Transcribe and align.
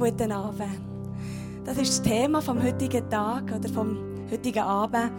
Guten 0.00 0.30
Abend. 0.30 0.80
Das 1.64 1.76
ist 1.76 1.88
das 1.88 2.02
Thema 2.02 2.40
vom 2.40 2.62
heutigen 2.62 3.10
Tag 3.10 3.52
oder 3.52 3.68
vom 3.68 3.98
heutigen 4.30 4.62
Abend 4.62 5.10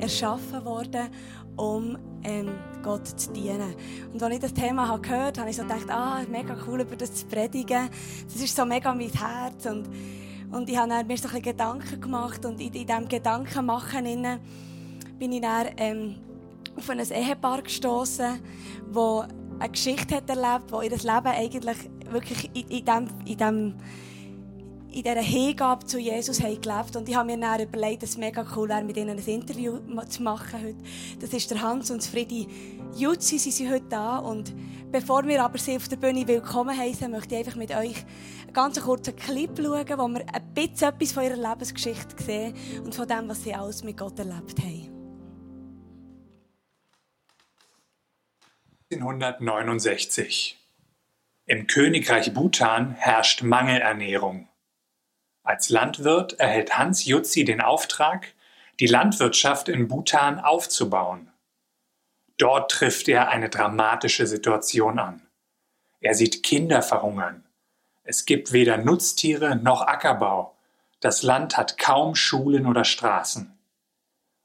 erschaffen 0.00 0.64
worden, 0.64 1.10
um 1.54 1.96
ähm, 2.24 2.48
Gott 2.82 3.06
zu 3.06 3.32
dienen. 3.32 3.76
Und 4.12 4.20
als 4.20 4.34
ich 4.34 4.40
das 4.40 4.52
Thema 4.52 4.88
habe 4.88 5.00
gehört 5.00 5.38
habe, 5.38 5.48
ich 5.48 5.54
so 5.54 5.62
gedacht, 5.62 5.88
ah, 5.90 6.22
mega 6.28 6.56
cool, 6.66 6.80
über 6.80 6.96
das 6.96 7.14
zu 7.14 7.26
predigen. 7.26 7.88
Das 8.24 8.42
ist 8.42 8.56
so 8.56 8.64
mega 8.66 8.92
mein 8.92 9.12
Herz. 9.12 9.64
Und, 9.66 9.88
und 10.50 10.68
ich 10.68 10.76
habe 10.76 10.88
mir 10.88 10.96
so 10.96 11.04
ein 11.04 11.06
bisschen 11.06 11.42
Gedanken 11.42 12.00
gemacht 12.00 12.44
und 12.44 12.60
in, 12.60 12.74
in 12.74 12.84
diesem 12.84 13.08
Gedankenmachen 13.08 14.40
bin 15.20 15.32
ich 15.32 15.40
dann 15.40 15.66
ähm, 15.76 16.16
auf 16.76 16.90
ein 16.90 16.98
Ehepaar 16.98 17.62
gestoßen, 17.62 18.40
das 18.92 19.28
eine 19.60 19.70
Geschichte 19.70 20.16
hat 20.16 20.28
erlebt, 20.28 20.72
wo 20.72 20.80
ihr 20.80 20.90
Leben 20.90 21.26
eigentlich 21.26 21.76
wirklich 22.10 22.50
in, 22.54 22.68
in, 22.68 22.84
dem, 22.84 23.08
in 23.24 23.36
dem 23.36 23.74
in 24.96 25.02
dieser 25.02 25.20
Hingabe 25.20 25.84
zu 25.84 25.98
Jesus 25.98 26.42
haben 26.42 26.58
gelebt. 26.58 26.96
Und 26.96 27.06
ich 27.06 27.14
habe 27.14 27.26
mir 27.26 27.38
dann 27.38 27.60
überlegt, 27.60 28.02
dass 28.02 28.10
es 28.10 28.16
mega 28.16 28.46
cool 28.56 28.70
wäre, 28.70 28.82
mit 28.82 28.96
ihnen 28.96 29.18
ein 29.18 29.26
Interview 29.26 29.78
zu 30.08 30.22
machen 30.22 30.62
heute. 30.62 30.78
Das 31.20 31.34
ist 31.34 31.50
der 31.50 31.60
Hans 31.60 31.90
und 31.90 32.02
Friedi 32.02 32.48
Jutzi, 32.96 33.38
sie 33.38 33.50
sind 33.50 33.70
heute 33.70 33.84
da. 33.90 34.16
Und 34.16 34.54
bevor 34.90 35.26
wir 35.26 35.44
aber 35.44 35.58
sie 35.58 35.76
auf 35.76 35.86
der 35.88 35.96
Bühne 35.96 36.26
willkommen 36.26 36.74
heißen, 36.74 37.10
möchte 37.10 37.34
ich 37.34 37.40
einfach 37.40 37.56
mit 37.56 37.72
euch 37.72 38.06
einen 38.44 38.52
ganz 38.54 38.80
kurzen 38.80 39.14
Clip 39.16 39.50
schauen, 39.54 39.98
wo 39.98 40.08
wir 40.08 40.24
ein 40.32 40.54
bisschen 40.54 40.88
etwas 40.88 41.12
von 41.12 41.24
ihrer 41.24 41.36
Lebensgeschichte 41.36 42.22
sehen 42.22 42.54
und 42.82 42.94
von 42.94 43.06
dem, 43.06 43.28
was 43.28 43.44
sie 43.44 43.54
alles 43.54 43.84
mit 43.84 43.98
Gott 43.98 44.18
erlebt 44.18 44.58
haben. 44.60 44.92
1969. 48.90 50.56
Im 51.44 51.66
Königreich 51.66 52.32
Bhutan 52.32 52.92
herrscht 52.92 53.42
Mangelernährung. 53.42 54.48
Als 55.46 55.68
Landwirt 55.68 56.40
erhält 56.40 56.76
Hans 56.76 57.04
Jutzi 57.04 57.44
den 57.44 57.60
Auftrag, 57.60 58.34
die 58.80 58.88
Landwirtschaft 58.88 59.68
in 59.68 59.86
Bhutan 59.86 60.40
aufzubauen. 60.40 61.30
Dort 62.36 62.72
trifft 62.72 63.06
er 63.06 63.28
eine 63.28 63.48
dramatische 63.48 64.26
Situation 64.26 64.98
an. 64.98 65.22
Er 66.00 66.14
sieht 66.14 66.42
Kinder 66.42 66.82
verhungern. 66.82 67.44
Es 68.02 68.26
gibt 68.26 68.50
weder 68.52 68.76
Nutztiere 68.76 69.54
noch 69.54 69.82
Ackerbau. 69.82 70.56
Das 70.98 71.22
Land 71.22 71.56
hat 71.56 71.78
kaum 71.78 72.16
Schulen 72.16 72.66
oder 72.66 72.82
Straßen. 72.82 73.56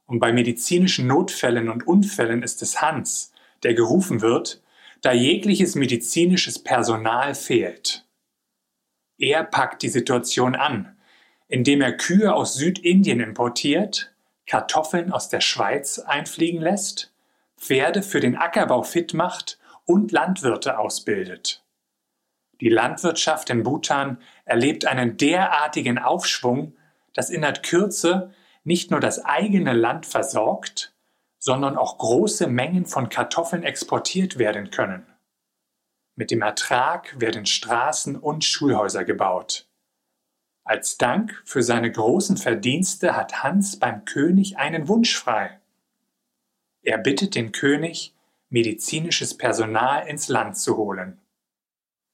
Und 0.05 0.19
bei 0.19 0.31
medizinischen 0.31 1.07
Notfällen 1.07 1.69
und 1.69 1.87
Unfällen 1.87 2.43
ist 2.43 2.61
es 2.61 2.79
Hans, 2.79 3.33
der 3.63 3.73
gerufen 3.73 4.21
wird, 4.21 4.61
da 5.01 5.13
jegliches 5.13 5.73
medizinisches 5.73 6.63
Personal 6.63 7.33
fehlt. 7.33 8.05
Er 9.21 9.43
packt 9.43 9.83
die 9.83 9.89
Situation 9.89 10.55
an, 10.55 10.97
indem 11.47 11.81
er 11.81 11.95
Kühe 11.95 12.33
aus 12.33 12.55
Südindien 12.55 13.19
importiert, 13.19 14.11
Kartoffeln 14.47 15.11
aus 15.11 15.29
der 15.29 15.41
Schweiz 15.41 15.99
einfliegen 15.99 16.59
lässt, 16.59 17.13
Pferde 17.55 18.01
für 18.01 18.19
den 18.19 18.35
Ackerbau 18.35 18.81
fit 18.81 19.13
macht 19.13 19.59
und 19.85 20.11
Landwirte 20.11 20.79
ausbildet. 20.79 21.63
Die 22.61 22.69
Landwirtschaft 22.69 23.51
in 23.51 23.61
Bhutan 23.61 24.17
erlebt 24.45 24.85
einen 24.85 25.17
derartigen 25.17 25.99
Aufschwung, 25.99 26.75
dass 27.13 27.29
in 27.29 27.41
der 27.41 27.53
Kürze 27.53 28.33
nicht 28.63 28.89
nur 28.89 28.99
das 28.99 29.23
eigene 29.23 29.73
Land 29.73 30.07
versorgt, 30.07 30.95
sondern 31.37 31.77
auch 31.77 31.99
große 31.99 32.47
Mengen 32.47 32.87
von 32.87 33.09
Kartoffeln 33.09 33.61
exportiert 33.61 34.39
werden 34.39 34.71
können. 34.71 35.05
Mit 36.21 36.29
dem 36.29 36.43
Ertrag 36.43 37.19
werden 37.19 37.47
Straßen 37.47 38.15
und 38.15 38.43
Schulhäuser 38.43 39.05
gebaut. 39.05 39.67
Als 40.63 40.99
Dank 40.99 41.41
für 41.45 41.63
seine 41.63 41.91
großen 41.91 42.37
Verdienste 42.37 43.15
hat 43.17 43.41
Hans 43.41 43.79
beim 43.79 44.05
König 44.05 44.59
einen 44.59 44.87
Wunsch 44.87 45.17
frei. 45.17 45.59
Er 46.83 46.99
bittet 46.99 47.33
den 47.33 47.51
König, 47.51 48.13
medizinisches 48.49 49.35
Personal 49.35 50.07
ins 50.07 50.27
Land 50.27 50.57
zu 50.57 50.77
holen. 50.77 51.19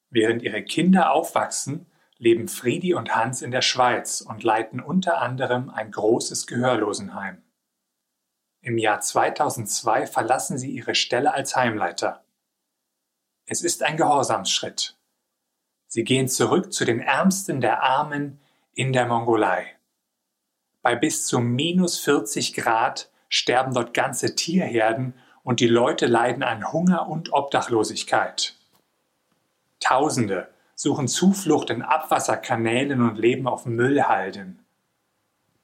Während 0.10 0.42
ihre 0.42 0.64
Kinder 0.64 1.12
aufwachsen, 1.12 1.86
leben 2.18 2.48
Friedi 2.48 2.94
und 2.94 3.14
Hans 3.14 3.42
in 3.42 3.52
der 3.52 3.62
Schweiz 3.62 4.22
und 4.22 4.42
leiten 4.42 4.80
unter 4.80 5.22
anderem 5.22 5.70
ein 5.70 5.92
großes 5.92 6.48
Gehörlosenheim. 6.48 7.44
Im 8.62 8.78
Jahr 8.78 9.02
2002 9.02 10.08
verlassen 10.08 10.58
sie 10.58 10.72
ihre 10.72 10.96
Stelle 10.96 11.34
als 11.34 11.58
Heimleiter. 11.58 12.24
Es 13.50 13.62
ist 13.62 13.82
ein 13.82 13.96
Gehorsamsschritt. 13.96 14.98
Sie 15.88 16.04
gehen 16.04 16.28
zurück 16.28 16.74
zu 16.74 16.84
den 16.84 17.00
Ärmsten 17.00 17.62
der 17.62 17.82
Armen 17.82 18.42
in 18.74 18.92
der 18.92 19.06
Mongolei. 19.06 19.78
Bei 20.82 20.98
bis 20.98 21.26
zu 21.28 21.40
minus 21.40 21.98
40 22.00 22.54
Grad 22.54 23.10
sterben 23.30 23.74
dort 23.74 23.94
ganze 23.94 24.36
Tierherden 24.36 25.14
und 25.44 25.62
die 25.62 25.68
Leute 25.68 26.08
leiden 26.08 26.44
an 26.44 26.74
Hunger 26.74 27.08
und 27.08 27.32
Obdachlosigkeit. 27.32 28.56
Tausende 29.80 30.50
suchen 30.76 31.08
Zuflucht 31.08 31.70
in 31.70 31.84
Abwasserkanälen 31.84 33.02
und 33.02 33.18
leben 33.18 33.48
auf 33.48 33.66
Müllhalden. 33.66 34.60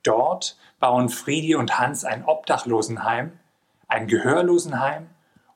Dort 0.03 0.57
bauen 0.79 1.09
Friedi 1.09 1.55
und 1.55 1.79
Hans 1.79 2.05
ein 2.05 2.23
Obdachlosenheim, 2.23 3.37
ein 3.89 4.07
Gehörlosenheim 4.07 5.09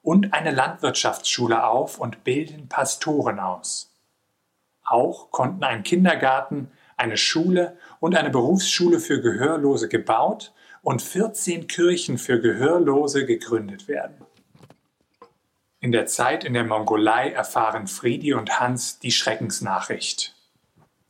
und 0.07 0.33
eine 0.33 0.51
Landwirtschaftsschule 0.51 1.65
auf 1.65 1.99
und 1.99 2.23
bilden 2.23 2.69
Pastoren 2.69 3.41
aus. 3.41 3.93
Auch 4.85 5.31
konnten 5.31 5.65
ein 5.65 5.83
Kindergarten, 5.83 6.71
eine 6.95 7.17
Schule 7.17 7.75
und 7.99 8.15
eine 8.15 8.29
Berufsschule 8.29 9.01
für 9.01 9.19
Gehörlose 9.19 9.89
gebaut 9.89 10.53
und 10.81 11.01
14 11.01 11.67
Kirchen 11.67 12.17
für 12.17 12.39
Gehörlose 12.39 13.25
gegründet 13.25 13.89
werden. 13.89 14.15
In 15.81 15.91
der 15.91 16.05
Zeit 16.05 16.45
in 16.45 16.53
der 16.53 16.63
Mongolei 16.63 17.33
erfahren 17.33 17.87
Friedi 17.87 18.33
und 18.33 18.61
Hans 18.61 18.99
die 18.99 19.11
Schreckensnachricht. 19.11 20.37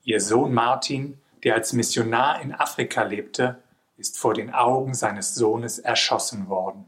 Ihr 0.06 0.20
Sohn 0.20 0.56
Martin, 0.56 1.22
der 1.44 1.54
als 1.54 1.72
Missionar 1.72 2.42
in 2.42 2.52
Afrika 2.52 3.04
lebte, 3.04 3.62
ist 3.96 4.18
vor 4.18 4.34
den 4.34 4.52
Augen 4.52 4.96
seines 4.96 5.36
Sohnes 5.36 5.78
erschossen 5.78 6.50
worden. 6.50 6.86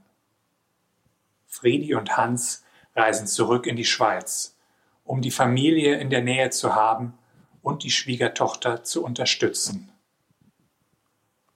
Friedi 1.49 1.95
und 1.95 2.15
Hans 2.15 2.63
reisen 2.95 3.27
zurück 3.27 3.67
in 3.67 3.75
die 3.75 3.85
Schweiz, 3.85 4.55
um 5.03 5.21
die 5.21 5.31
Familie 5.31 5.99
in 5.99 6.09
der 6.09 6.21
Nähe 6.21 6.51
zu 6.51 6.75
haben 6.75 7.17
und 7.61 7.83
die 7.83 7.91
Schwiegertochter 7.91 8.83
zu 8.83 9.03
unterstützen. 9.03 9.91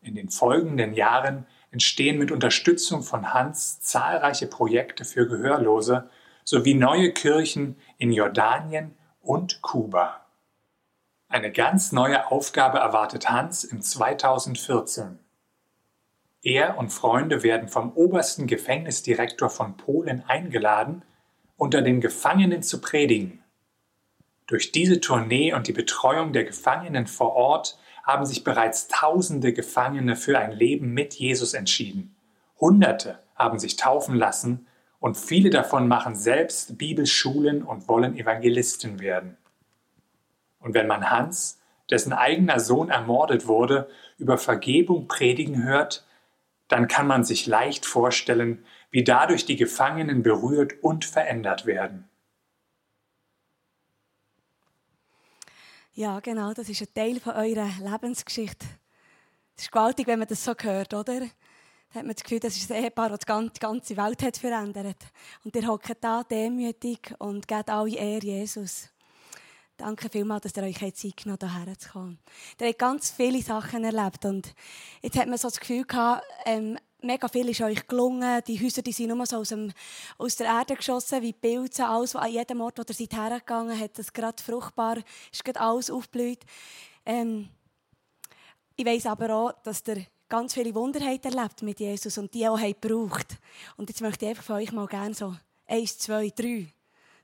In 0.02 0.16
den 0.16 0.30
folgenden 0.30 0.94
Jahren 0.94 1.46
entstehen 1.72 2.18
mit 2.18 2.32
Unterstützung 2.32 3.04
von 3.04 3.34
Hans 3.34 3.80
zahlreiche 3.80 4.48
Projekte 4.48 5.06
für 5.06 5.28
Gehörlose 5.28 6.10
sowie 6.44 6.74
neue 6.74 7.14
Kirchen 7.14 7.78
in 7.98 8.12
Jordanien 8.12 8.98
und 9.22 9.62
Kuba. 9.62 10.26
Eine 11.30 11.52
ganz 11.52 11.92
neue 11.92 12.28
Aufgabe 12.32 12.80
erwartet 12.80 13.30
Hans 13.30 13.64
im 13.64 13.82
2014. 13.82 15.20
Er 16.44 16.78
und 16.78 16.90
Freunde 16.90 17.42
werden 17.42 17.70
vom 17.70 17.94
obersten 17.94 18.48
Gefängnisdirektor 18.48 19.50
von 19.50 19.78
Polen 19.78 20.24
eingeladen, 20.28 21.04
unter 21.56 21.82
den 21.82 22.02
Gefangenen 22.02 22.62
zu 22.64 22.82
predigen. 22.82 23.42
Durch 24.48 24.74
diese 24.74 25.00
Tournee 25.00 25.54
und 25.54 25.68
die 25.68 25.74
Betreuung 25.74 26.34
der 26.34 26.44
Gefangenen 26.44 27.08
vor 27.08 27.34
Ort 27.36 27.80
haben 28.04 28.26
sich 28.26 28.44
bereits 28.44 28.90
tausende 28.90 29.54
Gefangene 29.54 30.18
für 30.18 30.38
ein 30.38 30.52
Leben 30.52 30.94
mit 30.94 31.14
Jesus 31.14 31.54
entschieden. 31.54 32.14
Hunderte 32.60 33.20
haben 33.36 33.58
sich 33.58 33.78
taufen 33.78 34.16
lassen 34.16 34.68
und 35.00 35.18
viele 35.18 35.50
davon 35.50 35.88
machen 35.88 36.16
selbst 36.16 36.78
Bibelschulen 36.78 37.64
und 37.64 37.88
wollen 37.88 38.18
Evangelisten 38.18 39.00
werden. 39.00 39.38
Und 40.60 40.74
wenn 40.74 40.88
man 40.88 41.10
Hans, 41.10 41.62
dessen 41.90 42.12
eigener 42.12 42.60
Sohn 42.60 42.90
ermordet 42.90 43.48
wurde, 43.48 43.90
über 44.18 44.38
Vergebung 44.38 45.08
predigen 45.08 45.64
hört, 45.64 46.06
dann 46.68 46.88
kann 46.88 47.08
man 47.08 47.24
sich 47.24 47.46
leicht 47.46 47.86
vorstellen, 47.86 48.66
wie 48.90 49.04
dadurch 49.04 49.46
die 49.46 49.56
Gefangenen 49.56 50.24
berührt 50.24 50.82
und 50.82 51.06
verändert 51.06 51.66
werden. 51.66 52.10
Ja, 55.96 56.20
genau, 56.22 56.54
das 56.54 56.70
ist 56.70 56.82
ein 56.82 56.94
Teil 56.94 57.20
von 57.20 57.34
eurer 57.34 57.70
Lebensgeschichte. 57.80 58.66
Es 59.56 59.66
ist 59.66 59.72
gewaltig, 59.72 60.08
wenn 60.08 60.20
man 60.20 60.28
das 60.28 60.44
so 60.44 60.54
hört, 60.60 60.94
oder? 60.94 61.20
Da 61.20 62.00
hat 62.00 62.06
man 62.06 62.16
das 62.16 62.24
Gefühl, 62.24 62.40
das 62.40 62.58
ist 62.58 62.72
ein 62.72 62.84
Ehepaar, 62.84 63.10
das 63.10 63.20
die 63.20 63.60
ganze 63.60 63.98
Welt 63.98 64.24
hat 64.24 64.38
verändert. 64.38 64.98
Und 65.44 65.56
ihr 65.56 65.68
hockt 65.68 65.98
da 66.02 66.24
demütig 66.24 67.14
und 67.20 67.48
geht 67.48 67.70
alle 67.70 67.96
Ehre 67.96 68.26
Jesus. 68.26 68.93
Danke 69.84 70.08
vielmals, 70.10 70.44
dass 70.44 70.56
ihr 70.56 70.64
euch 70.64 70.80
Zeit 70.96 71.18
genommen 71.18 71.40
habt, 71.42 71.54
hierher 71.58 71.78
zu 71.78 71.90
kommen. 71.90 72.18
Ihr 72.58 72.68
habt 72.68 72.80
ganz 72.80 73.12
viele 73.12 73.42
Sachen 73.42 73.84
erlebt 73.84 74.24
und 74.24 74.56
jetzt 75.02 75.18
hat 75.18 75.28
man 75.28 75.38
so 75.38 75.50
das 75.50 75.60
Gefühl 75.60 75.84
gehabt, 75.84 76.24
ähm, 76.46 76.78
mega 77.02 77.28
viel 77.28 77.50
ist 77.50 77.60
euch 77.60 77.86
gelungen. 77.86 78.42
Die 78.48 78.64
Häuser 78.64 78.82
die 78.82 78.94
sind 78.94 79.10
nur 79.10 79.26
so 79.26 79.40
aus, 79.40 79.50
dem, 79.50 79.74
aus 80.18 80.38
der 80.38 80.48
Erde 80.48 80.78
geschossen, 80.78 81.22
wie 81.22 81.34
Pilze. 81.34 81.86
Alles, 81.86 82.16
an 82.16 82.32
jedem 82.32 82.62
Ort, 82.62 82.78
wo 82.78 82.84
ihr 82.88 82.94
seid 82.96 83.12
hergegangen 83.12 83.78
hat, 83.78 84.00
das 84.00 84.14
gerade 84.14 84.42
fruchtbar, 84.42 85.00
ist 85.34 85.44
gerade 85.44 85.60
alles 85.60 85.92
aufgeblüht. 85.92 86.46
Ähm, 87.06 87.50
ich 88.78 88.86
weiss 88.86 89.06
aber 89.06 89.36
auch, 89.36 89.52
dass 89.64 89.84
ihr 89.86 90.06
ganz 90.30 90.54
viele 90.54 90.74
Wunder 90.76 91.02
habt 91.02 91.26
erlebt 91.26 91.62
mit 91.62 91.82
Jesus 91.82 92.18
und 92.18 92.34
die 92.34 92.48
auch 92.48 92.58
habt 92.58 92.82
gebraucht. 92.82 93.36
Und 93.76 93.90
jetzt 93.90 94.00
möchte 94.00 94.24
ich 94.24 94.30
einfach 94.30 94.46
von 94.46 94.56
euch 94.56 94.72
mal 94.72 94.88
gerne 94.88 95.14
so 95.14 95.36
eins, 95.68 95.98
zwei, 95.98 96.30
drei, 96.30 96.70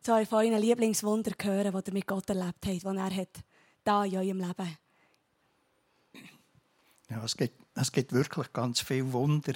so 0.01 0.25
von 0.25 0.46
euren 0.46 0.62
Lieblingswunder 0.62 1.31
hören, 1.42 1.72
die 1.72 1.90
ihr 1.90 1.94
mit 1.94 2.07
Gott 2.07 2.30
erlebt 2.30 2.66
habt, 2.66 2.84
die 2.84 2.86
er 2.86 3.16
hat 3.16 3.44
da 3.84 4.06
in 4.06 4.18
eurem 4.18 4.40
Leben. 4.40 4.78
Ja, 7.10 7.24
es 7.24 7.36
gibt, 7.36 7.60
es 7.75 7.92
gibt 7.92 8.13
wirklich 8.13 8.54
ganz 8.54 8.81
viele 8.81 9.12
Wunder. 9.12 9.54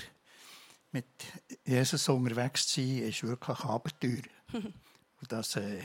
Mit 0.92 1.06
Jesus 1.66 2.10
unterwegs 2.10 2.68
zu 2.68 2.82
sein, 2.82 3.04
ist 3.04 3.24
wirklich 3.24 3.60
Abenteuer. 3.60 4.24
Und 4.54 5.32
das 5.32 5.56
äh, 5.56 5.82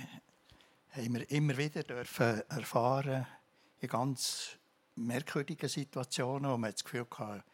haben 0.91 1.15
wir 1.15 1.31
immer 1.31 1.57
wieder 1.57 1.83
dürfen 1.83 2.43
erfahren 2.49 3.27
in 3.81 3.89
ganz 3.89 4.59
merkwürdigen 4.97 5.69
Situationen, 5.69 6.51
wo 6.51 6.57
man 6.57 6.73
das 6.73 6.85
Gefühl 6.85 7.07
hatte, 7.17 7.45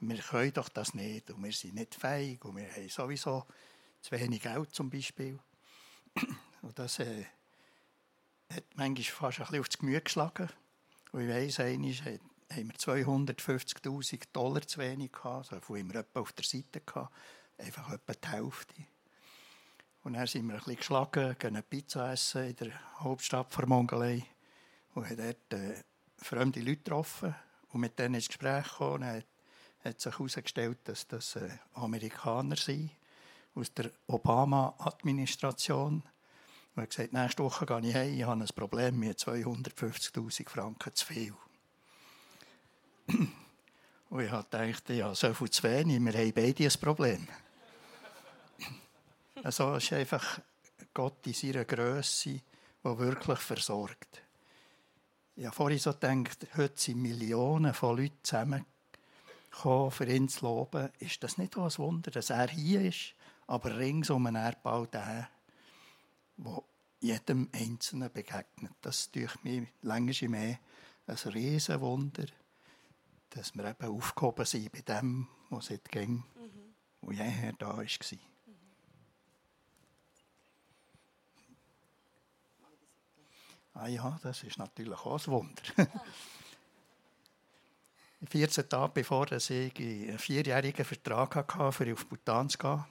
wir 0.00 0.18
können 0.18 0.52
doch 0.52 0.68
das 0.68 0.94
nicht 0.94 1.30
und 1.30 1.44
wir 1.44 1.52
sind 1.52 1.74
nicht 1.74 1.94
fähig 1.94 2.44
und 2.44 2.56
wir 2.56 2.70
haben 2.70 2.88
sowieso 2.88 3.44
zu 4.00 4.12
wenig 4.12 4.42
Geld 4.42 4.74
zum 4.74 4.88
Beispiel. 4.88 5.38
Und 6.62 6.78
das 6.78 6.98
äh, 6.98 7.24
hat 8.52 8.64
manchmal 8.74 9.04
fast 9.04 9.40
ein 9.40 9.46
bisschen 9.46 9.60
aufs 9.60 9.78
Gemüt 9.78 10.04
geschlagen. 10.04 10.48
Und 11.12 11.22
ich 11.22 11.28
weiss, 11.28 11.60
einmal 11.60 11.92
haben 11.92 12.68
wir 12.68 12.74
250'000 12.74 14.22
Dollar 14.32 14.62
zu 14.62 14.80
wenig 14.80 15.12
gehabt, 15.12 15.46
so 15.46 15.60
viel 15.60 15.78
haben 15.78 15.92
wir 15.92 16.00
etwa 16.00 16.20
auf 16.20 16.32
der 16.32 16.44
Seite 16.44 16.80
gehabt, 16.80 17.12
einfach 17.58 17.92
etwa 17.92 18.12
die 18.12 18.28
Hälfte. 18.28 18.74
Und 20.02 20.14
dann 20.14 20.26
sind 20.26 20.46
wir 20.46 20.54
ein 20.54 20.58
bisschen 20.58 20.76
geschlagen, 20.76 21.36
gehen 21.38 21.56
eine 21.56 21.62
Pizza 21.62 22.12
essen 22.12 22.48
in 22.48 22.56
der 22.56 23.00
Hauptstadt 23.00 23.52
von 23.52 23.68
Mongolei 23.68 24.24
und 24.94 25.08
haben 25.08 25.16
dort 25.16 25.52
äh, 25.52 25.82
fremde 26.16 26.60
Leute 26.60 26.78
getroffen 26.78 27.34
und 27.72 27.80
mit 27.80 27.98
denen 27.98 28.14
ins 28.14 28.28
Gespräch 28.28 28.64
gekommen. 28.64 29.00
Dann 29.00 29.24
hat 29.84 30.00
sich 30.00 30.12
herausgestellt, 30.12 30.78
dass 30.84 31.06
das 31.06 31.36
äh, 31.36 31.50
Amerikaner 31.74 32.56
sind 32.56 32.90
aus 33.54 33.72
der 33.74 33.90
Obama-Administration. 34.06 36.02
Und 36.74 36.80
er 36.80 36.82
hat 36.82 36.90
gesagt, 36.90 37.12
nächste 37.12 37.42
Woche 37.42 37.66
gehe 37.66 37.88
ich 37.88 37.94
heim, 37.94 38.14
ich 38.14 38.22
habe 38.24 38.40
ein 38.40 38.48
Problem, 38.54 38.98
mir 38.98 39.14
250'000 39.14 40.48
Franken 40.48 40.94
zu 40.94 41.06
viel. 41.06 41.34
Und 44.10 44.20
ich 44.20 44.30
habe 44.30 44.46
gedacht, 44.50 44.88
ja, 44.90 45.14
so 45.14 45.32
viel 45.34 45.50
zu 45.50 45.62
wenig, 45.64 46.00
wir 46.00 46.12
haben 46.12 46.32
beide 46.32 46.64
ein 46.64 46.80
Problem. 46.80 47.28
Also 49.42 49.74
ist 49.74 49.92
einfach 49.92 50.40
Gott 50.92 51.26
in 51.26 51.32
seiner 51.32 51.64
Größe, 51.64 52.40
der 52.84 52.98
wirklich 52.98 53.38
versorgt. 53.38 54.22
Ich 55.36 55.46
habe 55.46 55.54
vorhin 55.54 55.78
so 55.78 55.92
gedacht, 55.92 56.46
heute 56.56 56.80
sind 56.80 57.00
Millionen 57.00 57.72
von 57.72 57.96
Leuten 57.96 58.18
zusammengekommen, 58.22 59.90
für 59.90 60.06
ihn 60.06 60.28
zu 60.28 60.44
loben. 60.44 60.90
Ist 60.98 61.22
das 61.22 61.38
nicht 61.38 61.56
auch 61.56 61.64
ein 61.64 61.78
Wunder, 61.78 62.10
dass 62.10 62.30
er 62.30 62.48
hier 62.48 62.82
ist, 62.82 63.14
aber 63.46 63.78
rings 63.78 64.10
um 64.10 64.24
den 64.24 64.36
Der 66.44 66.62
jedem 67.00 67.48
Einzelnen 67.52 68.12
begegnet? 68.12 68.72
Das 68.80 69.00
ist 69.00 69.14
durch 69.14 69.42
mich 69.42 69.68
länger 69.82 70.28
mehr 70.28 70.58
ein 71.06 71.16
Riesenwunder, 71.16 72.26
dass 73.30 73.54
wir 73.54 73.64
eben 73.64 73.88
aufgehoben 73.88 74.44
sind 74.44 74.72
bei 74.72 74.80
dem, 74.80 75.28
was 75.50 75.66
seit 75.66 75.88
ging, 75.90 76.24
mhm. 76.36 76.74
wo 77.00 77.10
jeher 77.12 77.52
da 77.58 77.76
war. 77.76 77.84
Ah 83.74 83.86
ja, 83.86 84.18
das 84.22 84.42
ist 84.42 84.58
natürlich 84.58 84.98
auch 84.98 85.26
ein 85.26 85.32
Wunder. 85.32 85.62
14 88.28 88.68
Tage 88.68 88.92
bevor 88.92 89.32
ich 89.32 89.50
einen 89.50 90.18
vierjährigen 90.18 90.84
Vertrag 90.84 91.34
hatte, 91.36 91.72
für 91.72 91.92
auf 91.92 92.06
Bhutan 92.06 92.50
zu 92.50 92.58
gehen, 92.58 92.84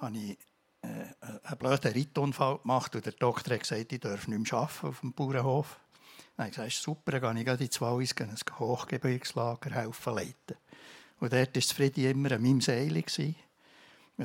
habe 0.00 0.16
ich 0.16 0.38
einen 0.82 1.58
blöden 1.58 1.92
Reitunfall 1.92 2.58
gemacht 2.58 2.94
und 2.94 3.04
der 3.04 3.12
Doktor 3.12 3.54
hat 3.54 3.60
gesagt, 3.60 3.92
ich 3.92 4.00
darf 4.00 4.28
nicht 4.28 4.52
mehr 4.52 4.60
arbeiten 4.60 4.86
auf 4.86 5.00
dem 5.00 5.12
Bauernhof. 5.12 5.80
Dann 6.36 6.46
habe 6.46 6.50
ich 6.50 6.56
gesagt, 6.56 6.84
super, 6.84 7.18
dann 7.18 7.36
gehe 7.36 7.54
ich 7.54 7.60
in 7.60 7.80
Wallis 7.80 8.14
ein 8.18 8.34
Hochgebirgslager 8.58 9.70
helfen 9.70 10.14
leiten. 10.14 10.56
Und 11.20 11.32
dort 11.32 11.54
war 11.54 11.62
Friedi 11.62 12.08
immer 12.08 12.32
an 12.32 12.42
meinem 12.42 12.60
Seil. 12.60 12.96
Ich 12.96 13.34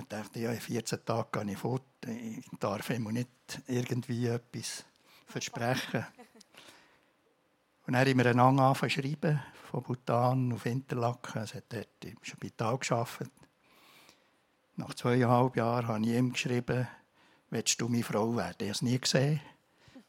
dachte, 0.09 0.39
ja, 0.39 0.51
in 0.51 0.61
14 0.61 1.05
Tagen 1.05 1.29
gehe 1.31 1.53
ich 1.53 1.57
fort. 1.57 1.83
Ich 2.07 2.45
darf 2.59 2.89
immer 2.91 3.11
nicht 3.11 3.29
irgendwie 3.67 4.27
etwas 4.27 4.85
versprechen. 5.25 6.05
Und 7.85 7.93
dann 7.93 8.07
haben 8.07 8.17
wir 8.17 8.25
einander 8.27 8.63
angefangen 8.63 8.91
zu 8.91 9.01
schreiben, 9.01 9.41
von 9.71 9.83
Bhutan 9.83 10.53
auf 10.53 10.65
Interlaken. 10.65 11.41
Er 11.41 11.47
hat 11.47 11.63
dort 11.69 12.05
im 12.05 12.17
Spital 12.21 12.77
gearbeitet. 12.77 13.31
Nach 14.75 14.93
zweieinhalb 14.95 15.55
Jahren 15.55 15.87
habe 15.87 16.01
ich 16.01 16.07
ihm 16.07 16.33
geschrieben, 16.33 16.87
willst 17.51 17.79
du 17.79 17.87
meine 17.87 18.03
Frau 18.03 18.35
werden? 18.35 18.55
Ich 18.59 18.67
habe 18.67 18.71
es 18.71 18.81
nie 18.81 18.99
gesehen. 18.99 19.39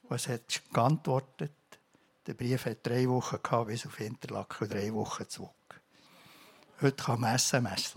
Was 0.09 0.29
hat 0.29 0.63
geantwortet? 0.73 1.53
Der 2.27 2.33
Brief 2.33 2.65
hat 2.65 2.87
drei 2.87 3.07
Wochen 3.09 3.39
gehabt, 3.43 3.69
bis 3.69 3.87
auf 3.87 4.01
Interlaken, 4.01 4.69
drei 4.69 4.93
Wochen 4.95 5.29
zurück. 5.29 5.81
Heute 6.81 6.97
kann 6.97 7.21
man 7.21 7.35
SMS. 7.35 7.95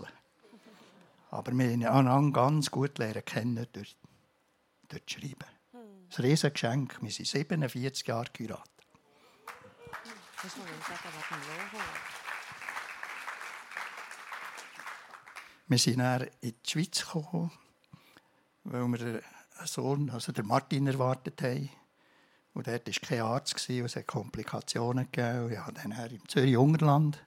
Aber 1.30 1.52
wir 1.52 1.70
haben 1.70 1.84
einander 1.84 2.32
ganz 2.32 2.70
gut 2.70 2.98
lernen 2.98 3.24
kennen 3.24 3.66
durch, 3.72 3.96
durch 4.88 5.02
das 5.04 5.12
Schreiben. 5.12 5.46
Ein 5.72 6.24
riesiges 6.24 6.52
Geschenk. 6.52 6.98
Wir 7.00 7.10
sind 7.10 7.26
47 7.26 8.06
Jahre 8.06 8.30
geheiratet. 8.32 8.70
Das 10.42 10.56
muss 10.56 10.66
ich 10.66 10.86
sagen, 10.86 11.00
was 11.02 11.32
ein 11.32 12.27
Wir 15.68 15.78
sind 15.78 15.98
dann 15.98 16.26
in 16.40 16.54
die 16.64 16.70
Schweiz 16.70 17.06
gekommen, 17.06 17.52
weil 18.64 18.86
wir 18.88 19.06
einen 19.58 19.66
Sohn, 19.66 20.08
also 20.10 20.32
den 20.32 20.46
Martin, 20.46 20.86
erwartet 20.86 21.42
haben. 21.42 21.68
Und 22.54 22.66
dort 22.66 22.86
war 22.86 23.08
kein 23.08 23.20
Arzt, 23.20 23.68
es 23.68 23.96
hat 23.96 24.06
Komplikationen 24.06 25.08
gegeben. 25.12 25.52
Ich 25.52 25.58
habe 25.58 25.74
dann 25.74 25.92
im 25.92 26.26
Zürich-Ungerland 26.26 27.22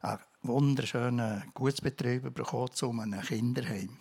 einen 0.00 0.18
wunderschönen 0.42 1.44
Gutsbetrieb 1.54 2.34
bekommen, 2.34 2.70
um 2.82 3.00
ein 3.00 3.20
Kinderheim. 3.22 3.96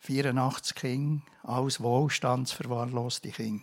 84 0.00 0.74
Kinder, 0.74 1.22
alles 1.44 1.80
wohlstandsverwahrloste 1.80 3.30
Kinder. 3.30 3.62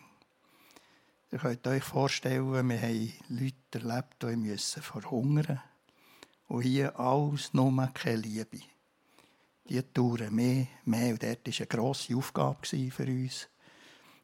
Ihr 1.31 1.39
könnt 1.39 1.67
euch 1.67 1.83
vorstellen, 1.83 2.51
wir 2.51 2.81
haben 2.81 3.13
Leute 3.27 3.55
erlebt, 3.73 4.23
die 4.23 4.35
müssen 4.37 4.81
verhungern 4.81 5.61
Und 6.47 6.63
hier 6.63 6.99
alles 6.99 7.53
nur 7.53 7.71
keine 7.93 8.15
Liebe. 8.15 8.61
Die 9.69 9.93
dauern 9.93 10.33
mehr, 10.33 10.67
mehr. 10.85 11.11
Und 11.11 11.23
dort 11.23 11.45
war 11.45 11.53
eine 11.57 11.67
grosse 11.67 12.15
Aufgabe 12.15 12.65
für 12.65 13.05
uns. 13.05 13.47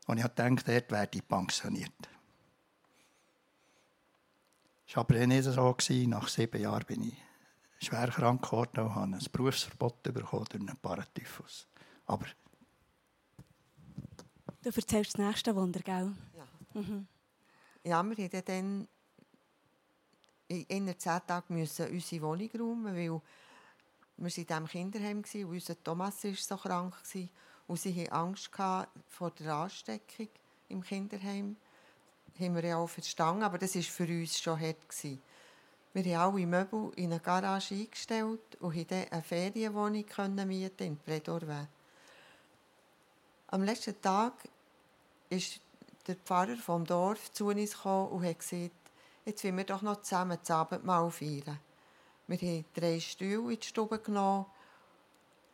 Und 0.08 0.18
ich 0.18 0.25
dachte, 0.25 0.64
dort 0.66 0.92
werde 0.92 1.18
ich 1.18 1.28
pensioniert. 1.28 2.10
Es 4.88 4.96
war 4.96 5.02
aber 5.02 5.28
nicht 5.28 5.44
so. 5.44 5.75
Nach 6.08 6.28
sieben 6.28 6.62
Jahren 6.62 6.86
bin 6.86 7.04
ich 7.04 7.86
schwer 7.86 8.08
krank 8.08 8.44
geworden 8.44 8.80
und 8.82 8.96
habe 8.96 9.16
ein 9.16 9.25
Berufsverbot 9.32 10.04
bekommen 10.04 10.46
durch 10.50 10.62
einen 10.62 10.78
Paratyphus. 10.78 11.68
Aber 12.06 12.25
du 14.62 14.70
erzählst 14.70 15.14
das 15.14 15.18
nächste 15.18 15.56
Wunder, 15.56 15.80
gell? 15.82 16.12
Ja. 16.36 16.48
Mhm. 16.82 17.08
Ja, 17.84 18.04
wir 18.04 18.16
mussten 18.18 18.42
dann 18.46 18.88
in 20.48 21.00
zehn 21.00 21.22
Tagen 21.28 21.60
unsere 21.60 22.22
Wohnung 22.22 22.50
räumen, 22.52 22.96
weil 22.96 23.22
wir 24.17 24.38
in 24.38 24.45
diesem 24.45 24.67
Kinderheim 24.67 25.24
waren 25.24 25.45
und 25.45 25.51
unser 25.51 25.84
Thomas 25.84 26.24
war 26.24 26.34
so 26.34 26.57
krank. 26.57 26.93
Und 27.67 27.79
sie 27.79 27.93
hatten 28.01 28.13
Angst 28.13 28.50
vor 29.10 29.31
der 29.31 29.53
Ansteckung 29.53 30.29
im 30.69 30.84
Kinderheim. 30.84 31.55
Das 32.27 32.45
haben 32.45 32.55
wir 32.55 32.65
ja 32.65 32.77
auch 32.77 32.89
verstanden, 32.89 33.43
aber 33.43 33.57
das 33.57 33.75
war 33.75 33.81
für 33.81 34.07
uns 34.07 34.39
schon 34.39 34.60
hart. 34.60 34.77
Wir 35.93 36.19
haben 36.19 36.36
alle 36.36 36.45
Möbel 36.45 36.91
in 36.98 37.12
eine 37.12 37.22
Garage 37.22 37.75
eingestellt 37.75 38.57
und 38.60 38.74
konnten 38.74 39.05
eine 39.12 39.24
Ferienwohnung 39.24 40.05
mieten 40.45 40.84
in 40.84 40.98
Predorweh. 40.98 41.67
Am 43.48 43.63
letzten 43.63 44.01
Tag 44.01 44.34
ist 45.29 45.62
der 46.07 46.15
Pfarrer 46.15 46.57
vom 46.57 46.86
Dorf 46.86 47.31
zu 47.31 47.48
uns 47.48 47.75
und 47.84 48.25
hat 48.25 48.39
gesagt, 48.39 48.72
jetzt 49.24 49.43
wollen 49.43 49.57
wir 49.57 49.63
doch 49.63 49.81
noch 49.81 50.01
zusammen 50.01 50.38
das 50.39 50.51
Abendmahl 50.51 51.10
feiern. 51.10 51.60
Wir 52.27 52.38
haben 52.38 52.65
drei 52.74 53.00
Stühle 53.00 53.53
in 53.53 53.60
die 53.60 53.67
Stube 53.67 54.00
genommen 54.00 54.46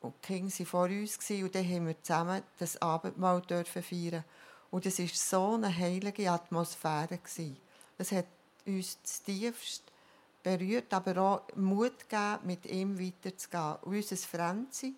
und 0.02 0.14
die 0.24 0.28
Kinder 0.28 0.52
waren 0.52 0.66
vor 0.66 0.86
uns 0.86 1.30
und 1.30 1.56
dann 1.56 1.66
haben 1.66 1.88
wir 1.88 2.02
zusammen 2.02 2.44
das 2.58 2.82
Abendmahl 2.82 3.42
dürfen 3.42 3.84
feiern. 3.84 4.24
Und 4.72 4.86
es 4.86 5.00
war 5.00 5.08
so 5.08 5.54
eine 5.56 5.76
heilige 5.76 6.32
Atmosphäre. 6.32 7.20
Es 7.98 8.12
hat 8.14 8.26
uns 8.66 8.98
zutiefst 9.04 9.84
berührt, 10.42 10.94
aber 10.94 11.18
auch 11.22 11.56
Mut 11.56 12.10
gegeben, 12.10 12.40
mit 12.44 12.66
ihm 12.66 12.98
weiterzugehen. 12.98 13.76
Und 13.82 13.96
unser 13.96 14.16
Franzi 14.16 14.96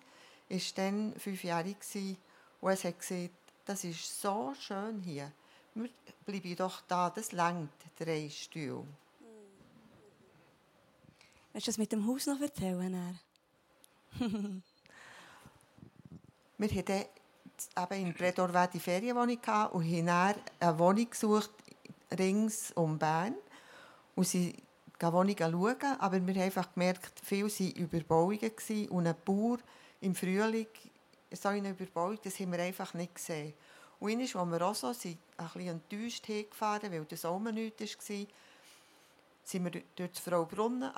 war 0.48 0.60
dann 0.76 1.14
fünfjährig 1.18 1.76
und 2.60 2.70
es 2.70 2.84
hat 2.84 2.98
gesagt, 2.98 3.30
das 3.66 3.84
ist 3.84 4.20
so 4.20 4.54
schön 4.58 5.00
hier. 5.00 5.32
Wir 5.74 5.90
bleiben 6.24 6.56
doch 6.56 6.82
da, 6.86 7.10
das 7.10 7.32
längt 7.32 7.72
drei 7.98 8.30
Stühle. 8.30 8.86
Willst 11.54 11.68
du 11.68 11.70
das 11.70 11.78
mit 11.78 11.92
dem 11.92 12.04
Haus 12.04 12.26
noch 12.26 12.40
erzählen? 12.40 13.16
wir 16.58 16.68
hatten 16.68 17.04
eben 17.78 18.06
in 18.06 18.12
Bredorwed 18.12 18.74
die 18.74 18.80
Ferienwohnung 18.80 19.38
und 19.70 19.84
haben 19.84 20.08
eine 20.58 20.78
Wohnung 20.80 21.08
gesucht, 21.08 21.52
rings 22.18 22.72
um 22.72 22.98
Bern. 22.98 23.36
Und 24.16 24.26
sie 24.26 24.52
die 25.00 25.06
Wohnungen 25.06 25.36
schauen, 25.38 26.00
aber 26.00 26.26
wir 26.26 26.34
haben 26.34 26.42
einfach 26.42 26.74
gemerkt, 26.74 27.20
viele 27.22 27.48
waren 27.48 27.70
Überbauungen 27.70 28.88
und 28.88 29.06
ein 29.06 29.14
Bauer 29.24 29.58
im 30.00 30.16
Frühling, 30.16 30.66
so 31.30 31.50
eine 31.50 31.70
Überbauung, 31.70 32.18
das 32.24 32.40
haben 32.40 32.50
wir 32.50 32.58
einfach 32.64 32.94
nicht 32.94 33.14
gesehen. 33.14 33.54
Und 34.00 34.10
einmal, 34.10 34.24
als 34.24 34.34
wir 34.34 34.66
auch 34.66 34.74
so 34.74 34.92
sind, 34.92 35.18
ein 35.36 35.46
bisschen 35.54 35.68
enttäuscht 35.68 36.26
hingefahren, 36.26 36.90
weil 36.90 37.04
das 37.04 37.24
auch 37.24 37.38
nichts 37.38 38.10
war, 38.10 38.26
sind 39.44 39.64
wir 39.64 39.82
durch 39.96 40.10
das 40.10 40.20
Frau 40.20 40.44
Brunnen 40.44 40.90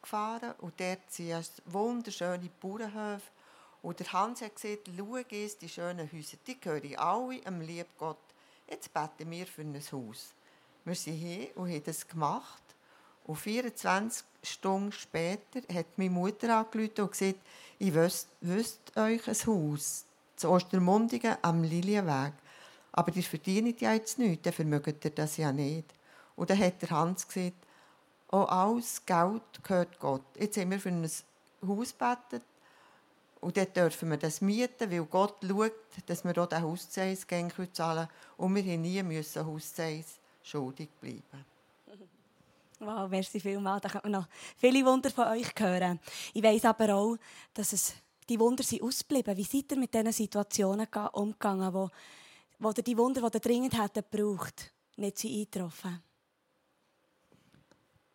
gefahren 0.00 0.54
und 0.58 0.78
dort 0.78 1.00
sind 1.08 1.50
wunderschöne 1.66 2.50
Bauernhöfe. 2.60 3.30
Und 3.82 3.98
der 3.98 4.12
Hans 4.12 4.42
hat 4.42 4.54
gesagt, 4.54 4.90
schau 4.96 5.16
jetzt, 5.16 5.62
die 5.62 5.68
schönen 5.68 6.10
Häuser, 6.12 6.36
die 6.46 6.60
gehören 6.60 6.96
alle 6.96 7.46
am 7.46 7.60
lieben 7.60 7.88
Gott. 7.98 8.18
Jetzt 8.68 8.92
beten 8.92 9.30
wir 9.30 9.46
für 9.46 9.62
ein 9.62 9.74
Haus. 9.74 10.34
Wir 10.84 10.94
sind 10.94 11.14
hier 11.14 11.56
und 11.56 11.70
haben 11.70 11.82
das 11.84 12.06
gemacht. 12.06 12.62
Und 13.24 13.36
24 13.36 14.24
Stunden 14.42 14.92
später 14.92 15.60
hat 15.74 15.86
meine 15.96 16.10
Mutter 16.10 16.56
angerufen 16.56 17.00
und 17.00 17.10
gesagt, 17.10 17.40
ich 17.78 17.94
wüsste 17.94 19.00
euch 19.00 19.26
ein 19.28 19.46
Haus 19.46 20.04
zu 20.36 20.50
Ostermundigen 20.50 21.36
am 21.42 21.62
Lilienweg. 21.62 22.32
Aber 22.92 23.14
ihr 23.14 23.22
verdient 23.22 23.80
ja 23.80 23.94
jetzt 23.94 24.18
nichts, 24.18 24.42
dann 24.42 24.52
vermögt 24.52 25.04
ihr 25.04 25.10
das 25.10 25.36
ja 25.36 25.52
nicht. 25.52 25.86
Und 26.36 26.50
dann 26.50 26.58
hat 26.58 26.82
der 26.82 26.90
Hans 26.90 27.26
gesagt, 27.26 27.56
oh, 28.32 28.44
alles 28.44 29.04
Geld 29.04 29.42
gehört 29.62 29.98
Gott. 29.98 30.22
Jetzt 30.38 30.56
haben 30.56 30.70
wir 30.70 30.80
für 30.80 30.90
ein 30.90 31.10
Haus 31.66 31.92
gebetet 31.96 32.42
und 33.40 33.56
dort 33.56 33.76
dürfen 33.76 34.10
wir 34.10 34.18
das 34.18 34.40
mieten, 34.40 34.90
weil 34.90 35.04
Gott 35.04 35.36
schaut, 35.46 35.72
dass 36.06 36.24
wir 36.24 36.36
auch 36.38 36.46
den 36.46 36.62
Hauszins 36.62 37.26
zahlen 37.26 37.48
können. 37.48 38.08
Und 38.36 38.54
wir 38.54 38.62
mussten 38.62 38.82
nie 38.82 39.02
müssen 39.02 39.46
Hauszins 39.46 40.18
schuldig 40.42 40.90
bleiben. 41.00 41.44
Wow, 42.78 43.10
merci 43.10 43.40
vielmals. 43.40 43.82
Da 43.82 43.88
können 43.90 44.04
wir 44.04 44.20
noch 44.20 44.28
viele 44.56 44.84
Wunder 44.86 45.10
von 45.10 45.28
euch 45.28 45.52
hören. 45.58 46.00
Ich 46.32 46.42
weiss 46.42 46.64
aber 46.64 46.94
auch, 46.94 47.16
dass 47.52 47.74
es 47.74 47.94
die 48.28 48.40
Wunder 48.40 48.62
sind 48.62 48.82
ausgeblieben. 48.82 49.36
Wie 49.36 49.44
seid 49.44 49.72
ihr 49.72 49.78
mit 49.78 49.92
diesen 49.92 50.12
Situationen 50.12 50.86
umgegangen, 51.12 51.74
wo, 51.74 51.90
wo 52.58 52.72
die 52.72 52.96
Wunder, 52.96 53.20
die 53.28 53.36
ihr 53.36 53.40
dringend 53.40 53.78
hätten 53.78 54.04
gebraucht, 54.10 54.72
nicht 54.96 55.18
sind? 55.18 56.09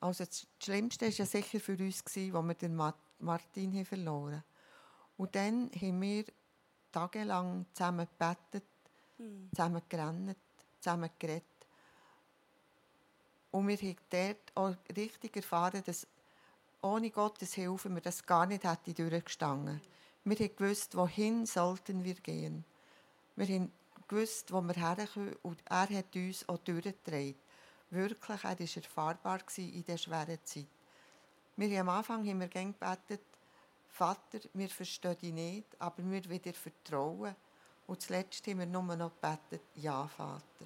Also 0.05 0.23
das 0.23 0.45
Schlimmste 0.61 1.07
war 1.07 1.11
ja 1.11 1.25
sicher 1.25 1.59
für 1.59 1.75
uns, 1.77 2.03
als 2.05 2.15
wir 2.15 2.53
den 2.53 2.75
Martin 2.75 3.85
verloren 3.85 4.35
haben. 4.35 4.43
Und 5.17 5.33
dann 5.33 5.71
haben 5.81 6.01
wir 6.01 6.25
tagelang 6.91 7.65
zusammen 7.73 8.07
gebetet, 8.07 8.69
hm. 9.17 9.49
zusammen 9.49 9.81
gerannt, 9.89 10.37
zusammen 10.79 11.09
geredet. 11.17 11.43
Und 13.49 13.67
wir 13.67 13.77
haben 13.77 13.95
dort 14.11 14.51
auch 14.53 14.75
richtig 14.95 15.37
erfahren, 15.37 15.81
dass 15.83 16.05
ohne 16.83 17.09
Gottes 17.09 17.55
Hilfe 17.55 17.89
wir 17.89 18.01
das 18.01 18.23
gar 18.23 18.45
nicht 18.45 18.63
hätte 18.63 18.93
durchgestanden. 18.93 19.81
Wir 20.23 20.37
haben 20.37 20.55
gewusst, 20.55 20.95
wohin 20.95 21.47
sollten 21.47 22.03
wir 22.03 22.15
gehen. 22.15 22.63
Wir 23.35 23.47
haben 23.47 23.71
gewusst, 24.07 24.51
wo 24.51 24.61
wir 24.61 24.75
herkommen 24.75 25.35
und 25.41 25.63
er 25.65 25.89
hat 25.89 26.15
uns 26.15 26.47
auch 26.47 26.59
durchgetragen. 26.59 27.33
Wirklich, 27.95 28.43
er 28.43 28.59
war 28.59 28.59
erfahrbar 28.59 29.39
in 29.55 29.71
dieser 29.71 29.97
schweren 29.97 30.39
Zeit. 30.43 30.67
Wir 31.55 31.79
haben 31.79 31.87
am 31.87 31.97
Anfang 31.97 32.27
haben 32.27 32.39
wir 32.41 32.47
gebetet, 32.49 33.21
Vater, 33.87 34.39
wir 34.53 34.67
verstehen 34.67 35.17
dich 35.21 35.31
nicht, 35.31 35.67
aber 35.79 36.03
wir 36.03 36.29
wieder 36.29 36.53
vertrauen. 36.53 37.33
Und 37.87 38.01
zuletzt 38.01 38.45
haben 38.47 38.59
wir 38.59 38.65
nur 38.65 38.83
noch 38.97 39.13
gebetet, 39.21 39.61
Ja, 39.75 40.05
Vater. 40.07 40.65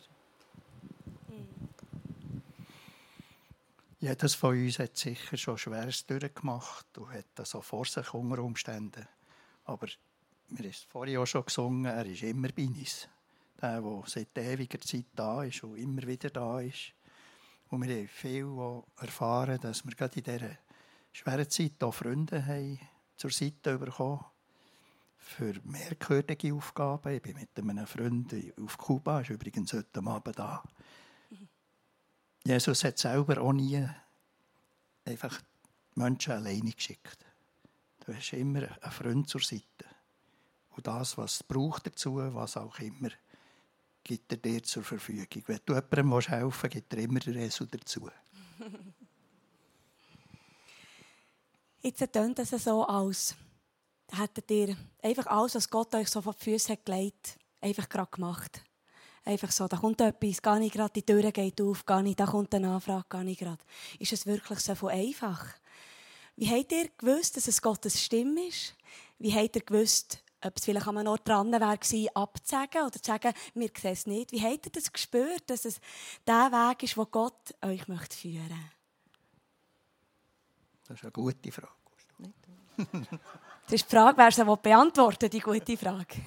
Jedes 3.99 4.33
von 4.33 4.57
uns 4.57 4.79
hat 4.79 4.97
sicher 4.97 5.37
schon 5.37 5.57
Schweres 5.57 6.05
durchgemacht 6.07 6.97
und 6.97 7.13
hat 7.13 7.25
das 7.35 7.53
auch 7.53 7.63
vor 7.63 7.85
sich 7.85 8.11
unter 8.13 8.41
Umständen. 8.41 9.07
Aber 9.65 9.87
wir 10.47 10.65
haben 10.65 10.77
vorhin 10.89 11.17
auch 11.17 11.27
schon 11.27 11.45
gesungen, 11.45 11.85
er 11.85 12.05
ist 12.05 12.23
immer 12.23 12.47
bei 12.47 12.65
uns. 12.65 13.07
Der, 13.61 13.81
der 13.81 14.03
seit 14.07 14.37
ewiger 14.37 14.79
Zeit 14.79 15.05
da 15.13 15.43
ist 15.43 15.63
und 15.63 15.75
immer 15.75 16.01
wieder 16.07 16.29
da 16.29 16.61
ist. 16.61 16.93
Und 17.69 17.87
wir 17.87 17.95
haben 17.95 18.07
viel 18.07 18.47
erfahren, 18.97 19.59
dass 19.61 19.85
wir 19.85 19.93
gerade 19.95 20.19
in 20.19 20.23
dieser 20.23 20.57
schweren 21.11 21.49
Zeit 21.49 21.83
auch 21.83 21.93
Freunde 21.93 22.43
haben 22.45 22.79
zur 23.15 23.31
Seite 23.31 23.77
bekommen 23.77 24.25
für 25.17 25.53
merkwürdige 25.63 26.53
Aufgaben. 26.53 27.13
Ich 27.13 27.21
bin 27.21 27.35
mit 27.35 27.49
einem 27.55 27.85
Freund 27.85 28.33
auf 28.59 28.77
Kuba, 28.77 29.21
ist 29.21 29.29
übrigens 29.29 29.73
heute 29.73 30.03
Abend 30.03 30.39
da. 30.39 30.63
Jesus 32.43 32.83
hat 32.83 32.97
selber 32.97 33.39
auch 33.39 33.53
nie 33.53 33.87
einfach 35.05 35.39
Menschen 35.93 36.33
alleine 36.33 36.71
geschickt. 36.71 37.25
Du 38.05 38.15
hast 38.15 38.33
immer 38.33 38.63
einen 38.63 38.91
Freund 38.91 39.29
zur 39.29 39.41
Seite. 39.41 39.85
Und 40.71 40.87
das, 40.87 41.17
was 41.17 41.33
es 41.35 41.43
braucht 41.43 41.85
dazu, 41.85 42.15
was 42.15 42.57
auch 42.57 42.79
immer, 42.79 43.09
gibt 44.09 44.31
er 44.31 44.37
dir 44.37 44.63
zur 44.63 44.81
Verfügung. 44.83 45.27
Wenn 45.45 45.59
du 45.63 45.75
jemandem 45.75 46.19
helfen 46.19 46.63
willst, 46.63 46.73
gibt 46.73 46.91
er 46.93 46.99
immer 46.99 47.19
den 47.19 47.35
Resu 47.35 47.65
dazu. 47.65 48.09
Jetzt 51.83 52.11
tönt 52.11 52.39
es 52.39 52.49
so 52.49 52.87
aus. 52.87 53.35
Hättet 54.11 54.49
ihr 54.49 54.75
einfach 55.03 55.27
alles, 55.27 55.53
was 55.53 55.69
Gott 55.69 55.93
euch 55.93 56.09
so 56.09 56.23
vor 56.23 56.33
die 56.33 56.43
Füße 56.43 56.73
hat 56.73 56.87
gelegt, 56.87 57.37
einfach 57.61 57.87
gerade 57.87 58.09
gemacht. 58.09 58.63
Einfach 59.25 59.51
so, 59.51 59.67
da 59.67 59.77
kommt 59.77 60.01
etwas, 60.01 60.41
gar 60.41 60.57
nicht 60.57 60.73
gerade, 60.73 60.93
die 60.93 61.03
Tür 61.03 61.31
geht 61.31 61.61
auf, 61.61 61.85
gar 61.85 62.01
nicht, 62.01 62.19
da 62.19 62.25
kommt 62.25 62.55
eine 62.55 62.71
Anfrage, 62.71 63.05
gar 63.09 63.23
nicht 63.23 63.41
gerade. 63.41 63.61
Ist 63.99 64.13
es 64.13 64.25
wirklich 64.25 64.59
so 64.59 64.87
einfach? 64.87 65.53
Wie 66.35 66.49
habt 66.49 66.71
ihr 66.71 66.89
gewusst, 66.97 67.37
dass 67.37 67.47
es 67.47 67.61
Gottes 67.61 68.03
Stimme 68.03 68.47
ist? 68.47 68.75
Wie 69.19 69.35
habt 69.35 69.55
ihr 69.55 69.61
gewusst, 69.61 70.23
ob 70.41 70.57
es 70.57 70.65
vielleicht 70.65 70.87
an 70.87 70.97
einem 70.97 71.07
Ort 71.07 71.27
dran 71.27 71.51
wäre, 71.51 71.65
abzusagen 72.15 72.81
oder 72.81 73.01
zu 73.01 73.05
sagen, 73.05 73.33
wir 73.53 73.69
sehen 73.75 73.91
es 73.91 74.07
nicht? 74.07 74.31
Wie 74.31 74.41
habt 74.41 74.65
ihr 74.65 74.71
das 74.71 74.91
gespürt, 74.91 75.43
dass 75.47 75.65
es 75.65 75.79
der 76.25 76.51
Weg 76.51 76.83
ist, 76.83 76.97
wo 76.97 77.05
Gott 77.05 77.55
euch 77.61 77.87
möchte 77.87 78.15
führen 78.15 78.47
möchte? 78.47 78.79
Das 80.87 80.97
ist 80.97 81.03
eine 81.03 81.11
gute 81.11 81.51
Frage. 81.51 81.73
das 82.77 83.73
ist 83.73 83.91
die 83.91 83.95
Frage, 83.95 84.17
wer 84.17 84.31
sie 84.31 84.43
beantworten 84.43 85.29
die 85.29 85.39
gute 85.39 85.77
Frage. 85.77 86.15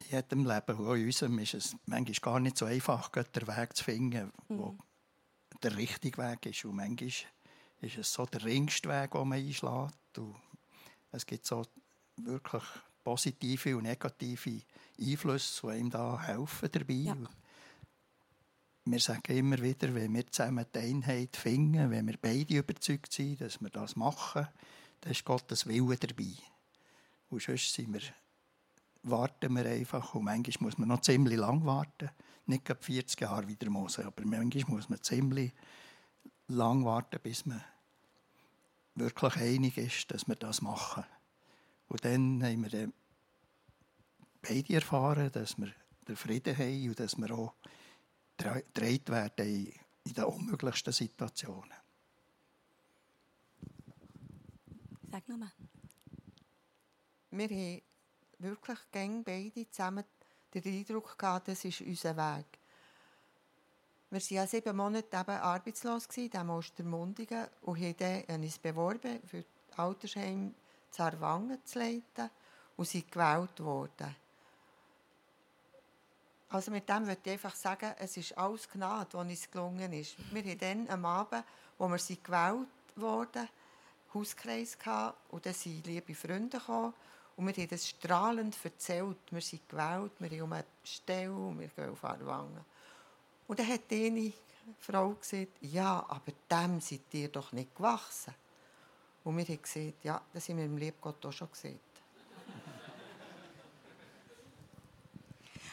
in 0.00 0.10
jedem 0.10 0.46
Leben, 0.46 0.86
auch 0.86 0.94
in 0.94 1.06
unserem, 1.06 1.38
ist 1.38 1.54
es 1.54 1.76
manchmal 1.86 2.32
gar 2.32 2.40
nicht 2.40 2.58
so 2.58 2.66
einfach, 2.66 3.08
den 3.08 3.46
Weg 3.48 3.76
zu 3.76 3.84
finden, 3.84 4.32
wo 4.48 4.72
mhm. 4.72 4.78
der 5.62 5.76
richtige 5.76 6.18
Weg 6.18 6.46
ist. 6.46 6.64
Und 6.64 6.76
manchmal 6.76 7.08
ist 7.08 7.98
es 7.98 8.12
so 8.12 8.26
der 8.26 8.44
ringste 8.44 8.88
Weg, 8.88 9.12
den 9.12 9.28
man 9.28 9.38
einschlägt. 9.38 9.94
Und 10.18 10.36
es 11.12 11.26
gibt 11.26 11.46
so 11.46 11.64
wirklich 12.16 12.62
positive 13.02 13.76
und 13.76 13.84
negative 13.84 14.62
Einflüsse, 15.00 15.68
die 15.68 15.78
ihm 15.78 15.90
da 15.90 16.20
helfen 16.20 16.68
dabei. 16.72 16.94
Ja. 16.94 17.16
Wir 18.86 19.00
sagen 19.00 19.36
immer 19.36 19.58
wieder, 19.62 19.94
wenn 19.94 20.14
wir 20.14 20.26
zusammen 20.26 20.66
die 20.74 20.78
Einheit 20.78 21.36
finden, 21.36 21.90
wenn 21.90 22.06
wir 22.06 22.18
beide 22.20 22.58
überzeugt 22.58 23.12
sind, 23.12 23.40
dass 23.40 23.60
wir 23.60 23.70
das 23.70 23.96
machen, 23.96 24.46
dann 25.00 25.12
ist 25.12 25.24
Gottes 25.24 25.66
Wille 25.66 25.96
dabei. 25.96 26.32
Und 27.30 27.42
sonst 27.42 27.72
sind 27.72 27.92
wir 27.92 28.02
warten 29.04 29.54
wir 29.54 29.66
einfach. 29.66 30.14
Und 30.14 30.24
manchmal 30.24 30.66
muss 30.68 30.78
man 30.78 30.88
noch 30.88 31.00
ziemlich 31.00 31.38
lang 31.38 31.64
warten. 31.64 32.10
Nicht 32.46 32.64
gerade 32.64 32.82
40 32.82 33.20
Jahre 33.20 33.48
wie 33.48 33.56
der 33.56 33.70
Mose, 33.70 34.04
aber 34.04 34.24
manchmal 34.24 34.76
muss 34.76 34.88
man 34.88 35.02
ziemlich 35.02 35.52
lang 36.48 36.84
warten, 36.84 37.20
bis 37.22 37.46
man 37.46 37.62
wirklich 38.94 39.36
einig 39.36 39.76
ist, 39.78 40.10
dass 40.10 40.26
wir 40.26 40.36
das 40.36 40.62
machen. 40.62 41.04
Und 41.88 42.04
dann 42.04 42.42
haben 42.42 42.62
wir 42.62 42.70
dann 42.70 42.92
beide 44.42 44.74
erfahren, 44.74 45.30
dass 45.32 45.58
wir 45.58 45.72
den 46.06 46.16
Frieden 46.16 46.56
haben 46.56 46.88
und 46.88 47.00
dass 47.00 47.16
wir 47.16 47.30
auch 47.30 47.54
gedreht 48.36 49.08
werden 49.10 49.72
in 50.04 50.12
den 50.12 50.24
unmöglichsten 50.24 50.92
Situationen. 50.92 51.72
Sag 55.10 55.28
nochmal. 55.28 55.52
Wir 57.30 57.48
haben 57.48 57.82
wirklich 58.38 58.78
gäng 58.90 59.24
beide 59.24 59.68
zusammen 59.70 60.04
den 60.52 60.78
Eindruck 60.78 61.18
gehabt, 61.18 61.48
das 61.48 61.64
ist 61.64 61.80
unser 61.80 62.16
Weg. 62.16 62.53
Wir 64.14 64.38
waren 64.38 64.48
sieben 64.48 64.76
Monate 64.76 65.16
eben 65.16 65.30
arbeitslos, 65.30 66.06
in 66.14 66.50
Ostermundigen, 66.50 67.48
und 67.62 67.80
haben 67.80 67.96
dann 67.98 68.42
uns 68.42 68.58
beworben, 68.58 69.20
für 69.26 69.42
das 69.42 69.78
Altersheim 69.78 70.54
Zarwangen 70.90 71.58
zu 71.64 71.80
leiten 71.80 72.30
und 72.76 72.86
sind 72.86 73.10
gewählt 73.10 73.58
worden. 73.58 74.14
Also 76.50 76.70
mit 76.70 76.88
dem 76.88 77.08
würde 77.08 77.20
ich 77.24 77.32
einfach 77.32 77.56
sagen, 77.56 77.92
es 77.98 78.16
ist 78.16 78.38
alles 78.38 78.70
Gnade, 78.70 79.08
was 79.12 79.26
uns 79.26 79.50
gelungen 79.50 79.92
ist. 79.92 80.14
Wir 80.32 80.42
haben 80.42 80.58
dann 80.58 80.88
am 80.90 81.04
Abend, 81.06 81.44
wo 81.76 81.88
wir 81.88 81.98
sind 81.98 82.22
gewählt 82.22 82.68
wurden, 82.94 83.48
Hauskreis 84.12 84.78
gehabt, 84.78 85.18
und 85.32 85.44
dann 85.44 85.54
sind 85.54 85.84
liebe 85.84 86.14
Freunde 86.14 86.58
gekommen 86.58 86.94
und 87.34 87.46
wir 87.48 87.54
haben 87.64 87.68
das 87.68 87.88
strahlend 87.88 88.56
erzählt. 88.62 89.18
Wir 89.30 89.40
sind 89.40 89.68
gewählt, 89.68 90.12
wir 90.20 90.30
haben 90.30 90.42
um 90.42 90.52
eine 90.52 90.64
Stelle 90.84 91.34
und 91.34 91.58
wir 91.58 91.66
gehen 91.66 91.90
auf 91.90 92.04
Arwangen. 92.04 92.64
Und 93.46 93.58
dann 93.58 93.68
hat 93.68 93.80
eine 93.90 94.32
Frau 94.80 95.10
gesagt, 95.10 95.52
ja, 95.60 96.04
aber 96.08 96.32
dem 96.50 96.80
seid 96.80 97.02
ihr 97.12 97.28
doch 97.28 97.52
nicht 97.52 97.74
gewachsen. 97.74 98.34
Und 99.24 99.36
wir 99.36 99.44
haben 99.44 99.62
gesagt, 99.62 100.04
ja, 100.04 100.20
das 100.32 100.48
haben 100.48 100.58
wir 100.58 100.64
im 100.64 100.76
Liebgott 100.76 101.24
auch 101.24 101.32
schon 101.32 101.50
gesagt. 101.50 101.78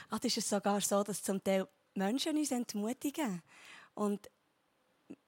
Ach, 0.10 0.20
ist 0.24 0.50
sogar 0.50 0.82
so, 0.82 1.04
dass 1.04 1.24
zum 1.24 1.42
Teil 1.42 1.68
Menschen 1.94 2.38
uns 2.38 2.51
entmutigen 2.51 3.42
und 3.94 4.30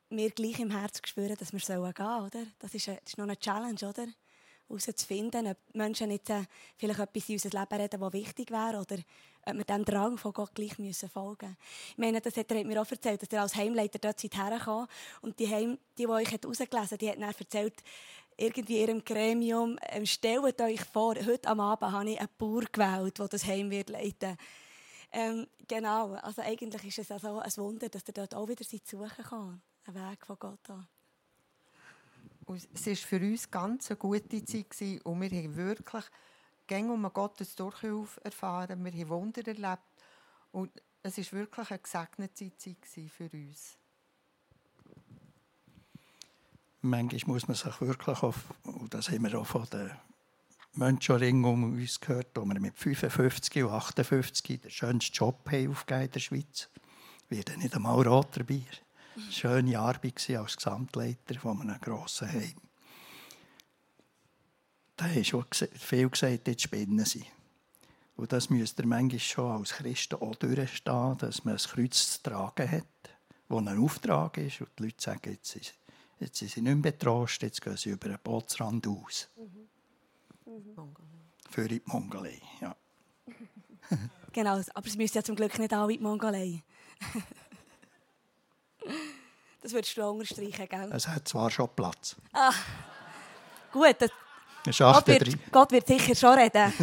wir 0.09 0.29
gleich 0.31 0.59
im 0.59 0.71
Herzen 0.71 1.05
spüren, 1.05 1.35
dass 1.37 1.53
wir 1.53 1.59
gehen 1.59 1.93
sollen, 1.93 2.25
oder? 2.25 2.45
Das 2.59 2.73
ist, 2.73 2.87
eine, 2.89 2.97
das 2.97 3.13
ist 3.13 3.17
noch 3.17 3.23
eine 3.23 3.39
Challenge, 3.39 3.79
oder? 3.87 4.07
Herauszufinden, 4.79 5.47
ob 5.47 5.57
Menschen 5.73 6.09
nicht 6.09 6.29
äh, 6.29 6.43
vielleicht 6.77 6.99
etwas 6.99 7.29
in 7.29 7.35
unser 7.35 7.49
Leben 7.49 7.81
reden, 7.81 7.99
das 8.01 8.13
wichtig 8.13 8.51
wäre, 8.51 8.79
oder 8.79 8.97
ob 9.45 9.53
wir 9.55 9.63
dem 9.63 9.85
Drang 9.85 10.17
von 10.17 10.33
Gott 10.33 10.55
gleich 10.55 10.77
müssen 10.79 11.09
folgen 11.09 11.49
müssen. 11.49 11.57
Ich 11.91 11.97
meine, 11.97 12.21
das 12.21 12.37
hat 12.37 12.51
er 12.51 12.63
mir 12.63 12.81
auch 12.81 12.89
erzählt, 12.89 13.21
dass 13.21 13.29
er 13.29 13.41
als 13.41 13.55
Heimleiter 13.55 13.99
dort 13.99 14.21
herkam 14.21 14.87
und 15.21 15.39
die, 15.39 15.47
Heim, 15.47 15.77
die, 15.97 16.03
die 16.03 16.07
euch 16.07 16.45
ausgelesen 16.45 16.91
hat, 16.91 17.01
die 17.01 17.09
hat 17.09 17.17
dann 17.17 17.33
erzählt, 17.37 17.75
irgendwie 18.35 18.81
in 18.81 18.87
ihrem 18.87 19.05
Gremium, 19.05 19.77
ähm, 19.89 20.05
stellt 20.05 20.59
euch 20.61 20.83
vor, 20.85 21.15
heute 21.15 21.47
am 21.47 21.59
Abend 21.59 21.91
habe 21.91 22.09
ich 22.09 22.19
einen 22.19 22.29
Bauer 22.37 22.63
gewählt, 22.71 23.19
der 23.19 23.27
das 23.27 23.45
Heim 23.45 23.69
wird 23.69 23.89
leiten 23.89 24.37
ähm, 25.15 25.47
genau, 25.67 26.13
also 26.15 26.41
eigentlich 26.41 26.85
ist 26.85 26.97
es 26.97 27.11
also 27.11 27.37
ein 27.37 27.57
Wunder, 27.57 27.87
dass 27.87 28.01
er 28.07 28.13
dort 28.13 28.33
auch 28.33 28.47
wieder 28.47 28.63
suchen 28.63 29.23
kann, 29.23 29.61
ein 29.85 29.93
Weg 29.93 30.25
von 30.25 30.37
Gott 30.39 30.69
an. 30.71 30.87
Es 32.47 32.87
war 32.87 32.95
für 32.95 33.19
uns 33.19 33.49
ganz 33.49 33.89
eine 33.89 33.97
gute 33.97 34.43
Zeit 34.43 35.05
und 35.05 35.21
wir 35.21 35.29
haben 35.29 35.55
wirklich 35.55 36.05
gäng 36.67 36.89
um 36.89 37.11
Gottes 37.13 37.55
Durchhilfe 37.55 38.23
erfahren, 38.23 38.83
wir 38.83 38.91
haben 38.91 39.09
Wunder 39.09 39.45
erlebt 39.47 39.83
und 40.51 40.71
es 41.03 41.17
war 41.17 41.39
wirklich 41.39 41.69
eine 41.69 41.79
gesegnete 41.79 42.55
Zeit 42.57 42.85
für 42.85 43.29
uns. 43.31 43.77
Manchmal 46.81 47.33
muss 47.33 47.47
man 47.47 47.55
sich 47.55 47.81
wirklich 47.81 48.23
auf, 48.23 48.53
und 48.63 48.93
das 48.93 49.09
haben 49.09 49.23
wir 49.23 49.39
auch 49.39 49.45
von 49.45 49.65
den 49.71 49.91
Menschen 50.75 51.45
um 51.45 51.63
uns 51.75 51.99
gehört, 51.99 52.31
wo 52.35 52.43
wir 52.45 52.59
mit 52.59 52.77
55 52.77 53.63
und 53.63 53.71
58 53.71 54.61
den 54.61 54.71
schönsten 54.71 55.13
Job 55.13 55.39
haben 55.49 55.71
aufgegeben 55.71 56.05
in 56.05 56.11
der 56.11 56.19
Schweiz. 56.19 56.69
Wir 57.29 57.37
werden 57.37 57.59
nicht 57.59 57.75
einmal 57.75 58.05
rot 58.05 58.35
dabei 58.35 58.63
schöne 59.29 59.79
Arbeit 59.79 60.29
als 60.29 60.57
Gesamtleiter 60.57 61.39
von 61.39 61.61
einem 61.61 61.79
grossen 61.79 62.31
Heim. 62.31 62.55
Da 64.95 65.05
haben 65.05 65.23
schon 65.23 65.45
viel 65.73 66.09
gesagt, 66.09 66.47
jetzt 66.47 66.63
spinnen 66.63 67.05
sie. 67.05 67.25
Und 68.15 68.31
das 68.31 68.49
müsst 68.49 68.79
ihr 68.79 68.85
manchmal 68.85 69.19
schon 69.19 69.51
als 69.51 69.73
Christen 69.73 70.15
auch 70.15 70.35
durchstehen, 70.35 71.17
dass 71.17 71.43
man 71.43 71.55
ein 71.55 71.59
Kreuz 71.59 72.13
zu 72.13 72.23
tragen 72.23 72.69
hat, 72.69 72.85
das 73.49 73.57
ein 73.57 73.83
Auftrag 73.83 74.37
ist. 74.37 74.61
Und 74.61 74.69
die 74.77 74.83
Leute 74.83 75.01
sagen, 75.03 75.31
jetzt, 75.31 75.75
jetzt 76.19 76.37
sind 76.37 76.51
sie 76.51 76.61
nicht 76.61 76.75
mehr 76.75 76.91
betrost, 76.91 77.41
jetzt 77.41 77.61
gehen 77.61 77.75
sie 77.75 77.89
über 77.89 78.09
den 78.09 78.19
Bootsrand 78.23 78.87
aus. 78.87 79.29
Mhm. 79.35 80.53
Mhm. 80.53 80.95
Für 81.49 81.67
die 81.67 81.81
Mongolei, 81.85 82.39
ja. 82.61 82.75
genau, 84.31 84.61
aber 84.73 84.87
es 84.87 84.95
müssen 84.95 85.17
ja 85.17 85.23
zum 85.23 85.35
Glück 85.35 85.57
nicht 85.57 85.73
alle 85.73 85.91
in 85.93 85.97
die 85.97 86.03
Mongolei. 86.03 86.63
Das 89.63 89.71
würdest 89.71 89.95
du 89.95 90.03
unterstreichen, 90.03 90.67
gell? 90.69 90.91
Es 90.93 91.07
hat 91.07 91.25
zwar 91.25 91.49
schon 91.49 91.69
Platz. 91.73 92.17
Ah, 92.33 92.51
gut. 93.71 93.95
Das 93.99 94.77
Gott 94.77 95.07
wird, 95.07 95.51
Gott 95.51 95.71
wird 95.71 95.87
sicher 95.87 96.15
schon 96.15 96.37
reden. 96.37 96.73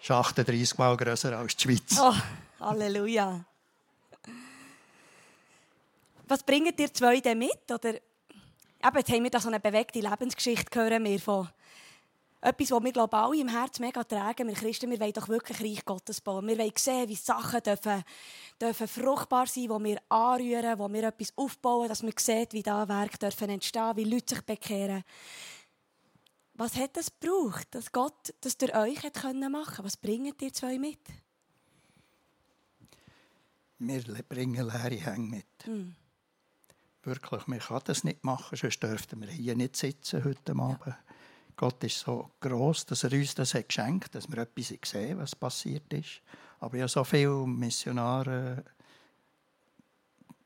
ist 0.00 0.10
38 0.10 0.78
Mal 0.78 0.96
grösser 0.96 1.38
als 1.38 1.54
die 1.56 1.62
Schweiz. 1.62 1.98
Oh, 2.00 2.14
Halleluja. 2.60 3.44
Was 6.26 6.42
bringen 6.42 6.74
dir 6.74 6.92
zwei 6.92 7.20
denn 7.20 7.38
mit? 7.38 7.70
Oder, 7.70 7.94
eben, 7.96 8.96
jetzt 8.96 9.10
haben 9.10 9.22
wir 9.22 9.30
da 9.30 9.40
so 9.40 9.48
eine 9.48 9.60
bewegte 9.60 10.00
Lebensgeschichte, 10.00 10.80
hören 10.80 11.04
wir 11.04 11.20
von 11.20 11.48
etwas, 12.42 12.72
was 12.72 12.82
wir 12.82 12.92
glaube 12.92 13.16
alle 13.16 13.40
im 13.40 13.48
Herzen 13.48 13.82
mega 13.82 14.02
tragen. 14.02 14.48
Wir 14.48 14.54
Christen, 14.54 14.90
wir 14.90 14.98
wollen 14.98 15.12
doch 15.12 15.28
wirklich 15.28 15.60
Reich 15.60 15.84
Gottes 15.84 16.20
bauen. 16.20 16.46
Wir 16.48 16.58
wollen 16.58 16.72
sehen, 16.76 17.08
wie 17.08 17.14
Sachen 17.14 17.62
dürfen, 17.62 18.02
dürfen 18.60 18.88
fruchtbar 18.88 19.46
sein, 19.46 19.68
wo 19.68 19.82
wir 19.82 19.98
anrühren, 20.08 20.78
wo 20.78 20.92
wir 20.92 21.04
etwas 21.04 21.32
aufbauen, 21.36 21.88
dass 21.88 22.02
man 22.02 22.12
sieht, 22.18 22.52
wie 22.52 22.62
da 22.62 22.88
Werk 22.88 23.18
dürfen 23.20 23.48
entstehen, 23.48 23.96
wie 23.96 24.04
Leute 24.04 24.34
sich 24.34 24.44
bekehren. 24.44 25.04
Was 26.54 26.76
hat 26.76 26.96
das 26.96 27.12
gebraucht, 27.18 27.68
dass 27.70 27.92
Gott 27.92 28.34
das 28.40 28.58
durch 28.58 28.74
euch 28.74 29.02
hat 29.04 29.22
machen 29.22 29.50
konnte? 29.50 29.84
Was 29.84 29.96
bringt 29.96 30.42
ihr 30.42 30.52
zwei 30.52 30.78
mit? 30.78 30.98
Wir 33.78 34.02
bringen 34.28 34.66
leere 34.66 34.96
Hänge 34.96 35.28
mit. 35.28 35.66
Mm. 35.66 35.94
Wirklich, 37.04 37.48
wir 37.48 37.58
können 37.58 37.80
das 37.84 38.04
nicht 38.04 38.22
machen, 38.22 38.56
sonst 38.56 38.80
dürften 38.80 39.20
wir 39.20 39.28
hier 39.28 39.56
nicht 39.56 39.76
sitzen 39.76 40.22
heute 40.24 40.52
Abend. 40.52 40.86
Ja. 40.86 40.98
Gott 41.56 41.82
ist 41.84 41.98
so 41.98 42.30
groß, 42.40 42.86
dass 42.86 43.04
er 43.04 43.12
uns 43.12 43.34
das 43.34 43.54
hat 43.54 43.68
geschenkt, 43.68 44.14
dass 44.14 44.30
wir 44.30 44.38
etwas 44.38 44.74
sehen, 44.84 45.18
was 45.18 45.36
passiert 45.36 45.92
ist. 45.92 46.20
Aber 46.60 46.76
ja, 46.76 46.88
so 46.88 47.04
viele 47.04 47.46
Missionare, 47.46 48.64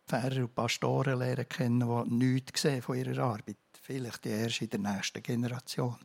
Pfarrer 0.07 0.43
und 0.43 0.55
Pastoren 0.55 1.19
lernen 1.19 1.49
kennen, 1.49 1.81
die 1.81 2.15
nichts 2.15 2.63
sehen 2.63 2.83
von 2.83 2.97
ihrer 2.97 3.23
Arbeit. 3.23 3.57
Vielleicht 3.83 4.27
erst 4.27 4.63
in 4.63 4.71
der 4.71 4.81
nächsten 4.81 5.23
Generation. 5.23 5.99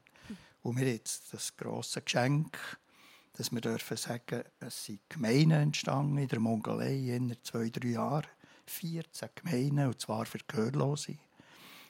Und 0.63 0.77
wir 0.77 0.91
jetzt 0.91 1.33
das 1.33 1.55
große 1.55 2.01
Geschenk, 2.01 2.57
dass 3.33 3.51
wir 3.51 3.61
dürfen 3.61 3.97
sagen, 3.97 4.43
es 4.59 4.85
sind 4.85 5.01
Gemeinden 5.09 5.51
entstanden 5.51 6.17
in 6.17 6.27
der 6.27 6.39
Mongolei 6.39 7.15
in 7.15 7.35
zwei, 7.43 7.69
drei 7.69 7.89
Jahren. 7.89 8.27
14 8.65 9.29
Gemeinden, 9.35 9.87
und 9.87 9.99
zwar 9.99 10.25
für 10.25 10.39
Gehörlose. 10.47 11.17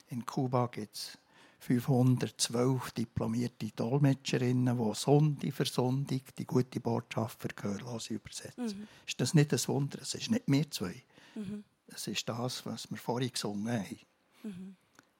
In 0.09 0.25
Kuba 0.25 0.67
gibt 0.67 0.95
es 0.95 1.17
512 1.61 2.91
diplomierte 2.91 3.69
Dolmetscherinnen, 3.75 4.77
die 4.77 4.95
Sonntag 4.95 5.53
für 5.53 5.65
Sonntag 5.65 6.35
die 6.35 6.45
gute 6.45 6.79
Botschaft 6.79 7.39
für 7.39 7.49
Gehörlose 7.49 8.15
übersetzen. 8.15 8.65
Mhm. 8.65 8.87
Ist 9.05 9.21
das 9.21 9.35
nicht 9.35 9.53
ein 9.53 9.67
Wunder? 9.67 9.99
Es 10.01 10.15
ist 10.15 10.31
nicht 10.31 10.47
wir 10.47 10.69
zwei. 10.71 11.03
Mhm. 11.35 11.63
Es 11.87 12.07
ist 12.07 12.27
das, 12.27 12.65
was 12.65 12.89
wir 12.89 12.97
vorhin 12.97 13.31
gesungen 13.31 13.71
haben. 13.71 13.99
Mhm. 14.41 14.75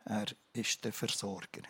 Er 0.06 0.26
ist 0.54 0.84
der 0.84 0.94
Versorger. 0.94 1.62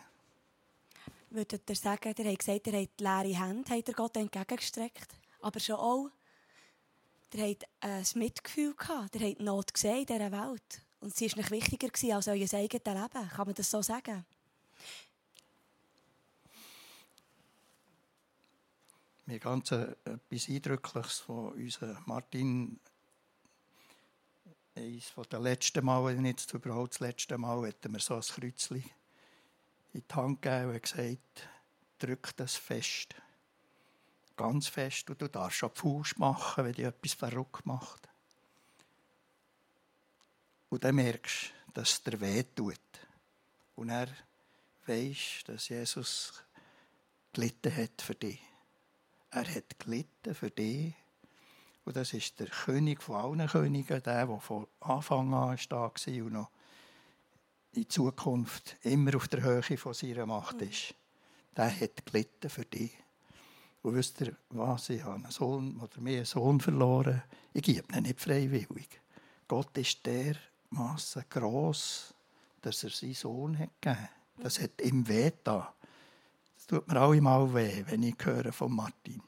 Würdet 1.28 1.68
ihr 1.68 1.76
sagen, 1.76 2.14
ihr 2.16 2.24
habt 2.24 2.38
gesagt, 2.38 2.66
ihr 2.66 2.80
habt 2.80 3.00
leere 3.00 3.40
Hände, 3.40 3.70
habt 3.70 3.88
ihr 3.88 3.94
Gott 3.94 4.16
entgegengestreckt, 4.16 5.08
aber 5.42 5.60
schon 5.60 5.76
auch, 5.76 6.08
ihr 7.34 7.46
habt 7.46 7.66
ein 7.80 8.04
Mitgefühl 8.14 8.74
gehabt, 8.74 9.16
ihr 9.16 9.28
habt 9.28 9.40
Not 9.40 9.74
gesehen 9.74 10.00
in 10.00 10.06
dieser 10.06 10.32
Welt. 10.32 10.82
Und 11.00 11.14
sie 11.14 11.30
war 11.30 11.36
nicht 11.36 11.50
wichtiger 11.50 12.14
als 12.16 12.28
euer 12.28 12.54
eigenes 12.54 12.84
Leben. 12.86 13.28
Kann 13.28 13.46
man 13.46 13.54
das 13.54 13.70
so 13.70 13.82
sagen? 13.82 14.24
Mir 19.26 19.38
ganz 19.38 19.70
etwas 19.70 20.48
Eindrückliches 20.48 21.20
von 21.20 21.52
unserem 21.52 22.02
Martin. 22.06 22.80
Eines 24.74 25.12
den 25.30 25.42
letzten 25.42 25.84
Mal, 25.84 26.14
nicht 26.16 26.52
überhaupt 26.54 26.94
das 26.94 27.00
letzte 27.00 27.38
Mal, 27.38 27.68
hat 27.68 27.88
mir 27.88 28.00
so 28.00 28.14
ein 28.14 28.22
Kreuzchen 28.22 28.84
in 29.92 30.02
die 30.08 30.14
Hand 30.14 30.40
gegeben 30.40 30.70
und 30.70 30.82
gesagt, 30.82 31.48
drück 31.98 32.36
das 32.36 32.56
fest. 32.56 33.14
Ganz 34.36 34.68
fest. 34.68 35.10
Und 35.10 35.20
du 35.20 35.28
darfst 35.28 35.62
auch 35.62 35.74
Fuß 35.74 36.16
machen, 36.16 36.64
wenn 36.64 36.72
dich 36.72 36.86
etwas 36.86 37.12
verrückt 37.12 37.66
macht. 37.66 38.08
Und 40.70 40.84
dann 40.84 40.94
merkst 40.94 41.52
du, 41.66 41.72
dass 41.74 41.90
es 41.92 42.02
dir 42.02 42.18
weh 42.20 42.42
tut. 42.42 42.80
Und 43.76 43.90
er 43.90 44.08
weiß, 44.86 45.42
dass 45.44 45.68
Jesus 45.68 46.42
gelitten 47.32 47.76
hat 47.76 48.00
für 48.00 48.14
dich. 48.14 48.40
Er 49.34 49.46
hat 49.46 49.78
gelitten 49.78 50.34
für 50.34 50.50
dich. 50.50 50.94
Und 51.86 51.96
das 51.96 52.12
ist 52.12 52.38
der 52.38 52.48
König 52.48 53.02
von 53.02 53.16
allen 53.16 53.48
Königen, 53.48 54.02
der, 54.02 54.26
der 54.26 54.40
von 54.40 54.66
Anfang 54.80 55.32
an 55.32 55.58
da 55.68 55.76
war 55.76 55.90
und 55.90 56.32
noch 56.32 56.50
in 57.72 57.88
Zukunft 57.88 58.76
immer 58.82 59.16
auf 59.16 59.28
der 59.28 59.42
Höhe 59.42 59.78
von 59.78 59.94
seiner 59.94 60.26
Macht 60.26 60.60
ist. 60.60 60.94
Der 61.56 61.80
hat 61.80 62.04
gelitten 62.04 62.50
für 62.50 62.66
dich. 62.66 62.92
Und 63.80 63.94
wisst 63.94 64.20
ihr 64.20 64.36
was? 64.50 64.90
Ich 64.90 65.02
habe 65.02 65.14
einen 65.14 65.30
Sohn 65.30 65.80
oder 65.80 66.00
mehr 66.00 66.18
einen 66.18 66.24
Sohn 66.26 66.60
verloren. 66.60 67.22
Ich 67.54 67.62
gebe 67.62 67.96
ihn 67.96 68.02
nicht 68.02 68.20
freiwillig. 68.20 69.00
Gott 69.48 69.76
ist 69.78 70.04
dermaßen 70.04 71.24
gross, 71.30 72.14
dass 72.60 72.84
er 72.84 72.90
seinen 72.90 73.14
Sohn 73.14 73.58
hat 73.58 73.70
gegeben. 73.80 74.08
Das 74.36 74.60
hat 74.60 74.80
ihm 74.82 75.08
weh 75.08 75.32
da. 75.42 75.74
Das 75.80 75.81
tut 76.72 76.88
mir 76.88 77.14
immer 77.14 77.52
weh, 77.52 77.84
wenn 77.86 78.02
ich 78.02 78.16
höre 78.22 78.50
von 78.50 78.74
Martin. 78.74 79.22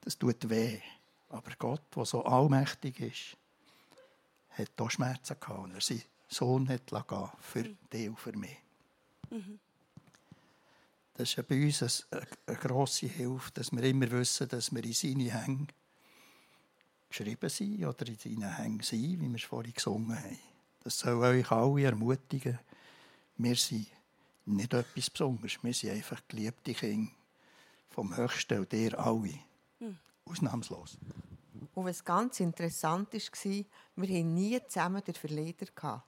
Das 0.00 0.18
tut 0.18 0.48
weh. 0.48 0.80
Aber 1.28 1.52
Gott, 1.56 1.82
der 1.94 2.04
so 2.04 2.24
allmächtig 2.24 2.98
ist, 2.98 3.36
hat 4.50 4.80
auch 4.80 4.90
Schmerzen 4.90 5.36
gehabt. 5.38 5.60
Und 5.60 5.74
er 5.74 5.80
seinen 5.80 6.02
Sohn 6.26 6.68
hat 6.68 6.86
gehen 6.86 7.28
für 7.38 7.62
dich 7.62 8.08
und 8.08 8.18
für 8.18 8.36
mich. 8.36 8.56
Mhm. 9.30 9.60
Das 11.14 11.32
ist 11.32 11.46
bei 11.46 11.64
uns 11.64 12.04
eine, 12.10 12.26
eine 12.46 12.56
grosse 12.56 13.06
Hilfe, 13.06 13.52
dass 13.52 13.70
wir 13.70 13.84
immer 13.84 14.10
wissen, 14.10 14.48
dass 14.48 14.74
wir 14.74 14.82
in 14.82 14.92
seine 14.92 15.32
Hänge 15.32 15.68
geschrieben 17.08 17.48
sind 17.48 17.84
oder 17.84 18.08
in 18.08 18.18
seinen 18.18 18.56
Hängen 18.56 18.80
sind, 18.80 19.20
wie 19.20 19.28
wir 19.28 19.36
es 19.36 19.44
vorhin 19.44 19.72
gesungen 19.72 20.18
haben. 20.18 20.38
Das 20.82 20.98
soll 20.98 21.22
euch 21.22 21.48
alle 21.52 21.84
ermutigen. 21.84 22.58
Wir 23.36 23.54
sind 23.54 23.86
nicht 24.56 24.74
etwas 24.74 25.10
Besonderes. 25.10 25.58
Wir 25.62 25.74
sind 25.74 25.92
einfach 25.92 26.20
geliebte 26.28 26.74
Kinder 26.74 27.10
vom 27.90 28.16
Höchsten 28.16 28.60
und 28.60 28.72
dir 28.72 28.98
alle. 28.98 29.38
Mhm. 29.78 29.98
Ausnahmslos. 30.24 30.98
Und 31.74 31.84
was 31.84 32.04
ganz 32.04 32.40
interessant 32.40 33.12
war, 33.12 33.64
wir 33.96 34.08
hatten 34.08 34.34
nie 34.34 34.60
zusammen 34.66 35.02
den 35.04 35.14
Verleger. 35.14 36.04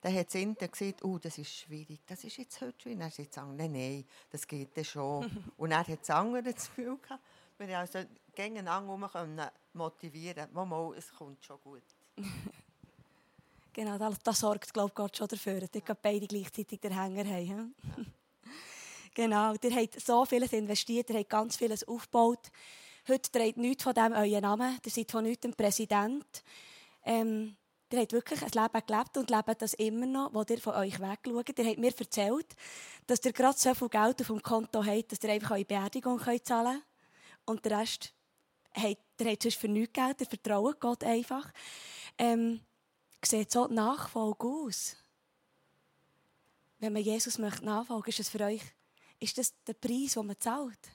Dann 0.00 0.14
hat 0.14 0.30
Sinta 0.30 0.66
gesagt, 0.66 1.04
oh, 1.04 1.18
das 1.18 1.38
ist 1.38 1.54
schwierig, 1.54 2.00
das 2.06 2.24
ist 2.24 2.36
jetzt 2.36 2.60
heute 2.60 2.74
schwierig. 2.80 2.98
Dann 2.98 3.06
hat 3.06 3.14
sie 3.14 3.26
gesagt, 3.26 3.56
nein, 3.56 3.72
nein, 3.72 4.04
das 4.30 4.46
geht 4.46 4.76
dann 4.76 4.84
schon. 4.84 5.30
und 5.56 5.70
er 5.70 5.86
hat 5.86 6.00
das 6.00 6.10
andere 6.10 6.42
das 6.42 6.66
Gefühl 6.66 6.98
gehabt, 6.98 7.22
wir 7.58 7.78
also 7.78 8.00
gegeneinander 8.34 9.52
motivieren 9.74 10.48
mal, 10.52 10.66
mal, 10.66 10.94
es 10.96 11.12
kommt 11.12 11.44
schon 11.44 11.60
gut. 11.60 11.84
genau, 13.72 13.98
das, 13.98 14.18
das 14.22 14.40
sorgt, 14.40 14.72
glaube 14.72 14.92
Gott 14.94 15.16
schon 15.16 15.28
dafür, 15.28 15.60
dass 15.60 15.70
ihr 15.74 15.94
beide 15.94 16.26
gleichzeitig 16.26 16.80
den 16.80 16.98
Hänger 16.98 17.24
haben. 17.24 17.74
genau, 19.14 19.54
ihr 19.62 19.74
habt 19.76 20.00
so 20.00 20.24
vieles 20.24 20.52
investiert, 20.52 21.10
ihr 21.10 21.18
habt 21.18 21.30
ganz 21.30 21.56
vieles 21.56 21.86
aufgebaut. 21.86 22.50
Heute 23.08 23.30
trägt 23.30 23.58
nichts 23.58 23.82
von 23.82 23.94
dem 23.94 24.12
euren 24.12 24.42
Namen, 24.42 24.78
ihr 24.84 24.90
seid 24.90 25.10
von 25.10 25.24
nichts 25.24 25.44
ein 25.44 25.54
Präsident. 25.54 26.42
Ähm, 27.04 27.56
Ihr 27.92 28.00
habt 28.00 28.12
wirklich 28.14 28.40
ein 28.42 28.50
Leben 28.50 28.86
gelebt 28.86 29.18
und 29.18 29.28
lebt 29.28 29.60
das 29.60 29.74
immer 29.74 30.06
noch, 30.06 30.32
wo 30.32 30.42
ihr 30.48 30.58
von 30.58 30.74
euch 30.76 30.98
wegschaut. 30.98 31.58
Ihr 31.58 31.66
habt 31.66 31.78
mir 31.78 31.92
erzählt, 31.94 32.46
dass 33.06 33.22
ihr 33.22 33.34
gerade 33.34 33.58
so 33.58 33.74
viel 33.74 33.90
Geld 33.90 34.18
auf 34.18 34.28
dem 34.28 34.42
Konto 34.42 34.82
habt, 34.82 35.12
dass 35.12 35.22
ihr 35.22 35.30
einfach 35.30 35.50
eure 35.50 35.66
Beerdigung 35.66 36.18
zahlen 36.42 36.72
könnt. 36.72 36.84
Und 37.44 37.64
der 37.66 37.80
Rest 37.80 38.14
habt 38.74 38.96
ihr 39.20 39.30
habt 39.30 39.42
sonst 39.42 39.58
für 39.58 39.68
nichts 39.68 39.92
Geld, 39.92 40.20
ihr 40.20 40.26
vertraut 40.26 40.80
Gott 40.80 41.04
einfach. 41.04 41.52
Ähm, 42.18 42.60
sieht 43.24 43.50
so 43.50 43.68
die 43.68 43.74
Nachfolge 43.74 44.46
aus? 44.46 44.96
Wenn 46.78 46.92
man 46.92 47.02
Jesus 47.02 47.38
möchte 47.38 47.64
nachfolgen, 47.64 48.08
ist 48.08 48.18
das 48.18 48.28
für 48.28 48.40
euch 48.40 48.62
ist 49.20 49.38
das 49.38 49.54
der 49.64 49.74
Preis, 49.74 50.14
den 50.14 50.26
man 50.26 50.40
zahlt? 50.40 50.90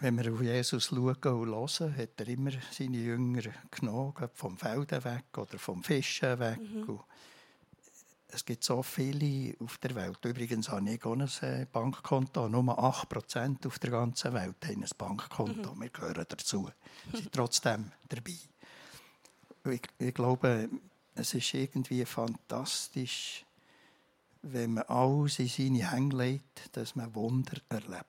wenn 0.00 0.16
wir 0.16 0.32
auf 0.32 0.42
Jesus 0.42 0.84
schauen 0.84 1.16
und 1.16 1.48
hören, 1.48 1.96
hat 1.96 2.20
er 2.20 2.28
immer 2.28 2.52
seine 2.70 2.98
Jünger 2.98 3.42
genommen, 3.70 4.14
vom 4.34 4.56
Felden 4.56 5.04
weg 5.04 5.36
oder 5.36 5.58
vom 5.58 5.82
Fischen 5.82 6.38
weg. 6.38 6.60
Mhm. 6.60 7.00
Es 8.28 8.44
gibt 8.44 8.62
so 8.62 8.82
viele 8.82 9.56
auf 9.58 9.78
der 9.78 9.94
Welt. 9.94 10.24
Übrigens 10.24 10.68
habe 10.68 10.88
ich 10.90 11.04
auch 11.04 11.14
ein 11.14 11.28
äh, 11.40 11.66
Bankkonto. 11.72 12.48
Nur 12.48 12.78
8% 12.78 13.66
auf 13.66 13.78
der 13.78 13.90
ganzen 13.90 14.34
Welt 14.34 14.56
haben 14.66 14.82
ein 14.82 14.90
Bankkonto. 14.96 15.74
Mhm. 15.74 15.80
Wir 15.80 15.88
gehören 15.88 16.26
dazu. 16.28 16.70
Wir 17.10 17.20
sind 17.20 17.32
trotzdem 17.32 17.90
dabei. 18.08 18.36
Ich, 19.70 19.82
ich 19.98 20.14
glaube, 20.14 20.68
es 21.14 21.34
ist 21.34 21.54
irgendwie 21.54 22.04
fantastisch, 22.04 23.44
wenn 24.42 24.74
man 24.74 24.84
alles 24.84 25.38
in 25.38 25.48
seine 25.48 25.90
Hände 25.90 26.16
legt, 26.16 26.76
dass 26.76 26.94
man 26.94 27.14
Wunder 27.14 27.60
erlebt. 27.68 28.04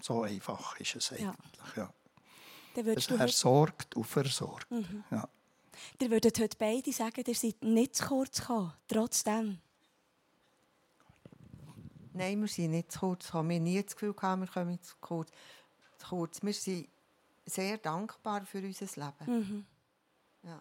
So 0.00 0.22
einfach 0.22 0.78
ist 0.80 0.96
es 0.96 1.12
eigentlich. 1.12 1.76
Ja. 1.76 1.90
Ja. 2.76 2.94
Dass 2.94 3.08
er 3.08 3.28
sorgt 3.28 3.94
und 3.96 4.04
versorgt. 4.04 4.70
Mhm. 4.70 5.04
Ja. 5.10 5.28
Ihr 6.00 6.10
würdet 6.10 6.38
heute 6.38 6.56
beide 6.58 6.92
sagen, 6.92 7.24
ihr 7.26 7.34
seid 7.34 7.62
nicht 7.62 7.96
zu 7.96 8.06
kurz 8.06 8.40
gekommen, 8.40 8.72
trotzdem. 8.88 9.58
Nein, 12.12 12.40
wir 12.40 12.48
sind 12.48 12.72
nicht 12.72 12.92
zu 12.92 13.00
kurz 13.00 13.26
gekommen. 13.26 13.48
Wir 13.48 13.56
haben 13.56 13.64
nie 13.64 13.82
das 13.82 13.94
Gefühl 13.94 14.14
gehabt, 14.14 14.40
wir 14.40 14.46
kommen 14.46 14.80
zu 14.82 14.94
kurz. 15.00 15.30
Zu 15.98 16.06
kurz. 16.08 16.42
Wir 16.42 16.52
sind 16.52 16.88
sehr 17.46 17.78
dankbar 17.78 18.46
für 18.46 18.58
unser 18.58 18.86
Leben. 18.86 19.26
Mhm. 19.26 19.66
Ja. 20.42 20.60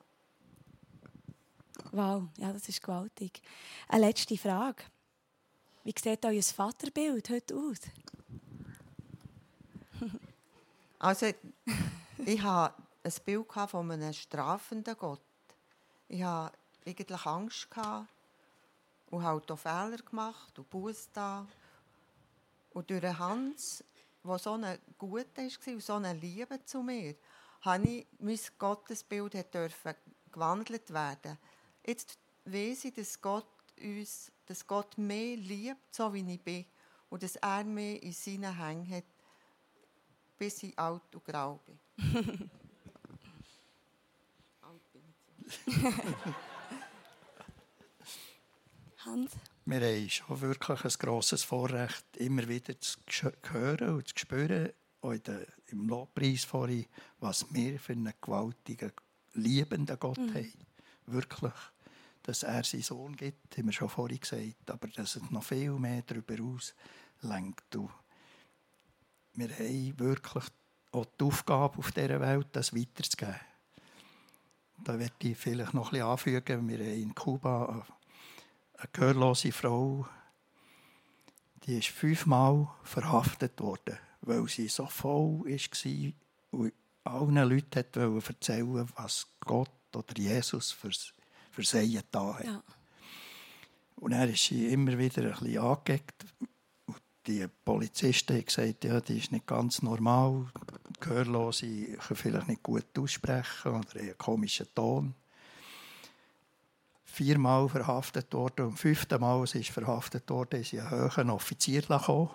Wow, 1.91 2.23
ja, 2.37 2.53
das 2.53 2.67
ist 2.69 2.81
gewaltig. 2.81 3.41
Eine 3.87 4.07
letzte 4.07 4.37
Frage. 4.37 4.83
Wie 5.83 5.93
sieht 5.97 6.25
euer 6.25 6.41
Vaterbild 6.41 7.29
heute 7.29 7.55
aus? 7.55 7.79
Also, 10.99 11.25
ich 12.25 12.41
hatte 12.41 12.81
ein 13.03 13.13
Bild 13.25 13.51
von 13.51 13.91
einem 13.91 14.13
strafenden 14.13 14.97
Gott. 14.97 15.19
Ich 16.07 16.23
hatte 16.23 16.57
eigentlich 16.85 17.25
Angst 17.25 17.67
und 19.09 19.21
habe 19.21 19.43
auch 19.53 19.57
Fehler 19.57 19.97
gemacht 19.97 20.57
und 20.57 20.69
Buß 20.69 21.09
da. 21.11 21.45
Und 22.71 22.89
durch 22.89 23.03
Hans, 23.03 23.83
der 24.23 24.39
so 24.39 24.53
ein 24.53 24.79
Guter 24.97 25.43
war 25.43 25.73
und 25.73 25.83
so 25.83 25.93
eine 25.93 26.13
Liebe 26.13 26.63
zu 26.65 26.81
mir, 26.81 27.15
habe 27.61 27.87
ich 27.87 28.07
mein 28.19 28.39
Gottesbild 28.57 29.53
dürfen 29.53 29.95
gewandelt 30.31 30.93
werden. 30.93 31.37
Jetzt 31.85 32.17
weiß 32.45 32.85
ich, 32.85 32.93
dass 32.93 33.21
Gott 33.21 33.47
uns, 33.81 34.31
dass 34.45 34.65
Gott 34.65 34.97
mehr 34.97 35.37
liebt, 35.37 35.93
so 35.93 36.13
wie 36.13 36.33
ich 36.33 36.41
bin, 36.41 36.65
und 37.09 37.23
dass 37.23 37.35
er 37.37 37.63
mich 37.63 38.01
in 38.03 38.13
seinen 38.13 38.57
Hängen 38.57 38.89
hat 38.89 39.05
bis 40.43 40.63
ich 40.63 40.77
alt 40.77 41.15
und 41.15 41.23
grau 41.23 41.59
bin. 41.65 41.79
alt 44.61 44.91
bin 44.91 45.03
ich. 45.45 45.59
Hans? 49.05 49.31
Wir 49.65 49.81
haben 49.81 50.09
schon 50.09 50.41
wirklich 50.41 50.83
ein 50.83 50.91
grosses 50.99 51.43
Vorrecht, 51.43 52.05
immer 52.17 52.47
wieder 52.47 52.79
zu 52.79 53.31
hören 53.51 53.95
und 53.95 54.07
zu 54.07 54.13
spüren, 54.17 54.69
auch 55.01 55.13
im 55.67 55.87
Lobpreis 55.87 56.43
vorhin, 56.43 56.85
was 57.19 57.45
wir 57.53 57.79
für 57.79 57.93
einen 57.93 58.13
gewaltigen, 58.21 58.91
liebenden 59.33 59.99
Gott 59.99 60.17
mhm. 60.17 60.33
haben. 60.33 60.53
Wirklich. 61.05 61.53
Dass 62.23 62.43
er 62.43 62.63
seinen 62.63 62.83
Sohn 62.83 63.15
gibt, 63.15 63.57
haben 63.57 63.65
wir 63.65 63.73
schon 63.73 63.89
vorhin 63.89 64.19
gesagt, 64.19 64.69
aber 64.69 64.87
dass 64.87 65.17
es 65.17 65.29
noch 65.29 65.43
viel 65.43 65.71
mehr 65.71 66.03
darüber 66.03 66.41
aus 66.41 66.73
lenkt 67.21 67.75
wir 69.35 69.49
haben 69.49 69.99
wirklich 69.99 70.43
auch 70.91 71.05
die 71.19 71.23
Aufgabe 71.23 71.79
auf 71.79 71.91
dieser 71.91 72.19
Welt, 72.19 72.47
das 72.51 72.75
weiterzugeben. 72.75 73.39
Da 74.83 74.99
werde 74.99 75.13
ich 75.19 75.37
vielleicht 75.37 75.73
noch 75.73 75.87
ein 75.87 75.91
bisschen 75.91 76.07
anfügen. 76.07 76.69
Wir 76.69 76.77
haben 76.77 77.01
in 77.01 77.15
Kuba 77.15 77.85
eine 78.83 78.91
gehörlose 78.91 79.51
Frau, 79.51 80.05
die 81.63 81.77
ist 81.77 81.87
fünfmal 81.87 82.67
verhaftet 82.83 83.59
worden, 83.61 83.97
weil 84.21 84.47
sie 84.47 84.67
so 84.67 84.85
voll 84.85 85.41
war 85.45 86.11
und 86.51 86.73
allen 87.03 87.49
Leuten 87.49 88.21
erzählen 88.21 88.89
was 88.95 89.27
Gott 89.39 89.69
oder 89.95 90.13
Jesus 90.17 90.71
für, 90.71 90.91
für 91.51 91.63
sie 91.63 91.93
getan 91.93 92.35
hat. 92.35 92.45
Ja. 92.45 92.63
Und 93.95 94.11
dann 94.11 94.29
ist 94.29 94.45
sie 94.45 94.67
immer 94.67 94.97
wieder 94.97 95.23
ein 95.23 95.31
bisschen 95.31 95.57
angeeckt 95.59 96.25
die 97.27 97.47
Polizisten 97.63 98.35
haben 98.35 98.45
gesagt, 98.45 98.83
ja, 98.83 98.99
die 98.99 99.17
ist 99.17 99.31
nicht 99.31 99.47
ganz 99.47 99.81
normal, 99.81 100.47
Gehörlose 100.99 101.67
können 101.67 102.15
vielleicht 102.15 102.47
nicht 102.47 102.63
gut 102.63 102.97
aussprechen 102.97 103.71
oder 103.71 103.99
einen 103.99 104.17
komischen 104.17 104.67
Ton. 104.73 105.15
Viermal 107.13 107.69
verhaftet 107.69 108.33
worden 108.33 108.65
und 108.65 108.77
fünfte 108.77 109.19
Mal 109.19 109.45
sie 109.45 109.59
ist 109.59 109.69
verhaftet 109.69 110.27
worden, 110.31 110.61
ist 110.61 110.73
ein 110.73 110.89
höherer 110.89 111.31
Offizier 111.31 111.83
gekommen 111.83 112.31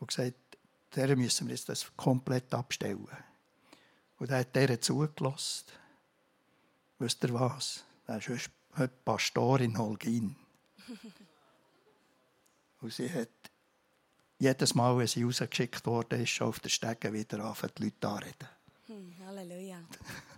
und 0.00 0.06
gesagt, 0.06 0.34
der 0.96 1.14
müssen 1.14 1.46
wir 1.46 1.54
jetzt 1.54 1.68
das 1.68 1.92
komplett 1.94 2.54
abstellen. 2.54 3.06
Und 4.18 4.30
er 4.30 4.38
hat 4.38 4.56
der 4.56 4.80
zugelassen. 4.80 5.66
Wisst 6.98 7.22
ihr 7.22 7.34
was? 7.34 7.84
Er 8.06 8.16
ist 8.16 8.50
heute 8.78 8.94
Pastor 9.04 9.60
in 9.60 9.76
Holgin. 9.76 10.36
Und 12.80 12.94
sie 12.94 13.12
hat 13.12 13.28
jedes 14.38 14.74
Mal, 14.74 14.96
wenn 14.96 15.06
sie 15.06 15.22
rausgeschickt 15.22 15.84
wurde, 15.84 16.16
ist 16.16 16.30
schon 16.30 16.48
auf 16.48 16.60
der 16.60 16.70
Stege 16.70 17.12
wieder 17.12 17.44
anfangen, 17.44 17.72
die 17.76 17.84
Leute 17.84 18.08
anreden. 18.08 18.48
Hm, 18.86 19.14
Halleluja. 19.26 19.78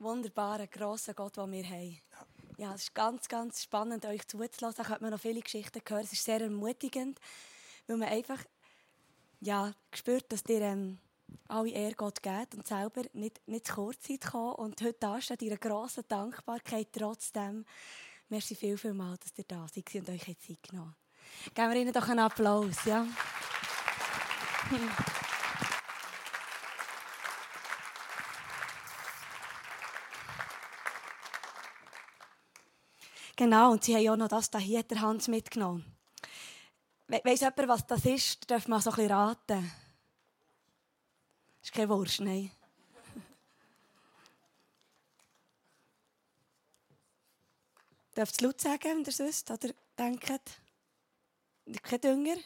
Wunderbarer, 0.00 0.66
grosser 0.66 1.14
Gott, 1.14 1.36
den 1.36 1.52
wir 1.52 1.64
haben. 1.64 2.00
Ja. 2.56 2.74
es 2.74 2.84
ist 2.84 2.94
ganz, 2.94 3.28
ganz 3.28 3.62
spannend, 3.62 4.04
euch 4.06 4.26
zuzulassen. 4.26 4.82
Da 4.82 4.88
hat 4.88 5.02
man 5.02 5.10
noch 5.10 5.20
viele 5.20 5.40
Geschichten 5.40 5.80
gehört. 5.84 6.04
Es 6.04 6.12
ist 6.12 6.24
sehr 6.24 6.40
ermutigend, 6.40 7.20
weil 7.86 7.98
man 7.98 8.08
einfach 8.08 8.38
ja, 9.40 9.72
spürt, 9.94 10.32
dass 10.32 10.42
ihr 10.48 10.60
ähm, 10.62 10.98
alle 11.48 11.70
Ehre 11.70 11.94
Gott 11.94 12.22
gibt 12.22 12.54
und 12.54 12.66
selber 12.66 13.02
nicht, 13.12 13.46
nicht 13.46 13.66
zu 13.66 13.74
kurz 13.74 14.00
Zeit 14.00 14.22
kommen. 14.22 14.54
Und 14.54 14.80
heute 14.80 14.96
da 15.00 15.20
steht 15.20 15.42
ihre 15.42 15.58
grosse 15.58 16.02
Dankbarkeit 16.02 16.88
trotzdem. 16.92 17.64
Merci 18.28 18.54
viel, 18.54 18.78
viel 18.78 18.94
mal, 18.94 19.16
dass 19.18 19.36
ihr 19.36 19.44
da 19.44 19.66
seid 19.68 19.94
und 19.94 20.08
euch 20.08 20.24
Zeit 20.24 20.62
genommen 20.62 20.94
Geben 21.54 21.72
wir 21.72 21.80
ihnen 21.80 21.92
doch 21.92 22.08
einen 22.08 22.20
Applaus. 22.20 22.84
Ja? 22.84 23.06
Genau, 33.40 33.72
und 33.72 33.82
sie 33.82 33.96
haben 33.96 34.08
auch 34.10 34.16
noch 34.18 34.28
das 34.28 34.50
hier 34.58 34.82
der 34.82 35.00
Hans 35.00 35.26
mitgenommen. 35.26 35.82
We 37.08 37.22
weiss 37.24 37.40
jemand, 37.40 37.68
was 37.68 37.86
das 37.86 38.04
ist? 38.04 38.50
Darf 38.50 38.68
man 38.68 38.82
so 38.82 38.90
ein 38.90 38.96
bisschen 38.96 39.12
raten. 39.12 39.72
Das 41.60 41.62
ist 41.62 41.72
keine 41.72 41.88
Wurst, 41.88 42.20
nein. 42.20 42.50
Dürft 48.14 48.34
es 48.34 48.42
laut 48.42 48.60
sagen, 48.60 48.82
wenn 48.82 49.00
ihr 49.00 49.08
es 49.08 49.20
wisst 49.20 49.50
oder 49.50 49.70
denkt? 49.96 50.42
Kein 51.82 52.00
Dünger? 52.02 52.36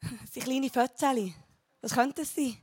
Das 0.22 0.32
sind 0.32 0.44
kleine 0.44 0.70
Fötzchen. 0.70 1.34
Was 1.82 1.92
könnte 1.92 2.22
es 2.22 2.34
sein? 2.34 2.56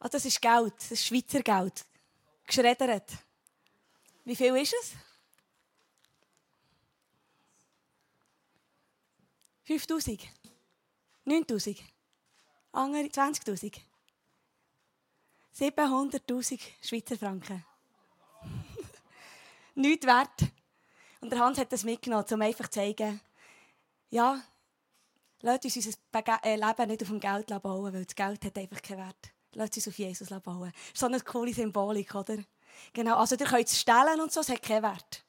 Ah, 0.00 0.10
das 0.10 0.26
ist 0.26 0.42
Geld, 0.42 0.74
das 0.76 0.92
ist 0.92 1.06
Schweizer 1.06 1.40
Geld. 1.40 1.86
Geschreddert. 2.50 3.12
Wie 4.24 4.34
viel 4.34 4.56
ist 4.56 4.74
es? 4.82 4.94
5000? 9.62 10.28
9000? 11.24 11.78
Andere 12.72 13.04
20.000? 13.04 13.80
700.000 15.56 16.60
Schweizer 16.82 17.16
Franken. 17.16 17.64
Nichts 19.76 20.06
wert. 20.06 20.50
Und 21.20 21.30
der 21.30 21.38
Hans 21.38 21.58
hat 21.58 21.72
das 21.72 21.84
mitgenommen, 21.84 22.26
um 22.32 22.42
einfach 22.42 22.66
zu 22.66 22.80
zeigen, 22.80 23.20
ja, 24.08 24.42
lasst 25.42 25.64
uns 25.66 25.76
unser 25.76 26.44
äh, 26.44 26.56
Leben 26.56 26.88
nicht 26.88 27.02
auf 27.02 27.08
dem 27.10 27.20
Geld 27.20 27.46
bauen, 27.62 27.92
weil 27.92 28.04
das 28.04 28.16
Geld 28.16 28.44
hat 28.44 28.58
einfach 28.58 28.82
keinen 28.82 29.06
Wert. 29.06 29.32
Lasst 29.54 29.76
uns 29.76 29.88
auf 29.88 29.98
Jesus 29.98 30.28
bauen. 30.28 30.72
Das 30.72 30.92
ist 30.92 30.98
so 30.98 31.06
eine 31.06 31.20
coole 31.20 31.52
Symbolik, 31.52 32.14
oder? 32.14 32.38
Genau, 32.92 33.16
also 33.16 33.36
ihr 33.36 33.46
könnt 33.46 33.68
es 33.68 33.80
stellen 33.80 34.20
und 34.20 34.32
so, 34.32 34.40
es 34.40 34.48
hat 34.48 34.62
keinen 34.62 34.82
Wert. 34.82 35.24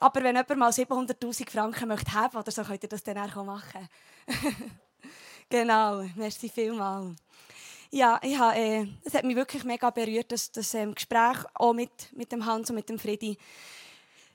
Aber 0.00 0.22
wenn 0.22 0.36
jemand 0.36 0.56
mal 0.56 0.70
700'000 0.70 1.50
Franken 1.50 1.88
möchte 1.88 2.12
haben 2.12 2.36
oder 2.36 2.50
so, 2.50 2.62
könnt 2.62 2.82
ihr 2.82 2.88
das 2.88 3.02
dann 3.02 3.18
auch 3.18 3.44
machen. 3.44 3.88
genau, 5.48 6.04
merci 6.14 6.48
vielmals. 6.48 7.16
Ja, 7.90 8.20
ich 8.22 8.38
äh, 8.38 8.86
es 9.04 9.14
hat 9.14 9.24
mich 9.24 9.34
wirklich 9.34 9.64
mega 9.64 9.90
berührt, 9.90 10.30
das, 10.30 10.52
das 10.52 10.74
ähm, 10.74 10.94
Gespräch 10.94 11.38
auch 11.54 11.72
mit, 11.72 11.90
mit 12.12 12.30
dem 12.30 12.44
Hans 12.44 12.68
und 12.68 12.76
mit 12.76 12.88
dem 12.88 12.98
Friedi. 12.98 13.38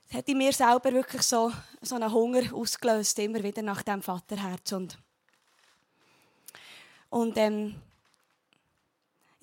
Es 0.10 0.17
hat 0.17 0.28
in 0.28 0.38
mir 0.38 0.52
selber 0.52 0.91
wirklich 0.91 1.21
so, 1.21 1.52
so 1.82 1.95
einen 1.95 2.12
Hunger 2.12 2.54
ausgelöst, 2.54 3.19
immer 3.19 3.43
wieder 3.43 3.62
nach 3.62 3.84
dem 3.84 4.02
Vaterherz. 4.02 4.71
Und, 4.71 4.97
und 7.10 7.38
ähm, 7.38 7.76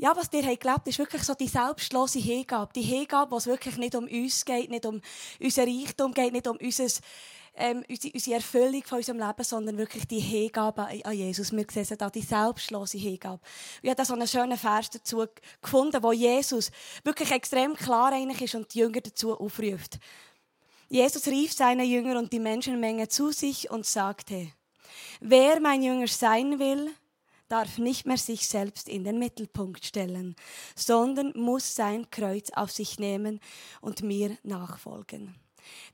ja, 0.01 0.17
was 0.17 0.31
dir 0.31 0.41
gelebt 0.57 0.87
ist 0.87 0.99
wirklich 0.99 1.23
so 1.23 1.35
die 1.35 1.47
selbstlose 1.47 2.19
Hingabe. 2.21 2.73
Die 2.75 2.81
Hingabe, 2.81 3.33
wo 3.33 3.37
es 3.37 3.47
wirklich 3.47 3.77
nicht 3.77 3.95
um 3.95 4.07
uns 4.07 4.47
geht, 4.47 4.71
nicht 4.71 4.87
um 4.87 5.03
unser 5.39 5.67
Reichtum 5.67 6.15
geht, 6.15 6.33
nicht 6.33 6.49
um 6.49 6.57
unser, 6.57 6.87
ähm, 7.55 7.85
unsere, 7.87 8.15
unsere 8.15 8.37
Erfüllung 8.37 8.83
von 8.83 8.99
unserem 8.99 9.19
Leben, 9.19 9.45
sondern 9.45 9.77
wirklich 9.77 10.09
die 10.09 10.21
Hingabe 10.21 10.89
an 11.05 11.13
Jesus. 11.13 11.53
Wir 11.53 11.67
sehen 11.71 11.99
da 11.99 12.09
die 12.09 12.23
selbstlose 12.23 12.97
Hingabe. 12.97 13.41
Ich 13.83 13.91
habe 13.91 13.97
da 13.97 14.07
so 14.07 14.15
einen 14.15 14.27
schönen 14.27 14.57
Vers 14.57 14.89
dazu 14.89 15.27
gefunden, 15.61 16.03
wo 16.03 16.13
Jesus 16.13 16.71
wirklich 17.05 17.31
extrem 17.31 17.75
klar 17.75 18.11
eigentlich 18.11 18.41
ist 18.41 18.55
und 18.55 18.73
die 18.73 18.79
Jünger 18.79 19.03
dazu 19.03 19.39
aufruft. 19.39 19.99
Jesus 20.89 21.27
rief 21.27 21.53
seine 21.53 21.85
Jünger 21.85 22.19
und 22.19 22.33
die 22.33 22.41
Menschenmenge 22.41 23.09
zu 23.09 23.33
sich 23.33 23.71
und 23.71 23.85
sagte, 23.85 24.51
wer 25.21 25.61
mein 25.61 25.83
Jünger 25.83 26.09
sein 26.09 26.59
will, 26.59 26.91
darf 27.51 27.79
nicht 27.79 28.07
mehr 28.07 28.19
sich 28.19 28.47
selbst 28.47 28.89
in 28.89 29.05
den 29.05 29.19
Mittelpunkt 29.19 29.85
stellen, 29.85 30.37
sondern 30.75 31.33
muss 31.35 31.75
sein 31.75 32.11
Kreuz 32.11 32.51
auf 32.51 32.71
sich 32.71 32.99
nehmen 32.99 33.41
und 33.81 34.03
mir 34.03 34.37
nachfolgen. 34.43 35.35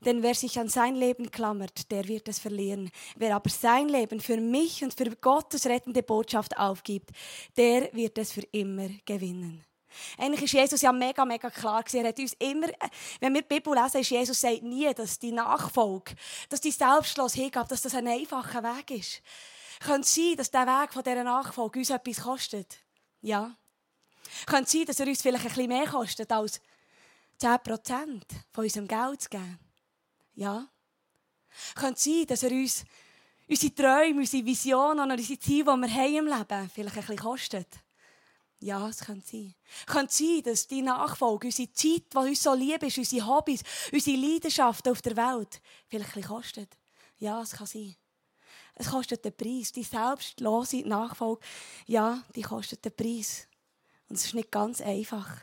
Denn 0.05 0.23
wer 0.23 0.35
sich 0.35 0.59
an 0.59 0.69
sein 0.69 0.95
Leben 0.95 1.31
klammert, 1.31 1.91
der 1.91 2.07
wird 2.07 2.27
es 2.27 2.39
verlieren. 2.39 2.89
Wer 3.15 3.35
aber 3.35 3.49
sein 3.49 3.89
Leben 3.89 4.19
für 4.19 4.37
mich 4.37 4.83
und 4.83 4.93
für 4.93 5.15
Gottes 5.15 5.65
rettende 5.65 6.03
Botschaft 6.03 6.57
aufgibt, 6.57 7.11
der 7.57 7.93
wird 7.93 8.17
es 8.17 8.31
für 8.31 8.43
immer 8.51 8.89
gewinnen. 9.05 9.63
Eigentlich 10.17 10.43
ist 10.43 10.53
Jesus 10.53 10.81
ja 10.81 10.91
mega, 10.91 11.25
mega 11.25 11.49
klar 11.49 11.81
gewesen. 11.83 12.05
Er 12.05 12.09
hat 12.09 12.19
uns 12.19 12.33
immer, 12.39 12.67
wenn 13.19 13.33
wir 13.33 13.41
die 13.41 13.55
Bibel 13.55 13.73
lesen, 13.73 14.01
ist 14.01 14.09
Jesus 14.09 14.39
sagt 14.39 14.63
nie, 14.63 14.93
dass 14.93 15.17
die 15.17 15.31
Nachfolge, 15.31 16.13
dass 16.49 16.61
die 16.61 16.71
selbstlos 16.71 17.33
hingabe, 17.33 17.69
dass 17.69 17.81
das 17.81 17.95
ein 17.95 18.07
einfacher 18.07 18.63
Weg 18.63 18.91
ist. 18.91 19.21
Könnte 19.79 20.07
sein, 20.07 20.35
dass 20.37 20.51
der 20.51 20.65
Weg 20.65 20.93
von 20.93 21.03
dieser 21.03 21.23
Nachfolge 21.23 21.79
uns 21.79 21.89
etwas 21.89 22.21
kostet? 22.21 22.77
Ja. 23.21 23.55
Könnte 24.45 24.69
sein, 24.69 24.85
dass 24.85 24.99
er 24.99 25.07
uns 25.07 25.21
vielleicht 25.21 25.43
bisschen 25.43 25.67
mehr 25.67 25.87
kostet 25.87 26.31
als 26.31 26.61
10% 27.41 28.21
von 28.51 28.63
unserem 28.63 28.87
Geld 28.87 29.21
zu 29.21 29.29
geben? 29.29 29.59
Ja. 30.35 30.67
Könnte 31.75 31.99
sein, 31.99 32.25
dass 32.27 32.43
er 32.43 32.51
uns 32.51 32.83
unsere 33.47 33.73
Träume, 33.73 34.19
unsere 34.19 34.45
Visionen 34.45 34.99
und 34.99 35.11
unsere 35.11 35.39
Ziele, 35.39 35.63
die 35.63 35.81
wir 35.81 35.93
haben 35.93 36.15
im 36.15 36.27
Leben, 36.27 36.69
vielleicht 36.73 36.95
bisschen 36.95 37.17
kostet? 37.17 37.67
Ja, 38.59 38.87
es 38.89 38.99
könnte 38.99 39.27
sein. 39.27 39.53
Es 39.81 39.85
könnte 39.85 40.13
sein, 40.13 40.41
dass 40.43 40.67
die 40.67 40.81
Nachfolge, 40.81 41.47
unsere 41.47 41.71
Zeit, 41.73 42.03
die 42.11 42.17
uns 42.17 42.41
so 42.41 42.53
lieb 42.55 42.81
ist, 42.83 42.97
unsere 42.97 43.27
Hobbys, 43.27 43.61
unsere 43.91 44.17
Leidenschaften 44.17 44.91
auf 44.91 45.01
der 45.01 45.15
Welt, 45.15 45.61
vielleicht 45.87 46.13
bisschen 46.13 46.29
kostet. 46.29 46.77
Ja, 47.19 47.41
es 47.41 47.51
kann 47.51 47.67
sein. 47.67 47.95
Es 48.79 48.91
kostet 48.91 49.25
den 49.25 49.35
Preis. 49.35 49.71
Die 49.71 49.83
selbstlose 49.83 50.87
Nachfolge, 50.87 51.41
ja, 51.87 52.23
die 52.35 52.43
kostet 52.43 52.85
den 52.85 52.95
Preis. 52.95 53.47
Und 54.07 54.17
es 54.17 54.25
ist 54.25 54.35
nicht 54.35 54.51
ganz 54.51 54.81
einfach. 54.81 55.41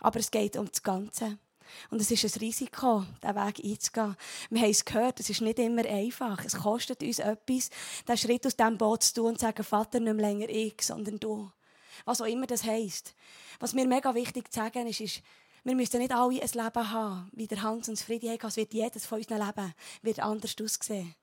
Aber 0.00 0.18
es 0.18 0.30
geht 0.30 0.56
um 0.56 0.68
das 0.68 0.82
Ganze. 0.82 1.38
Und 1.90 2.00
es 2.00 2.10
ist 2.10 2.24
ein 2.24 2.40
Risiko, 2.40 3.04
diesen 3.22 3.36
Weg 3.36 3.64
einzugehen. 3.64 4.16
Wir 4.50 4.62
haben 4.62 4.70
es 4.70 4.84
gehört, 4.84 5.20
es 5.20 5.30
ist 5.30 5.40
nicht 5.40 5.58
immer 5.58 5.84
einfach. 5.84 6.44
Es 6.44 6.56
kostet 6.56 7.02
uns 7.02 7.18
etwas, 7.20 7.70
den 8.08 8.16
Schritt 8.16 8.46
aus 8.46 8.56
diesem 8.56 8.78
Boot 8.78 9.04
zu 9.04 9.14
tun 9.14 9.26
und 9.26 9.38
zu 9.38 9.46
sagen, 9.46 9.62
Vater, 9.62 10.00
nicht 10.00 10.14
mehr 10.14 10.26
länger 10.26 10.48
ich, 10.48 10.80
sondern 10.82 11.20
du. 11.20 11.50
Was 12.04 12.20
auch 12.20 12.26
immer 12.26 12.46
das 12.46 12.64
heisst. 12.64 13.14
Was 13.60 13.74
mir 13.74 13.86
mega 13.86 14.14
wichtig 14.14 14.52
zu 14.52 14.60
sagen 14.60 14.86
ist, 14.86 15.00
ist, 15.00 15.22
wir 15.62 15.74
müssen 15.74 15.98
nicht 15.98 16.12
alle 16.12 16.40
ein 16.40 16.48
Leben 16.48 16.90
haben, 16.90 17.30
wie 17.34 17.46
der 17.46 17.62
Hans 17.62 17.88
und 17.88 18.00
Friedi 18.00 18.28
haben. 18.28 18.46
Es 18.46 18.56
wird 18.56 18.72
jedes 18.72 19.06
von 19.06 19.18
unseren 19.18 19.46
Leben 19.46 19.74
wird 20.02 20.20
anders 20.20 20.56
aussehen. 20.60 21.14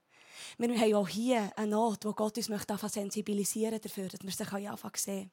Wir 0.58 0.80
haben 0.80 0.94
auch 0.96 1.08
hier 1.08 1.52
eine 1.56 1.72
Not, 1.72 2.06
wo 2.06 2.14
Gott 2.14 2.38
uns 2.38 2.50
möchte 2.50 2.78
sensibilisieren 2.90 3.80
dafür, 3.82 4.08
dass 4.08 4.22
wir 4.22 4.32
sie 4.32 4.68
anfangen 4.68 4.94
sehen 4.96 5.32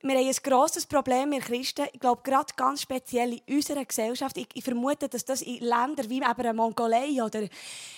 wir 0.00 0.16
haben 0.16 0.28
ein 0.28 0.36
grosses 0.44 0.86
Problem, 0.86 1.32
wir 1.32 1.40
Christen. 1.40 1.86
Ich 1.92 1.98
glaube, 1.98 2.22
gerade 2.22 2.52
ganz 2.54 2.82
speziell 2.82 3.32
in 3.32 3.56
unserer 3.56 3.84
Gesellschaft. 3.84 4.36
Ich, 4.36 4.46
ich 4.54 4.62
vermute, 4.62 5.08
dass 5.08 5.24
das 5.24 5.42
in 5.42 5.58
Ländern 5.58 6.08
wie 6.08 6.22
eben 6.22 6.56
Mongolei 6.56 7.20
oder 7.20 7.48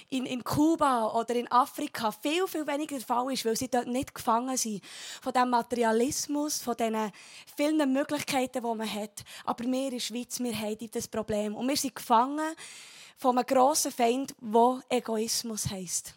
in, 0.09 0.25
in 0.25 0.43
Kuba 0.43 1.09
oder 1.13 1.35
in 1.35 1.51
Afrika 1.53 2.11
viel, 2.11 2.47
viel 2.47 2.67
weniger 2.67 2.97
der 2.97 3.07
Fall 3.07 3.31
ist, 3.33 3.45
weil 3.45 3.57
sie 3.57 3.69
dort 3.69 3.87
nicht 3.87 4.15
gefangen 4.15 4.57
sind 4.57 4.83
von 5.21 5.35
dem 5.35 5.51
Materialismus, 5.51 6.63
von 6.63 6.75
den 6.75 6.97
vielen 7.55 7.93
Möglichkeiten, 7.93 8.63
die 8.63 8.75
man 8.75 8.95
hat. 8.95 9.23
Aber 9.45 9.65
wir 9.65 9.85
in 9.85 9.91
der 9.91 10.01
Schweiz, 10.01 10.41
wir 10.41 10.59
haben 10.59 10.91
das 10.91 11.07
Problem. 11.07 11.55
Und 11.55 11.69
wir 11.69 11.77
sind 11.77 11.95
gefangen 11.95 12.55
von 13.19 13.37
einem 13.37 13.47
grossen 13.47 13.93
Feind, 13.93 14.35
der 14.41 14.81
Egoismus 14.89 15.71
heisst. 15.71 16.15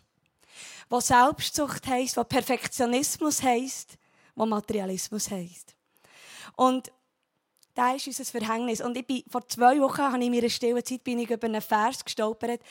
Wo 0.89 1.01
Selbstsucht 1.01 1.86
heisst, 1.88 2.15
wo 2.15 2.23
Perfektionismus 2.23 3.43
heisst, 3.43 3.97
wo 4.36 4.46
Materialismus 4.46 5.30
heisst. 5.32 5.76
Und 6.56 6.91
das 7.76 7.96
ist 7.96 8.19
unser 8.19 8.26
Verhängnis. 8.26 8.82
Und 8.82 8.96
ich 8.96 9.06
bin, 9.06 9.24
vor 9.28 9.48
zwei 9.48 9.80
Wochen 9.80 9.98
habe 9.98 10.19
ich 10.19 10.26
in 10.26 10.32
meiner 10.32 10.50
stillen 10.50 10.86
Zeit 10.86 11.04
bin 11.04 11.17
ich 11.17 11.30
über 11.30 11.48
einen 11.48 11.62
Vers 11.62 12.06
gestolpert. 12.06 12.62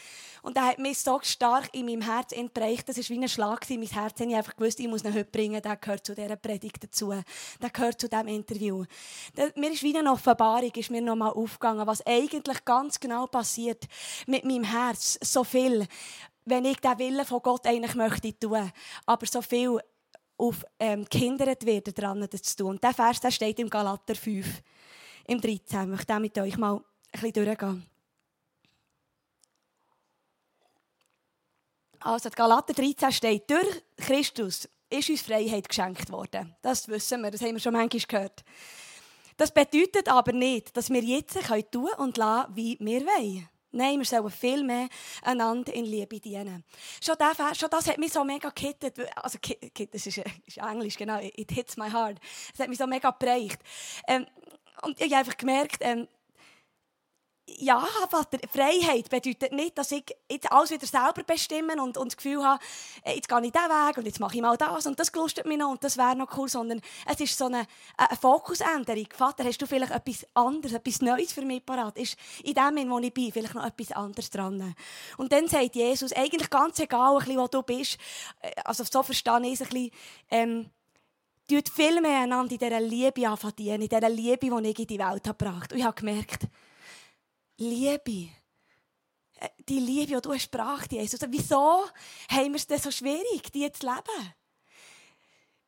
Und 0.43 0.57
der 0.57 0.67
hat 0.67 0.79
mich 0.79 0.99
so 0.99 1.19
stark 1.23 1.75
in 1.75 1.87
meinem 1.87 2.03
Herz 2.03 2.31
entbreicht. 2.33 2.89
Das 2.89 2.97
war 2.97 3.09
wie 3.09 3.21
ein 3.21 3.29
Schlag 3.29 3.69
in 3.69 3.81
mein 3.81 3.89
Herz. 3.89 4.21
Ich 4.21 4.35
einfach 4.35 4.55
gewusst, 4.55 4.79
ich 4.79 4.87
muss 4.87 5.03
ihn 5.03 5.13
heute 5.13 5.25
bringen. 5.25 5.61
Der 5.61 5.77
gehört 5.77 6.07
zu 6.07 6.15
dieser 6.15 6.37
Predigt 6.37 6.85
dazu. 6.85 7.13
Der 7.61 7.71
gehört 7.71 8.01
zu 8.01 8.09
diesem 8.09 8.29
Interview. 8.29 8.85
mir 9.57 9.73
ist 9.73 9.83
wie 9.83 9.97
eine 9.99 10.13
Offenbarung 10.13 10.71
ist 10.73 10.91
mir 10.91 11.03
noch 11.03 11.17
mal 11.17 11.31
aufgegangen, 11.31 11.87
was 11.87 12.07
eigentlich 12.07 12.65
ganz 12.65 13.01
genau 13.01 13.27
passiert 13.27 13.89
mit 14.27 14.45
meinem 14.45 14.65
Herz. 14.65 15.19
So 15.21 15.43
viel, 15.43 15.87
wenn 16.45 16.65
ich 16.65 16.79
den 16.79 16.99
Willen 16.99 17.27
von 17.27 17.43
Gott 17.43 17.67
eigentlich 17.67 17.97
möchte 17.97 18.39
tun. 18.39 18.71
Aber 19.07 19.27
so 19.27 19.43
viel 19.43 19.81
auf 20.43 20.67
ähm, 20.81 21.07
gehindert 21.09 21.65
werden, 21.65 21.95
daran 21.95 22.29
zu 22.29 22.57
tun. 22.57 22.71
Und 22.71 22.83
dieser 22.83 22.95
Vers 22.95 23.21
der 23.21 23.31
steht 23.31 23.61
im 23.61 23.71
Galater 23.71 24.17
5, 24.17 24.61
im 25.29 25.41
13. 25.41 25.83
Ich 25.83 25.89
möchte 25.89 26.21
mit 26.21 26.39
euch 26.39 26.59
mal 26.59 26.75
ein 26.77 26.83
bisschen 27.13 27.33
durchgehen. 27.33 27.87
Also, 32.01 32.29
Galater 32.31 32.73
13 32.73 33.13
steht, 33.13 33.49
durch 33.49 33.83
Christus 33.97 34.69
ist 34.91 35.09
uns 35.09 35.23
Freiheit 35.23 35.69
geschenkt 35.69 36.11
worden. 36.11 36.57
Das 36.61 36.89
wissen 36.89 37.23
wir, 37.23 37.31
das 37.31 37.41
haben 37.41 37.53
wir 37.53 37.61
schon 37.61 37.75
manchmal 37.75 38.03
gehört. 38.03 38.45
Das 39.37 39.55
bedeutet 39.55 40.09
aber 40.09 40.33
nicht, 40.33 40.77
dass 40.77 40.91
wir 40.91 41.03
jetzt 41.03 41.39
tun 41.71 41.89
und 41.99 42.17
lassen, 42.17 42.57
wie 42.57 42.77
wir 42.81 43.03
wollen. 43.03 43.49
Nein, 43.73 43.99
wir 43.99 44.05
sollen 44.05 44.31
viel 44.31 44.63
mehr 44.63 44.89
einander 45.23 45.73
in 45.73 45.87
Liebe 45.87 46.21
dienen. 46.21 46.65
Schon 47.03 47.17
das, 47.19 47.59
schon 47.59 47.71
das 47.71 47.89
hat 47.89 47.99
mich 47.99 48.13
so 48.13 48.23
mega 48.23 48.51
gekittet. 48.51 48.99
Also, 49.17 49.39
das 49.91 50.07
ist, 50.07 50.19
ist 50.19 50.59
Englisch, 50.59 50.97
genau. 50.97 51.19
It 51.21 51.51
hits 51.51 51.77
my 51.77 51.91
heart. 51.91 52.19
Es 52.53 52.61
hat 52.61 52.69
mich 52.69 52.79
so 52.79 52.87
mega 52.87 53.11
geprägt. 53.11 53.61
Ähm, 54.07 54.27
und 54.83 55.01
ich 55.01 55.07
habe 55.13 55.17
einfach 55.17 55.37
gemerkt, 55.37 55.79
ähm, 55.81 56.07
ja, 57.59 57.87
Vater, 58.09 58.39
Freiheit 58.51 59.09
bedeutet 59.09 59.53
nicht, 59.53 59.77
dass 59.77 59.93
ich 59.93 60.05
jetzt 60.31 60.51
alles 60.51 60.71
wieder 60.71 60.87
selber 60.87 61.23
bestimme 61.27 61.81
und, 61.83 61.97
und 61.97 62.09
das 62.09 62.17
Gefühl 62.17 62.43
habe, 62.43 62.63
äh, 63.05 63.15
jetzt 63.15 63.29
gehe 63.29 63.39
ich 63.45 63.53
diesen 63.53 63.69
Weg 63.69 63.97
und 63.97 64.07
jetzt 64.07 64.21
mache 64.21 64.37
ich 64.37 64.43
mal 64.43 64.57
das 64.57 64.87
und 64.87 64.99
das 64.99 65.13
gelustet 65.13 65.47
mich 65.47 65.59
noch 65.59 65.71
und 65.71 65.85
das 65.85 65.97
wäre 65.97 66.17
noch 66.17 66.37
cool, 66.37 66.49
sondern 66.49 66.81
es 67.07 67.21
ist 67.21 67.37
so 67.37 67.47
eine, 67.47 67.67
eine 67.97 68.17
Fokusänderung. 68.21 69.07
Vater, 69.15 69.45
hast 69.45 69.61
du 69.61 69.67
vielleicht 69.67 69.93
etwas 69.93 70.27
anderes, 70.35 70.75
etwas 70.75 71.03
Neues 71.03 71.33
für 71.33 71.43
mich 71.43 71.65
parat? 71.65 71.99
Ist 71.99 72.17
in 72.43 72.55
dem, 72.55 72.91
wo 72.91 72.99
ich 72.99 73.13
bin, 73.13 73.33
vielleicht 73.33 73.55
noch 73.55 73.67
etwas 73.67 73.93
anderes 73.93 74.31
dran? 74.31 74.75
Und 75.17 75.33
dann 75.33 75.49
sagt 75.49 75.75
Jesus, 75.75 76.13
eigentlich 76.13 76.51
ganz 76.51 76.79
egal, 76.79 77.19
bisschen, 77.19 77.39
wo 77.39 77.47
du 77.47 77.63
bist, 77.63 77.99
äh, 78.41 78.51
also 78.65 78.85
so 78.85 79.03
verstehe 79.03 79.41
ich 79.47 79.55
es 79.55 79.63
ein 79.63 79.69
bisschen, 79.69 79.91
ähm, 80.31 80.71
tut 81.49 81.69
viel 81.69 82.01
mehr 82.01 82.21
einander 82.21 82.53
in 82.53 82.59
dieser 82.59 82.81
Liebe 82.81 83.29
anfangen, 83.29 83.83
in 83.83 83.89
dieser 83.89 84.09
Liebe, 84.09 84.39
die 84.39 84.69
ich 84.69 84.79
in 84.79 84.87
die 84.87 84.99
Welt 84.99 85.29
habe 85.29 85.37
gebracht. 85.37 85.73
Und 85.73 85.79
ich 85.79 85.85
habe 85.85 85.95
gemerkt, 85.95 86.49
Liebe. 87.63 88.29
Äh, 89.37 89.49
die 89.69 89.81
Liebe, 89.81 90.15
die 90.15 90.21
du 90.21 90.39
sprachst, 90.39 90.93
Jesus. 90.93 91.21
Wieso 91.29 91.85
haben 92.29 92.53
wir 92.53 92.57
es 92.57 92.67
denn 92.67 92.81
so 92.81 92.91
schwierig, 92.91 93.51
die 93.53 93.71
zu 93.73 93.87
leben? 93.87 94.35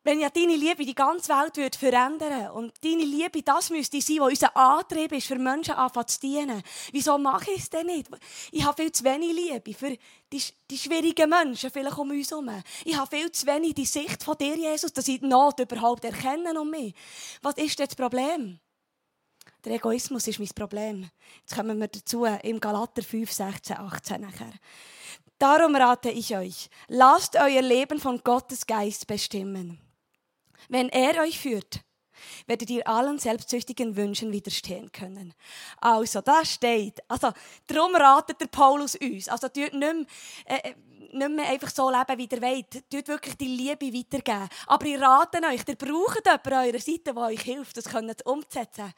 Wenn 0.06 0.20
ja 0.20 0.28
deine 0.28 0.54
Liebe 0.54 0.84
die 0.84 0.94
ganze 0.94 1.30
Welt 1.30 1.56
würde 1.56 1.78
verändern 1.78 2.50
und 2.50 2.74
deine 2.84 3.04
Liebe 3.04 3.42
das 3.42 3.70
müsste 3.70 4.02
sein, 4.02 4.18
was 4.20 4.32
unser 4.32 4.54
Antrieb 4.54 5.12
ist, 5.12 5.26
für 5.26 5.38
Menschen 5.38 5.72
anfangen 5.72 6.08
zu 6.08 6.20
dienen. 6.20 6.62
Wieso 6.92 7.16
mache 7.16 7.52
ich 7.52 7.62
es 7.62 7.70
denn 7.70 7.86
nicht? 7.86 8.10
Ich 8.52 8.62
habe 8.64 8.82
viel 8.82 8.92
zu 8.92 9.02
wenig 9.04 9.32
Liebe 9.32 9.72
für 9.72 9.96
die, 10.30 10.42
die 10.70 10.76
schwierigen 10.76 11.30
Menschen 11.30 11.70
vielleicht 11.70 11.96
um 11.96 12.10
uns 12.10 12.30
herum. 12.30 12.50
Ich 12.84 12.94
habe 12.94 13.16
viel 13.16 13.32
zu 13.32 13.46
wenig 13.46 13.76
die 13.76 13.86
Sicht 13.86 14.22
von 14.22 14.36
dir, 14.36 14.54
Jesus, 14.56 14.92
dass 14.92 15.08
ich 15.08 15.20
die 15.20 15.26
Not 15.26 15.58
überhaupt 15.58 16.04
erkennen 16.04 16.58
um 16.58 16.70
mich. 16.70 16.94
Was 17.40 17.56
ist 17.56 17.78
denn 17.78 17.86
das 17.86 17.96
Problem? 17.96 18.60
Der 19.64 19.76
Egoismus 19.76 20.28
ist 20.28 20.38
mein 20.38 20.48
Problem. 20.48 21.08
Jetzt 21.40 21.54
kommen 21.54 21.78
wir 21.80 21.88
dazu 21.88 22.26
im 22.26 22.60
Galater 22.60 23.02
5, 23.02 23.32
16, 23.32 23.76
18 23.78 24.20
nachher. 24.20 24.52
Darum 25.38 25.74
rate 25.74 26.10
ich 26.10 26.36
euch, 26.36 26.68
lasst 26.88 27.34
euer 27.36 27.62
Leben 27.62 27.98
von 27.98 28.20
Gottes 28.22 28.66
Geist 28.66 29.06
bestimmen. 29.06 29.78
Wenn 30.68 30.90
er 30.90 31.22
euch 31.22 31.38
führt, 31.38 31.80
werdet 32.46 32.68
ihr 32.70 32.86
allen 32.86 33.18
selbstsüchtigen 33.18 33.96
Wünschen 33.96 34.32
widerstehen 34.32 34.92
können. 34.92 35.32
Also, 35.80 36.20
da 36.20 36.44
steht, 36.44 37.00
also, 37.08 37.32
darum 37.66 37.94
ratet 37.96 38.40
der 38.40 38.46
Paulus 38.46 38.94
uns. 38.96 39.28
Also, 39.28 39.48
tut 39.48 39.72
nicht 39.72 39.78
mehr, 39.80 40.04
äh, 40.44 40.74
nicht 41.14 41.30
mehr 41.30 41.48
einfach 41.48 41.70
so 41.70 41.90
leben, 41.90 42.18
wie 42.18 42.28
ihr 42.30 42.42
wollt. 42.42 42.90
Tut 42.90 43.08
wirklich 43.08 43.36
die 43.36 43.46
Liebe 43.46 43.86
weitergeben. 43.92 44.48
Aber 44.66 44.84
ich 44.86 45.00
rate 45.00 45.38
euch, 45.46 45.62
ihr 45.66 45.76
braucht 45.76 46.26
jemanden 46.26 46.52
an 46.52 46.66
eurer 46.66 46.80
Seite, 46.80 47.14
der 47.14 47.16
euch 47.16 47.40
hilft, 47.40 47.76
das 47.76 47.86
umzusetzen. 48.24 48.92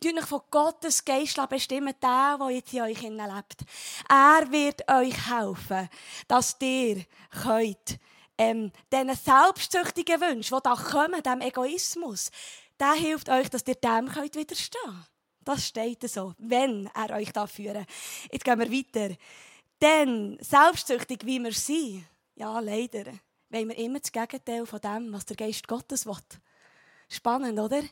Tut 0.00 0.14
euch 0.14 0.26
von 0.26 0.40
Gottes 0.50 1.04
Geist 1.04 1.40
bestimmen, 1.48 1.94
der, 2.02 2.38
der 2.38 2.50
jetzt 2.50 2.72
in 2.72 2.80
euch 2.82 3.02
lebt. 3.02 3.64
Er 4.08 4.50
wird 4.50 4.90
euch 4.90 5.30
helfen, 5.30 5.88
dass 6.28 6.56
ihr 6.60 7.04
könnt, 7.42 7.98
ähm, 8.38 8.70
diesen 8.92 9.14
selbstsüchtigen 9.14 10.20
Wünschen, 10.20 10.56
die 10.56 10.62
da 10.62 10.74
kommen, 10.74 11.22
diesem 11.22 11.40
Egoismus, 11.40 12.30
der 12.78 12.92
hilft 12.92 13.28
euch, 13.28 13.48
dass 13.48 13.66
ihr 13.66 13.74
dem 13.74 14.08
könnt 14.08 14.36
widerstehen 14.36 14.82
könnt. 14.84 15.06
Das 15.46 15.64
steht 15.64 16.02
so, 16.10 16.34
wenn 16.38 16.90
er 16.92 17.14
euch 17.14 17.32
da 17.32 17.46
führt. 17.46 17.86
Jetzt 18.32 18.44
gehen 18.44 18.58
wir 18.58 18.70
weiter. 18.70 19.14
Denn 19.80 20.38
selbstsüchtig 20.40 21.24
wie 21.24 21.38
wir 21.40 21.52
sind, 21.52 22.04
ja 22.34 22.58
leider, 22.60 23.04
wollen 23.50 23.68
wir 23.68 23.78
immer 23.78 24.00
das 24.00 24.12
Gegenteil 24.12 24.66
von 24.66 24.80
dem, 24.80 25.12
was 25.12 25.26
der 25.26 25.36
Geist 25.36 25.68
Gottes 25.68 26.06
will. 26.06 26.16
Spannend, 27.08 27.58
oder? 27.58 27.82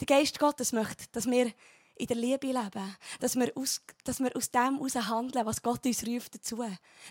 Der 0.00 0.06
Geist 0.06 0.38
Gottes 0.38 0.72
möchte, 0.72 1.04
dass 1.12 1.26
wir 1.26 1.52
in 1.94 2.06
der 2.06 2.16
Liebe 2.16 2.46
leben, 2.46 2.96
dass 3.20 3.36
wir 3.36 3.52
aus, 3.54 3.80
dass 4.04 4.18
wir 4.18 4.34
aus 4.36 4.50
dem 4.50 4.78
heraus 4.78 4.94
handeln, 4.96 5.46
was 5.46 5.62
Gott 5.62 5.86
uns 5.86 6.06
ruft 6.06 6.34
dazu. 6.34 6.64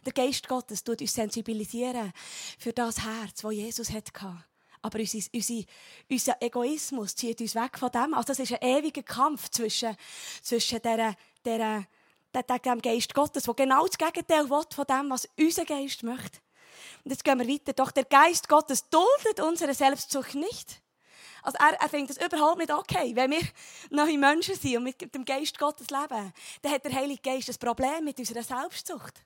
Der 0.05 0.13
Geist 0.13 0.47
Gottes 0.47 0.83
tut 0.83 1.01
uns 1.01 1.13
sensibilisieren 1.13 2.11
für 2.57 2.73
das 2.73 3.03
Herz, 3.03 3.41
das 3.41 3.53
Jesus 3.53 3.91
hatte. 3.91 4.11
Aber 4.81 4.99
unser, 4.99 5.19
unser, 5.33 5.63
unser 6.09 6.41
Egoismus 6.41 7.15
zieht 7.15 7.39
uns 7.39 7.55
weg 7.55 7.77
von 7.77 7.91
dem. 7.91 8.13
Also 8.15 8.27
das 8.27 8.39
ist 8.39 8.53
ein 8.53 8.61
ewiger 8.61 9.03
Kampf 9.03 9.49
zwischen, 9.49 9.95
zwischen 10.41 10.81
dieser, 10.81 11.15
dieser, 11.45 11.85
dem 12.33 12.81
Geist 12.81 13.13
Gottes, 13.13 13.43
der 13.43 13.53
genau 13.53 13.85
das 13.85 13.97
Gegenteil 13.97 14.49
will 14.49 14.63
von 14.73 14.85
dem, 14.85 15.09
was 15.09 15.27
unser 15.37 15.65
Geist 15.65 16.03
möchte. 16.03 16.39
Und 17.03 17.11
jetzt 17.11 17.23
gehen 17.23 17.39
wir 17.39 17.47
weiter. 17.47 17.73
Doch 17.73 17.91
der 17.91 18.05
Geist 18.05 18.47
Gottes 18.47 18.87
duldet 18.89 19.39
unsere 19.39 19.73
Selbstsucht 19.73 20.35
nicht. 20.35 20.81
Also 21.43 21.57
er, 21.59 21.73
er 21.81 21.89
findet 21.89 22.17
es 22.17 22.25
überhaupt 22.25 22.59
nicht 22.59 22.71
okay, 22.71 23.15
wenn 23.15 23.31
wir 23.31 23.41
neue 23.89 24.17
Menschen 24.17 24.55
sind 24.55 24.77
und 24.77 24.83
mit 24.83 25.13
dem 25.13 25.25
Geist 25.25 25.57
Gottes 25.57 25.89
leben. 25.89 26.33
Dann 26.61 26.71
hat 26.71 26.85
der 26.85 26.93
Heilige 26.93 27.21
Geist 27.21 27.49
ein 27.49 27.55
Problem 27.55 28.05
mit 28.05 28.19
unserer 28.19 28.43
Selbstsucht. 28.43 29.23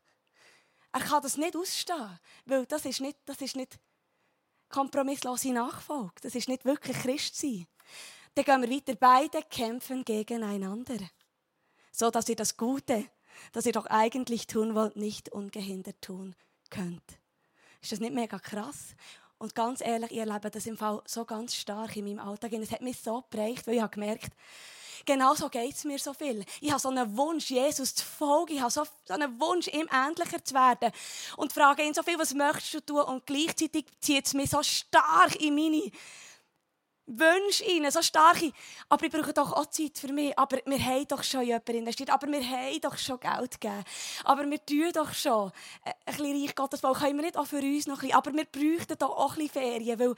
Er 0.94 1.02
kann 1.02 1.22
das 1.22 1.36
nicht 1.36 1.58
ausstehen, 1.58 2.20
weil 2.46 2.66
das 2.66 2.86
ist 2.86 3.02
nicht, 3.02 3.18
das 3.26 3.42
ist 3.42 3.58
nicht 3.58 3.78
kompromisslose 4.70 5.52
Nachfolge. 5.52 6.14
Das 6.22 6.36
ist 6.36 6.48
nicht 6.48 6.64
wirklich 6.64 6.98
Christ 6.98 7.36
sein. 7.36 7.68
Dann 8.34 8.46
gehen 8.46 8.62
wir 8.62 8.70
weiter. 8.70 8.96
Beide 8.96 9.44
kämpfen 9.50 10.06
gegeneinander. 10.06 10.98
So 11.96 12.12
dass 12.12 12.28
ihr 12.28 12.36
das 12.36 12.58
Gute, 12.58 13.06
das 13.54 13.66
ihr 13.66 13.72
doch 13.72 13.86
eigentlich 13.86 14.48
tun 14.48 14.76
wollt, 14.76 14.98
nicht 14.98 15.30
ungehindert 15.30 16.02
tun 16.02 16.36
könnt. 16.70 17.02
Ist 17.82 17.94
das 17.94 18.02
nicht 18.02 18.14
mega 18.14 18.38
krass? 18.38 18.96
Und 19.38 19.56
ganz 19.56 19.80
ehrlich, 19.80 20.12
ihr 20.12 20.28
erlebe 20.28 20.52
das 20.52 20.66
im 20.66 20.78
Fall 20.78 21.02
so 21.06 21.24
ganz 21.24 21.56
stark 21.56 21.96
in 21.96 22.04
meinem 22.04 22.20
Alltag. 22.20 22.52
Und 22.52 22.64
es 22.64 22.72
hat 22.72 22.82
mich 22.82 23.00
so 23.00 23.22
geprägt, 23.22 23.66
weil 23.66 23.76
ich 23.76 23.82
habe 23.82 23.94
gemerkt, 23.94 24.34
genau 25.06 25.36
so 25.36 25.48
geht 25.48 25.74
es 25.74 25.86
mir 25.86 25.98
so 25.98 26.14
viel. 26.14 26.44
Ich 26.60 26.70
habe 26.70 26.82
so 26.82 26.90
einen 26.90 27.16
Wunsch, 27.16 27.50
Jesus 27.50 27.96
zu 27.96 28.04
folgen. 28.04 28.56
Ich 28.56 28.62
habe 28.62 28.72
so, 28.72 28.84
so 29.06 29.14
einen 29.14 29.40
Wunsch, 29.40 29.68
ihm 29.68 29.88
ähnlicher 29.90 30.44
zu 30.44 30.54
werden. 30.54 30.92
Und 31.38 31.54
frage 31.54 31.84
ihn 31.84 31.94
so 31.94 32.04
viel, 32.04 32.20
was 32.20 32.34
möchtest 32.34 32.74
du 32.74 32.80
tun? 32.82 33.04
Und 33.04 33.26
gleichzeitig 33.26 33.86
zieht 34.02 34.26
es 34.26 34.34
mich 34.34 34.50
so 34.50 34.62
stark 34.64 35.36
in 35.38 35.56
meine 35.56 35.92
Wünsche 37.08 37.64
rein, 37.66 37.92
so 37.92 38.02
starke. 38.02 38.52
Aber 38.90 39.06
ich 39.06 39.12
brauche 39.12 39.34
doch 39.34 39.54
auch 39.54 39.68
Zeit 39.68 39.98
für 39.98 40.12
mich. 40.12 40.38
Aber 40.38 40.58
wir 40.66 40.80
haben 40.80 41.08
doch 41.08 41.24
schon 41.24 41.44
jemanden 41.44 41.76
investiert. 41.76 42.10
Aber 42.10 42.28
wir 42.28 42.44
haben 42.44 42.82
doch 42.82 42.98
schon 42.98 43.20
Geld 43.20 43.62
gegeben. 43.62 43.84
Aber 44.24 44.50
wir 44.50 44.66
tun 44.66 44.92
doch 44.94 45.14
schon 45.14 45.52
ein 45.84 45.94
bisschen 46.06 46.42
Reich 46.42 46.56
Gottes. 46.56 46.82
Können 46.82 47.18
wir 47.18 47.26
nicht 47.26 47.38
auch 47.38 47.46
für 47.46 47.58
uns 47.58 47.88
noch 47.88 47.98
ein 47.98 48.02
bisschen. 48.02 48.16
Aber 48.16 48.34
wir 48.34 48.46
bräuchten 48.46 48.98
doch 48.98 49.16
auch 49.18 49.34
ein 49.34 49.48
bisschen 49.48 49.62
Ferien. 49.62 50.00
Weil 50.00 50.16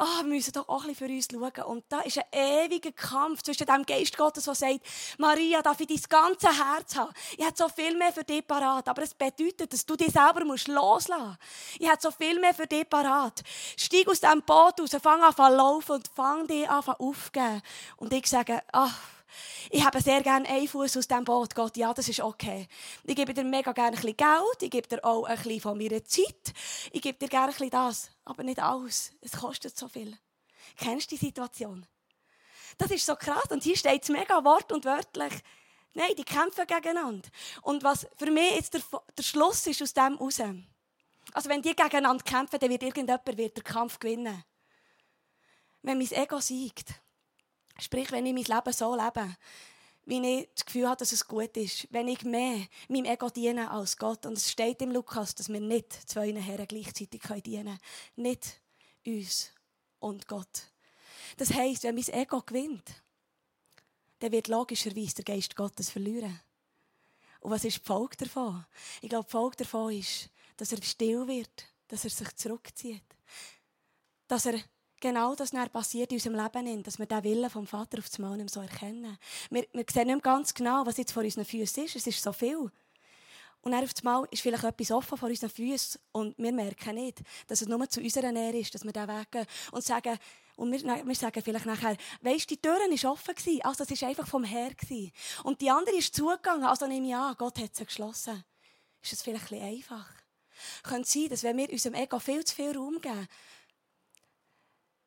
oh, 0.00 0.22
wir 0.22 0.34
müssen 0.34 0.52
doch 0.52 0.68
auch 0.68 0.82
ein 0.82 0.88
bisschen 0.88 1.08
für 1.08 1.38
uns 1.38 1.52
schauen. 1.54 1.64
Und 1.66 1.84
da 1.88 2.00
ist 2.00 2.18
ein 2.18 2.24
ewiger 2.32 2.92
Kampf 2.92 3.42
zwischen 3.42 3.66
dem 3.66 3.84
Geist 3.84 4.16
Gottes, 4.16 4.44
der 4.44 4.54
sagt, 4.54 4.80
Maria, 5.18 5.62
darf 5.62 5.78
ich 5.80 5.86
dein 5.86 6.00
ganze 6.08 6.48
Herz 6.48 6.96
haben? 6.96 7.12
Ich 7.36 7.44
habe 7.44 7.56
so 7.56 7.68
viel 7.68 7.96
mehr 7.96 8.12
für 8.12 8.24
dich 8.24 8.46
parat. 8.46 8.88
Aber 8.88 9.02
es 9.02 9.14
bedeutet, 9.14 9.72
dass 9.72 9.84
du 9.84 9.96
dich 9.96 10.12
selber 10.12 10.44
musst 10.44 10.68
loslassen 10.68 11.24
musst. 11.24 11.38
Ich 11.78 11.88
habe 11.88 12.00
so 12.00 12.10
viel 12.10 12.40
mehr 12.40 12.54
für 12.54 12.66
dich 12.66 12.88
parat. 12.88 13.42
Steig 13.76 14.08
aus 14.08 14.20
diesem 14.20 14.42
Boot 14.42 14.80
raus, 14.80 14.96
fang 15.02 15.22
an 15.22 15.36
zu 15.36 15.42
laufen 15.42 15.92
und 15.92 16.08
fang 16.08 16.46
dich 16.46 16.68
an 16.68 16.82
aufzugeben. 16.82 17.62
Und 17.96 18.12
ich 18.12 18.26
sage, 18.26 18.62
ach, 18.72 18.98
ich 19.70 19.84
habe 19.84 20.00
sehr 20.00 20.22
gerne 20.22 20.48
einen 20.48 20.68
Fuß 20.68 20.96
aus 20.96 21.08
diesem 21.08 21.24
Boot. 21.24 21.54
Gott, 21.54 21.76
ja, 21.76 21.92
das 21.94 22.08
ist 22.08 22.20
okay. 22.20 22.68
Ich 23.04 23.14
gebe 23.14 23.34
dir 23.34 23.44
mega 23.44 23.72
gerne 23.72 23.96
ein 23.96 24.00
bisschen 24.00 24.16
Geld. 24.16 24.62
Ich 24.62 24.70
gebe 24.70 24.88
dir 24.88 25.04
auch 25.04 25.24
ein 25.24 25.36
bisschen 25.36 25.60
von 25.60 25.78
meiner 25.78 26.04
Zeit. 26.04 26.52
Ich 26.92 27.02
gebe 27.02 27.18
dir 27.18 27.28
gerne 27.28 27.48
ein 27.48 27.52
bisschen 27.52 27.70
das. 27.70 28.10
Aber 28.24 28.42
nicht 28.42 28.58
alles. 28.58 29.12
Es 29.20 29.32
kostet 29.32 29.76
so 29.76 29.88
viel. 29.88 30.16
Kennst 30.76 31.10
du 31.10 31.16
die 31.16 31.24
Situation? 31.24 31.86
Das 32.78 32.90
ist 32.90 33.04
so 33.04 33.16
krass. 33.16 33.50
Und 33.50 33.62
hier 33.62 33.76
steht 33.76 34.02
es 34.02 34.08
mega 34.08 34.42
wort- 34.44 34.72
und 34.72 34.84
wörtlich. 34.84 35.32
Nein, 35.94 36.12
die 36.16 36.24
kämpfen 36.24 36.66
gegeneinander. 36.66 37.28
Und 37.62 37.82
was 37.82 38.06
für 38.16 38.30
mich 38.30 38.54
jetzt 38.54 38.74
der, 38.74 38.82
der 39.16 39.22
Schluss 39.22 39.66
ist 39.66 39.82
aus 39.82 39.92
dem 39.92 40.14
raus. 40.16 40.40
Also 41.32 41.48
wenn 41.48 41.62
die 41.62 41.74
gegeneinander 41.74 42.24
kämpfen, 42.24 42.58
dann 42.58 42.70
wird 42.70 42.82
irgendjemand 42.82 43.36
wird 43.36 43.56
den 43.56 43.64
Kampf 43.64 43.98
gewinnen. 43.98 44.44
Wenn 45.82 45.98
mein 45.98 46.10
Ego 46.10 46.40
siegt. 46.40 47.00
Sprich, 47.80 48.12
wenn 48.12 48.26
ich 48.26 48.34
mein 48.34 48.58
Leben 48.58 48.72
so 48.72 48.94
lebe, 48.94 49.36
wie 50.06 50.40
ich 50.40 50.48
das 50.54 50.64
Gefühl 50.64 50.88
habe, 50.88 50.96
dass 50.96 51.12
es 51.12 51.26
gut 51.26 51.56
ist, 51.56 51.86
wenn 51.90 52.08
ich 52.08 52.22
mehr 52.24 52.66
meinem 52.88 53.04
Ego 53.04 53.30
diene 53.30 53.70
als 53.70 53.96
Gott. 53.96 54.26
Und 54.26 54.36
es 54.36 54.50
steht 54.50 54.82
im 54.82 54.90
Lukas, 54.90 55.34
dass 55.34 55.48
wir 55.48 55.60
nicht 55.60 55.92
zwei 56.08 56.32
Herren 56.32 56.66
gleichzeitig 56.66 57.22
dienen 57.44 57.64
können. 57.64 57.78
Nicht 58.16 58.60
uns 59.06 59.50
und 60.00 60.26
Gott. 60.26 60.70
Das 61.36 61.52
heisst, 61.52 61.84
wenn 61.84 61.94
mein 61.94 62.08
Ego 62.08 62.42
gewinnt, 62.42 63.02
dann 64.18 64.32
wird 64.32 64.48
logischerweise 64.48 65.22
der 65.22 65.24
Geist 65.24 65.56
Gottes 65.56 65.90
verlieren. 65.90 66.40
Und 67.40 67.50
was 67.50 67.64
ist 67.64 67.78
die 67.78 67.86
Folge 67.86 68.16
davon? 68.18 68.66
Ich 69.00 69.08
glaube, 69.08 69.26
die 69.26 69.30
Folge 69.30 69.56
davon 69.56 69.92
ist, 69.92 70.28
dass 70.56 70.72
er 70.72 70.82
still 70.82 71.26
wird, 71.26 71.66
dass 71.88 72.04
er 72.04 72.10
sich 72.10 72.36
zurückzieht. 72.36 73.04
Dass 74.28 74.46
er 74.46 74.60
genau 75.00 75.34
das 75.34 75.50
dann 75.50 75.68
passiert 75.70 76.12
in 76.12 76.16
unserem 76.16 76.36
Leben, 76.36 76.82
dass 76.82 76.98
wir 76.98 77.06
den 77.06 77.24
Willen 77.24 77.50
vom 77.50 77.66
Vater 77.66 77.98
auf 77.98 78.08
das 78.08 78.18
Mal 78.18 78.36
nicht 78.36 78.50
so 78.50 78.60
erkennen. 78.60 79.18
Wir, 79.50 79.66
wir 79.72 79.84
sehen 79.90 80.08
nicht 80.08 80.22
ganz 80.22 80.54
genau, 80.54 80.84
was 80.86 80.96
jetzt 80.96 81.12
vor 81.12 81.22
unseren 81.22 81.44
Füßen 81.44 81.84
ist. 81.84 81.96
Es 81.96 82.06
ist 82.06 82.22
so 82.22 82.32
viel. 82.32 82.70
Und 83.62 83.72
dann 83.72 83.84
auf 83.84 83.90
einmal 83.98 84.26
ist 84.30 84.40
vielleicht 84.40 84.64
etwas 84.64 84.90
offen 84.90 85.18
vor 85.18 85.28
unseren 85.28 85.50
Füßen 85.50 86.00
und 86.12 86.38
wir 86.38 86.52
merken 86.52 86.94
nicht, 86.94 87.20
dass 87.46 87.60
es 87.60 87.68
nur 87.68 87.88
zu 87.90 88.00
unserer 88.00 88.32
Nähe 88.32 88.58
ist, 88.58 88.74
dass 88.74 88.84
wir 88.84 88.92
da 88.92 89.06
weggehen 89.06 89.46
und 89.72 89.84
sagen, 89.84 90.18
und 90.56 90.72
wir, 90.72 91.06
wir 91.06 91.14
sagen 91.14 91.42
vielleicht 91.42 91.66
nachher, 91.66 91.96
weisst, 92.22 92.50
die 92.50 92.60
Tür 92.60 92.72
war 92.72 93.12
offen 93.12 93.34
gewesen, 93.34 93.62
also 93.62 93.84
es 93.84 94.02
war 94.02 94.08
einfach 94.08 94.26
vom 94.26 94.44
Herr 94.44 94.70
gewesen. 94.74 95.12
Und 95.44 95.60
die 95.60 95.70
andere 95.70 95.96
ist 95.96 96.14
zugegangen, 96.14 96.64
also 96.64 96.86
nehme 96.86 97.08
ich 97.08 97.14
an, 97.14 97.34
Gott 97.36 97.58
hat 97.58 97.76
sie 97.76 97.84
geschlossen. 97.84 98.44
Ist 99.02 99.12
das 99.12 99.22
vielleicht 99.22 99.52
ein 99.52 99.58
bisschen 99.58 99.74
einfach? 99.74 100.08
Könnte 100.82 101.08
sein, 101.08 101.28
dass 101.28 101.42
wenn 101.42 101.56
wir 101.56 101.70
unserem 101.70 101.94
Ego 101.94 102.18
viel 102.18 102.44
zu 102.44 102.54
viel 102.54 102.76
Raum 102.76 103.00
geben, 103.00 103.28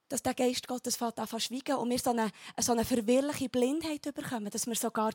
dass 0.09 0.21
der 0.21 0.33
Geist 0.33 0.67
Gottes 0.67 0.95
fällt 0.95 1.19
an 1.19 1.27
schweigen 1.27 1.75
und 1.77 1.89
wir 1.89 1.99
so 1.99 2.11
eine, 2.11 2.31
so 2.59 2.71
eine 2.71 2.85
verwirrliche 2.85 3.49
Blindheit 3.49 4.01
bekommen, 4.13 4.49
dass 4.49 4.67
wir 4.67 4.75
sogar 4.75 5.11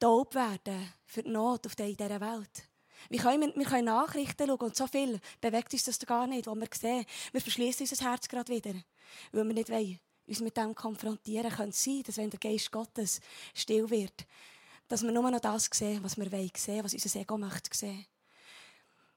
taub 0.00 0.34
werden 0.34 0.92
für 1.06 1.22
die 1.22 1.30
Not 1.30 1.66
auf 1.66 1.74
dieser 1.74 2.20
Welt. 2.20 2.68
Wir 3.10 3.20
können, 3.20 3.52
wir 3.54 3.66
können 3.66 3.86
Nachrichten 3.86 4.46
schauen 4.46 4.60
und 4.60 4.76
so 4.76 4.86
viel 4.86 5.20
bewegt 5.40 5.72
uns 5.72 5.84
das 5.84 5.98
gar 6.00 6.26
nicht, 6.26 6.46
was 6.46 6.56
wir 6.56 6.68
sehen. 6.74 7.04
Wir 7.32 7.40
verschließen 7.40 7.86
unser 7.88 8.10
Herz 8.10 8.28
gerade 8.28 8.52
wieder, 8.52 8.74
weil 9.32 9.46
wir 9.46 9.54
nicht 9.54 9.68
wollen, 9.70 10.00
uns 10.26 10.40
mit 10.40 10.56
dem 10.56 10.74
konfrontieren. 10.74 11.50
Könnte 11.50 11.70
es 11.70 11.84
sein, 11.84 12.02
dass 12.02 12.16
wenn 12.16 12.30
der 12.30 12.40
Geist 12.40 12.72
Gottes 12.72 13.20
still 13.52 13.88
wird, 13.90 14.26
dass 14.88 15.02
wir 15.02 15.12
nur 15.12 15.30
noch 15.30 15.40
das 15.40 15.68
sehen, 15.72 16.02
was 16.02 16.16
wir 16.16 16.30
wollen 16.30 16.50
sehen, 16.56 16.84
was 16.84 16.94
unser 16.94 17.20
Ego 17.20 17.36
möchte 17.36 17.76
sehen. 17.76 18.06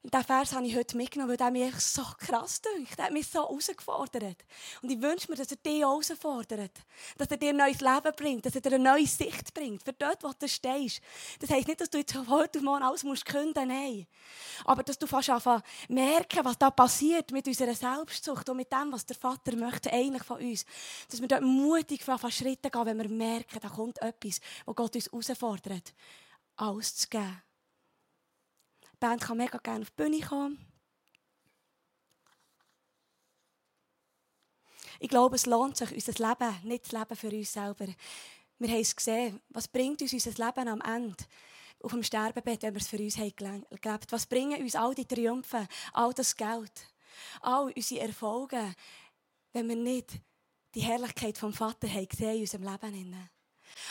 Und 0.07 0.13
diesen 0.13 0.25
Vers 0.25 0.53
habe 0.53 0.65
ich 0.65 0.73
heute 0.73 0.95
mitgenommen, 0.95 1.31
weil 1.31 1.37
der 1.37 1.51
mich 1.51 1.75
so 1.81 2.01
krass 2.17 2.61
dünkt. 2.61 2.97
Der 2.97 3.07
hat 3.07 3.11
mich 3.11 3.27
so 3.27 3.41
herausgefordert. 3.41 4.37
Und 4.81 4.89
ich 4.89 5.01
wünsche 5.01 5.29
mir, 5.29 5.35
dass 5.35 5.51
er 5.51 5.57
dich 5.57 5.81
herausfordert. 5.81 6.71
Dass 7.17 7.27
er 7.27 7.35
dir 7.35 7.49
ein 7.49 7.57
neues 7.57 7.81
Leben 7.81 8.15
bringt. 8.15 8.45
Dass 8.45 8.55
er 8.55 8.61
dir 8.61 8.75
eine 8.75 8.89
neue 8.89 9.05
Sicht 9.05 9.53
bringt. 9.53 9.83
Für 9.83 9.91
dort, 9.91 10.23
wo 10.23 10.31
du 10.31 10.47
stehst. 10.47 11.01
Das 11.41 11.49
heisst 11.49 11.67
nicht, 11.67 11.81
dass 11.81 11.89
du 11.89 11.97
jetzt 11.97 12.15
heute 12.15 12.59
auf 12.59 12.63
morgen 12.63 12.83
alles 12.83 13.03
musst 13.03 13.25
künden 13.25 13.67
Nein. 13.67 14.07
Aber 14.63 14.81
dass 14.81 14.97
du 14.97 15.07
fast 15.07 15.29
anfangen 15.29 15.63
merken, 15.89 16.45
was 16.45 16.57
da 16.57 16.71
passiert 16.71 17.33
mit 17.33 17.45
unserer 17.45 17.75
Selbstsucht 17.75 18.47
und 18.47 18.55
mit 18.55 18.71
dem, 18.71 18.93
was 18.93 19.05
der 19.05 19.17
Vater 19.17 19.57
möchte, 19.57 19.91
eigentlich 19.91 20.23
von 20.23 20.39
uns. 20.39 20.63
Dass 21.11 21.19
wir 21.19 21.27
dort 21.27 21.41
mutig 21.41 22.07
anfangen 22.07 22.31
Schritte 22.31 22.69
gehen, 22.69 22.85
wenn 22.85 22.97
wir 22.97 23.09
merken, 23.09 23.59
da 23.61 23.67
kommt 23.67 24.01
etwas, 24.01 24.39
wo 24.65 24.73
Gott 24.73 24.95
uns 24.95 25.11
herausfordert, 25.11 25.93
alles 26.55 26.95
zu 26.95 27.09
geben. 27.09 27.41
Die 28.97 29.05
Band 29.05 29.21
kann 29.21 29.37
mega 29.37 29.59
gerne 29.59 29.81
auf 29.81 29.91
die 29.91 30.03
Bühne 30.03 30.19
kommen. 30.21 30.57
Ich 34.99 35.07
glaube, 35.07 35.35
es 35.35 35.45
lohnt 35.45 35.77
sich, 35.77 35.91
unser 35.93 36.27
Leben, 36.27 36.67
nicht 36.67 36.85
das 36.85 36.91
Leben 36.93 37.15
für 37.15 37.29
uns 37.29 37.53
selber. 37.53 37.85
Wir 38.57 38.69
haben 38.69 38.81
es 38.81 38.95
gesehen. 38.95 39.39
Was 39.49 39.67
bringt 39.67 40.01
uns 40.01 40.13
unser 40.13 40.31
Leben 40.31 40.67
am 40.67 40.81
Ende? 40.81 41.23
Auf 41.83 41.91
dem 41.91 42.01
Sterbebett, 42.01 42.63
wenn 42.63 42.73
wir 42.73 42.81
es 42.81 42.87
für 42.87 42.97
uns 42.97 43.19
haben 43.19 43.35
gelebt 43.35 44.11
Was 44.11 44.25
bringen 44.25 44.59
uns 44.59 44.75
all 44.75 44.95
die 44.95 45.05
Triumphe, 45.05 45.67
all 45.93 46.11
das 46.11 46.35
Geld, 46.35 46.87
all 47.41 47.71
unsere 47.71 48.01
Erfolge, 48.01 48.73
wenn 49.53 49.69
wir 49.69 49.75
nicht 49.75 50.19
die 50.73 50.81
Herrlichkeit 50.81 51.37
vom 51.37 51.53
Vater 51.53 51.87
haben 51.87 52.07
gesehen 52.07 52.33
in 52.33 52.41
unserem 52.41 52.63
Leben? 52.63 53.29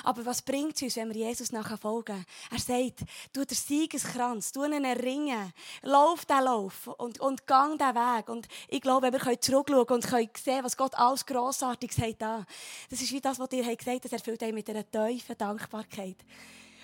Aber 0.05 0.25
was 0.25 0.43
bringt 0.43 0.77
es 0.77 0.83
uns, 0.83 0.97
wenn 0.97 1.13
wir 1.13 1.29
Jesus 1.29 1.53
nachher 1.53 1.77
folgen? 1.77 2.25
Er 2.51 2.59
sagt, 2.59 3.01
tu 3.33 3.45
den 3.45 3.57
Siegeskranz, 3.57 4.53
tu 4.53 4.65
ihn 4.65 4.85
erringen, 4.85 5.53
lauf 5.83 6.25
den 6.25 6.45
Lauf 6.45 6.87
und, 6.87 7.21
und 7.21 7.47
gang 7.47 7.79
den 7.79 7.95
Weg. 7.95 8.29
Und 8.29 8.49
ich 8.69 8.81
glaube, 8.81 9.13
wir 9.13 9.19
können 9.19 9.41
zurückschauen 9.41 9.87
und 9.89 10.07
können 10.07 10.31
sehen, 10.37 10.65
was 10.65 10.77
Gott 10.77 10.95
alles 10.95 11.25
Grossartiges 11.27 11.99
hat 11.99 12.17
da. 12.21 12.45
Das 12.91 13.01
ist 13.01 13.13
wie 13.13 13.21
das, 13.21 13.39
was 13.39 13.53
ihr 13.53 13.65
gesagt 13.65 13.87
habt, 13.87 14.05
das 14.05 14.13
erfüllt 14.13 14.43
euch 14.43 14.53
mit 14.53 14.69
einer 14.71 14.89
tiefen 14.91 15.37
Dankbarkeit. 15.37 16.17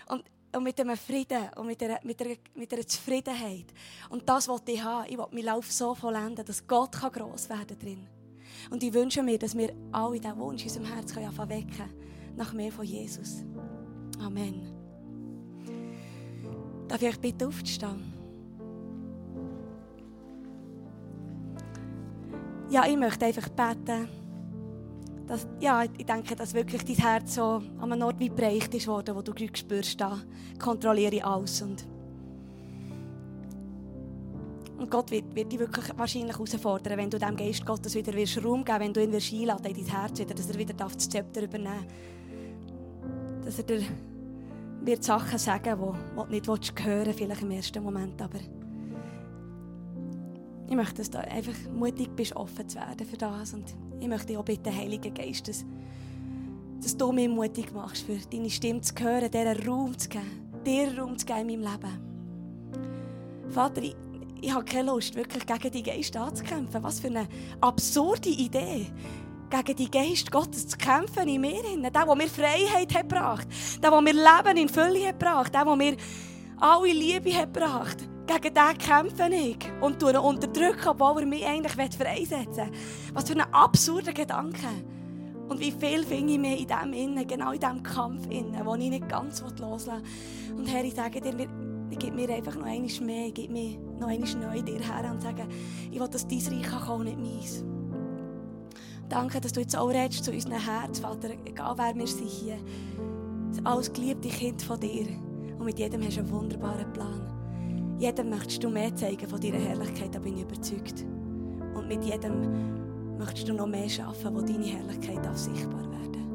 Und 0.09 0.25
und 0.55 0.65
mit 0.65 0.79
einem 0.81 0.97
Frieden 0.97 1.49
und 1.57 1.67
mit 1.67 1.83
einer, 1.83 1.99
mit, 2.03 2.21
einer, 2.21 2.37
mit 2.55 2.73
einer 2.73 2.87
Zufriedenheit. 2.87 3.67
Und 4.11 4.29
das 4.29 4.49
wollte 4.49 4.73
ich 4.73 4.83
haben. 4.83 5.07
Ich 5.09 5.17
will 5.17 5.27
meinen 5.31 5.47
Lauf 5.47 5.71
so 5.73 5.95
vollenden, 5.95 6.45
dass 6.45 6.67
Gott 6.67 6.93
gross 6.93 7.49
werden 7.49 7.79
kann. 7.79 8.07
Und 8.71 8.83
ich 8.83 8.93
wünsche 8.93 9.23
mir, 9.23 9.39
dass 9.39 9.57
wir 9.57 9.75
alle 9.93 10.21
diesen 10.21 10.39
Wunsch 10.39 10.63
in 10.63 10.69
unserem 10.69 10.95
Herzen 10.95 11.17
wecken 11.17 11.71
können 11.71 12.12
nach 12.37 12.53
mehr 12.53 12.73
von 12.73 12.85
Jesus. 12.85 13.45
Amen. 14.21 14.63
Darf 16.89 17.01
ich 17.03 17.09
euch 17.09 17.21
bitte 17.21 17.47
aufzustehen? 17.47 18.13
Ja, 22.71 22.87
ich 22.87 22.97
möchte 22.97 23.27
einfach 23.27 23.49
beten, 23.49 24.09
dass, 25.27 25.47
ja, 25.61 25.83
ich 25.85 26.07
denke, 26.07 26.35
dass 26.37 26.55
wirklich 26.55 26.85
dein 26.85 26.97
Herz 26.97 27.35
so 27.35 27.63
an 27.79 27.93
einem 27.93 28.03
Ort 28.03 28.19
wie 28.19 28.31
bereicht 28.31 28.75
ist 28.75 28.87
worden, 28.87 29.15
wo 29.15 29.23
du 29.23 29.33
spürst, 29.55 30.01
da 30.01 30.19
kontrolliere 30.59 31.17
ich 31.17 31.25
alles. 31.25 31.63
Und, 31.63 31.87
und 34.79 34.91
Gott 34.91 35.11
wird, 35.11 35.35
wird 35.35 35.53
dich 35.53 35.59
wirklich 35.59 35.87
wahrscheinlich 35.97 36.35
herausfordern, 36.35 36.99
wenn 36.99 37.11
du 37.11 37.19
dem 37.19 37.37
Geist 37.37 37.65
Gottes 37.65 37.95
wieder 37.95 38.13
Raum 38.43 38.65
geben 38.65 38.81
wenn 38.81 38.93
du 38.93 39.03
ihn 39.03 39.13
wirst 39.13 39.33
einladen 39.33 39.67
in 39.67 39.75
dein 39.75 39.95
Herz 39.95 40.19
wieder, 40.19 40.35
dass 40.35 40.51
er 40.51 40.59
wieder 40.59 40.75
das 40.75 41.09
Zepter 41.09 41.43
übernehmen 41.43 41.87
darf 41.87 42.22
dass 43.45 43.59
er 43.59 43.65
dir 43.65 43.83
wird 44.85 45.05
Sachen 45.05 45.39
sagen, 45.39 45.79
die 46.31 46.41
du 46.41 46.55
nicht 46.55 46.85
hören 46.85 47.07
willst, 47.07 47.19
vielleicht 47.19 47.43
im 47.43 47.51
ersten 47.51 47.83
Moment, 47.83 48.21
aber 48.21 48.39
ich 50.69 50.77
möchte, 50.77 50.97
dass 50.97 51.11
du 51.11 51.19
einfach 51.19 51.55
mutig 51.73 52.11
bist, 52.17 52.35
offen 52.35 52.69
zu 52.69 52.79
werden 52.79 53.07
für 53.07 53.17
das 53.17 53.55
und 53.55 53.75
ich 54.01 54.09
möchte 54.09 54.39
auch 54.39 54.45
bitten, 54.45 54.75
Heiliger 54.75 55.11
Geist, 55.11 55.47
dass, 55.47 55.65
dass 56.81 56.97
du 56.97 57.13
mich 57.13 57.29
mutig 57.29 57.73
machst, 57.73 58.05
für 58.05 58.17
deine 58.31 58.51
Stimme 58.51 58.81
zu 58.81 58.95
hören, 58.99 59.31
dir 59.31 59.67
Raum 59.67 59.97
zu 59.97 60.09
geben, 60.09 60.25
dir 60.67 60.99
Raum 60.99 61.17
zu 61.17 61.27
geben 61.27 61.49
in 61.51 61.61
meinem 61.61 61.73
Leben. 61.73 62.13
Vater, 63.51 63.83
ich, 63.83 63.95
ich 64.41 64.53
habe 64.53 64.65
keine 64.65 64.91
Lust, 64.91 65.15
wirklich 65.15 65.47
gegen 65.47 65.71
die 65.71 65.83
Geist 65.83 66.17
anzukämpfen. 66.17 66.83
Was 66.83 67.01
für 67.01 67.09
eine 67.09 67.29
absurde 67.61 68.31
Idee 68.31 68.87
gegen 69.61 69.77
die 69.77 69.91
Geist 69.91 70.31
Gottes 70.31 70.67
zu 70.67 70.79
kämpfen 70.79 71.29
in 71.29 71.41
mir. 71.41 71.63
Der, 71.63 71.91
der 71.91 72.15
mir 72.15 72.29
Freiheit 72.29 72.95
hat 72.95 73.09
gebracht. 73.09 73.47
Der, 73.83 73.91
der 73.91 74.01
mir 74.01 74.13
Leben 74.13 74.57
in 74.57 74.69
Fülle 74.69 75.07
hat 75.07 75.19
gebracht. 75.19 75.55
Der, 75.55 75.65
der 75.65 75.77
mir 75.77 75.97
alle 76.59 76.93
Liebe 76.93 77.35
hat 77.35 77.53
gebracht. 77.53 77.99
Gegen 78.27 78.55
den 78.55 78.79
kämpfe 78.79 79.29
ich 79.35 79.59
und 79.81 80.03
ihn 80.03 80.17
unterdrücken, 80.17 80.89
obwohl 80.89 81.23
er 81.23 81.27
mich 81.27 81.45
eigentlich 81.45 81.73
freisetzen 81.73 82.71
will. 82.71 82.79
Was 83.13 83.29
für 83.29 83.35
ein 83.35 83.53
absurder 83.53 84.13
Gedanke. 84.13 84.69
Und 85.49 85.61
wie 85.61 85.73
viel 85.73 86.05
finde 86.05 86.33
ich 86.33 86.39
mir 86.39 86.57
in 86.57 86.67
dem 86.67 86.93
Innen, 86.93 87.27
genau 87.27 87.53
in 87.53 87.61
diesem 87.61 87.83
Kampf 87.83 88.27
innen, 88.31 88.65
wo 88.65 88.75
ich 88.75 88.89
nicht 88.89 89.09
ganz 89.09 89.43
loslassen 89.43 90.03
will. 90.49 90.59
Und 90.61 90.67
Herr, 90.67 90.85
ich 90.85 90.95
sage 90.95 91.21
dir, 91.21 91.35
gebe 91.99 92.17
mir 92.17 92.31
einfach 92.31 92.55
noch 92.55 92.65
einmal 92.65 92.91
mehr, 93.03 93.31
gebe 93.33 93.53
mir 93.53 93.79
noch 93.99 94.09
einmal 94.09 94.35
neu 94.35 94.63
dir 94.63 94.81
her 94.81 95.11
und 95.11 95.21
sage, 95.21 95.47
ich 95.91 96.01
will, 96.01 96.09
dass 96.09 96.27
dein 96.27 96.39
Reich 96.39 96.87
kommen, 96.87 97.05
nicht 97.05 97.19
meins. 97.19 97.65
Danke, 99.09 99.41
dass 99.41 99.53
du 99.53 99.61
jetzt 99.61 99.77
auch 99.77 99.89
redest 99.89 100.25
zu 100.25 100.33
unserem 100.33 100.59
Herz, 100.59 101.01
Vater. 101.01 101.31
Egal 101.45 101.75
wer 101.77 101.95
wir 101.95 102.07
sind 102.07 102.29
hier. 102.29 102.57
Alles 103.65 103.93
geliebte 103.93 104.29
Kind 104.29 104.63
von 104.63 104.81
dir. 104.81 105.07
Und 105.59 105.65
mit 105.65 105.79
jedem 105.79 106.03
hast 106.03 106.17
du 106.17 106.21
einen 106.21 106.31
wunderbaren 106.31 106.93
Plan. 106.93 107.97
Jedem 107.99 108.31
möchtest 108.31 108.65
du 108.65 108.69
mehr 108.69 108.95
zeigen 108.97 109.29
von 109.29 109.41
deiner 109.41 109.59
Herrlichkeit, 109.59 110.15
da 110.15 110.19
bin 110.19 110.37
ich 110.37 110.43
überzeugt. 110.43 111.05
Und 111.75 111.87
mit 111.87 112.05
jedem 112.05 113.17
möchtest 113.19 113.49
du 113.49 113.53
noch 113.53 113.67
mehr 113.67 113.89
schaffen, 113.89 114.35
wo 114.35 114.41
deine 114.41 114.65
Herrlichkeit 114.65 115.25
auch 115.29 115.37
sichtbar 115.37 115.83
werden. 115.91 116.27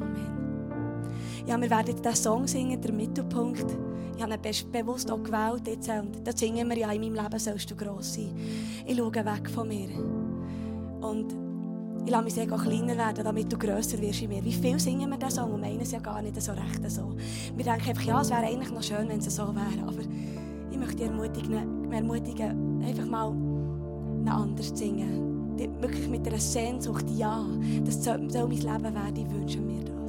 Amen. 0.00 0.40
Ja, 1.46 1.58
wir 1.58 1.70
werden 1.70 1.86
jetzt 1.86 2.04
diesen 2.04 2.16
Song 2.16 2.46
singen, 2.46 2.80
der 2.80 2.92
Mittelpunkt. 2.92 3.64
Ich 4.16 4.22
habe 4.22 4.34
ihn 4.34 4.72
bewusst 4.72 5.10
auch 5.10 5.22
gewählt 5.22 5.66
jetzt. 5.66 5.88
Und 5.88 6.26
da 6.26 6.32
singen 6.36 6.68
wir 6.68 6.76
ja, 6.76 6.92
in 6.92 7.00
meinem 7.00 7.14
Leben 7.14 7.38
sollst 7.38 7.70
du 7.70 7.74
gross 7.74 8.14
sein. 8.14 8.36
Ich 8.86 8.98
schaue 8.98 9.14
weg 9.14 9.48
von 9.48 9.66
mir. 9.66 9.88
Und 11.00 11.34
ich 12.04 12.10
lasse 12.10 12.24
mich 12.24 12.34
sehr 12.34 12.46
kleiner 12.46 12.96
werden, 12.96 13.24
damit 13.24 13.52
du 13.52 13.58
grösser 13.58 14.00
wirst 14.00 14.22
in 14.22 14.30
mir. 14.30 14.44
Wie 14.44 14.52
viel 14.52 14.78
singen 14.78 15.10
wir 15.10 15.16
diesen 15.18 15.30
Song 15.30 15.52
und 15.52 15.60
meinen 15.60 15.80
es 15.80 15.92
ja 15.92 15.98
gar 15.98 16.22
nicht 16.22 16.40
so 16.40 16.52
recht 16.52 16.90
so. 16.90 17.14
Wir 17.56 17.64
denken 17.64 17.88
einfach, 17.88 18.02
ja, 18.02 18.20
es 18.20 18.30
wäre 18.30 18.46
eigentlich 18.46 18.70
noch 18.70 18.82
schön, 18.82 19.08
wenn 19.08 19.18
es 19.18 19.34
so 19.34 19.54
wäre. 19.54 19.86
Aber 19.86 20.00
ich 20.70 20.78
möchte 20.78 20.96
dich 20.96 21.06
ermutigen, 21.06 21.92
ermutigen 21.92 22.82
einfach 22.84 23.06
mal 23.06 23.32
anders 24.26 24.68
zu 24.68 24.76
singen. 24.76 25.56
Wirklich 25.80 26.08
mit 26.08 26.26
einer 26.26 26.38
Sehnsucht, 26.38 27.04
ja, 27.16 27.44
das 27.84 28.02
soll 28.02 28.18
mein 28.18 28.48
Leben 28.48 28.94
werden, 28.94 29.16
ich 29.16 29.30
wünsche 29.30 29.60
mir 29.60 29.84
das. 29.84 29.99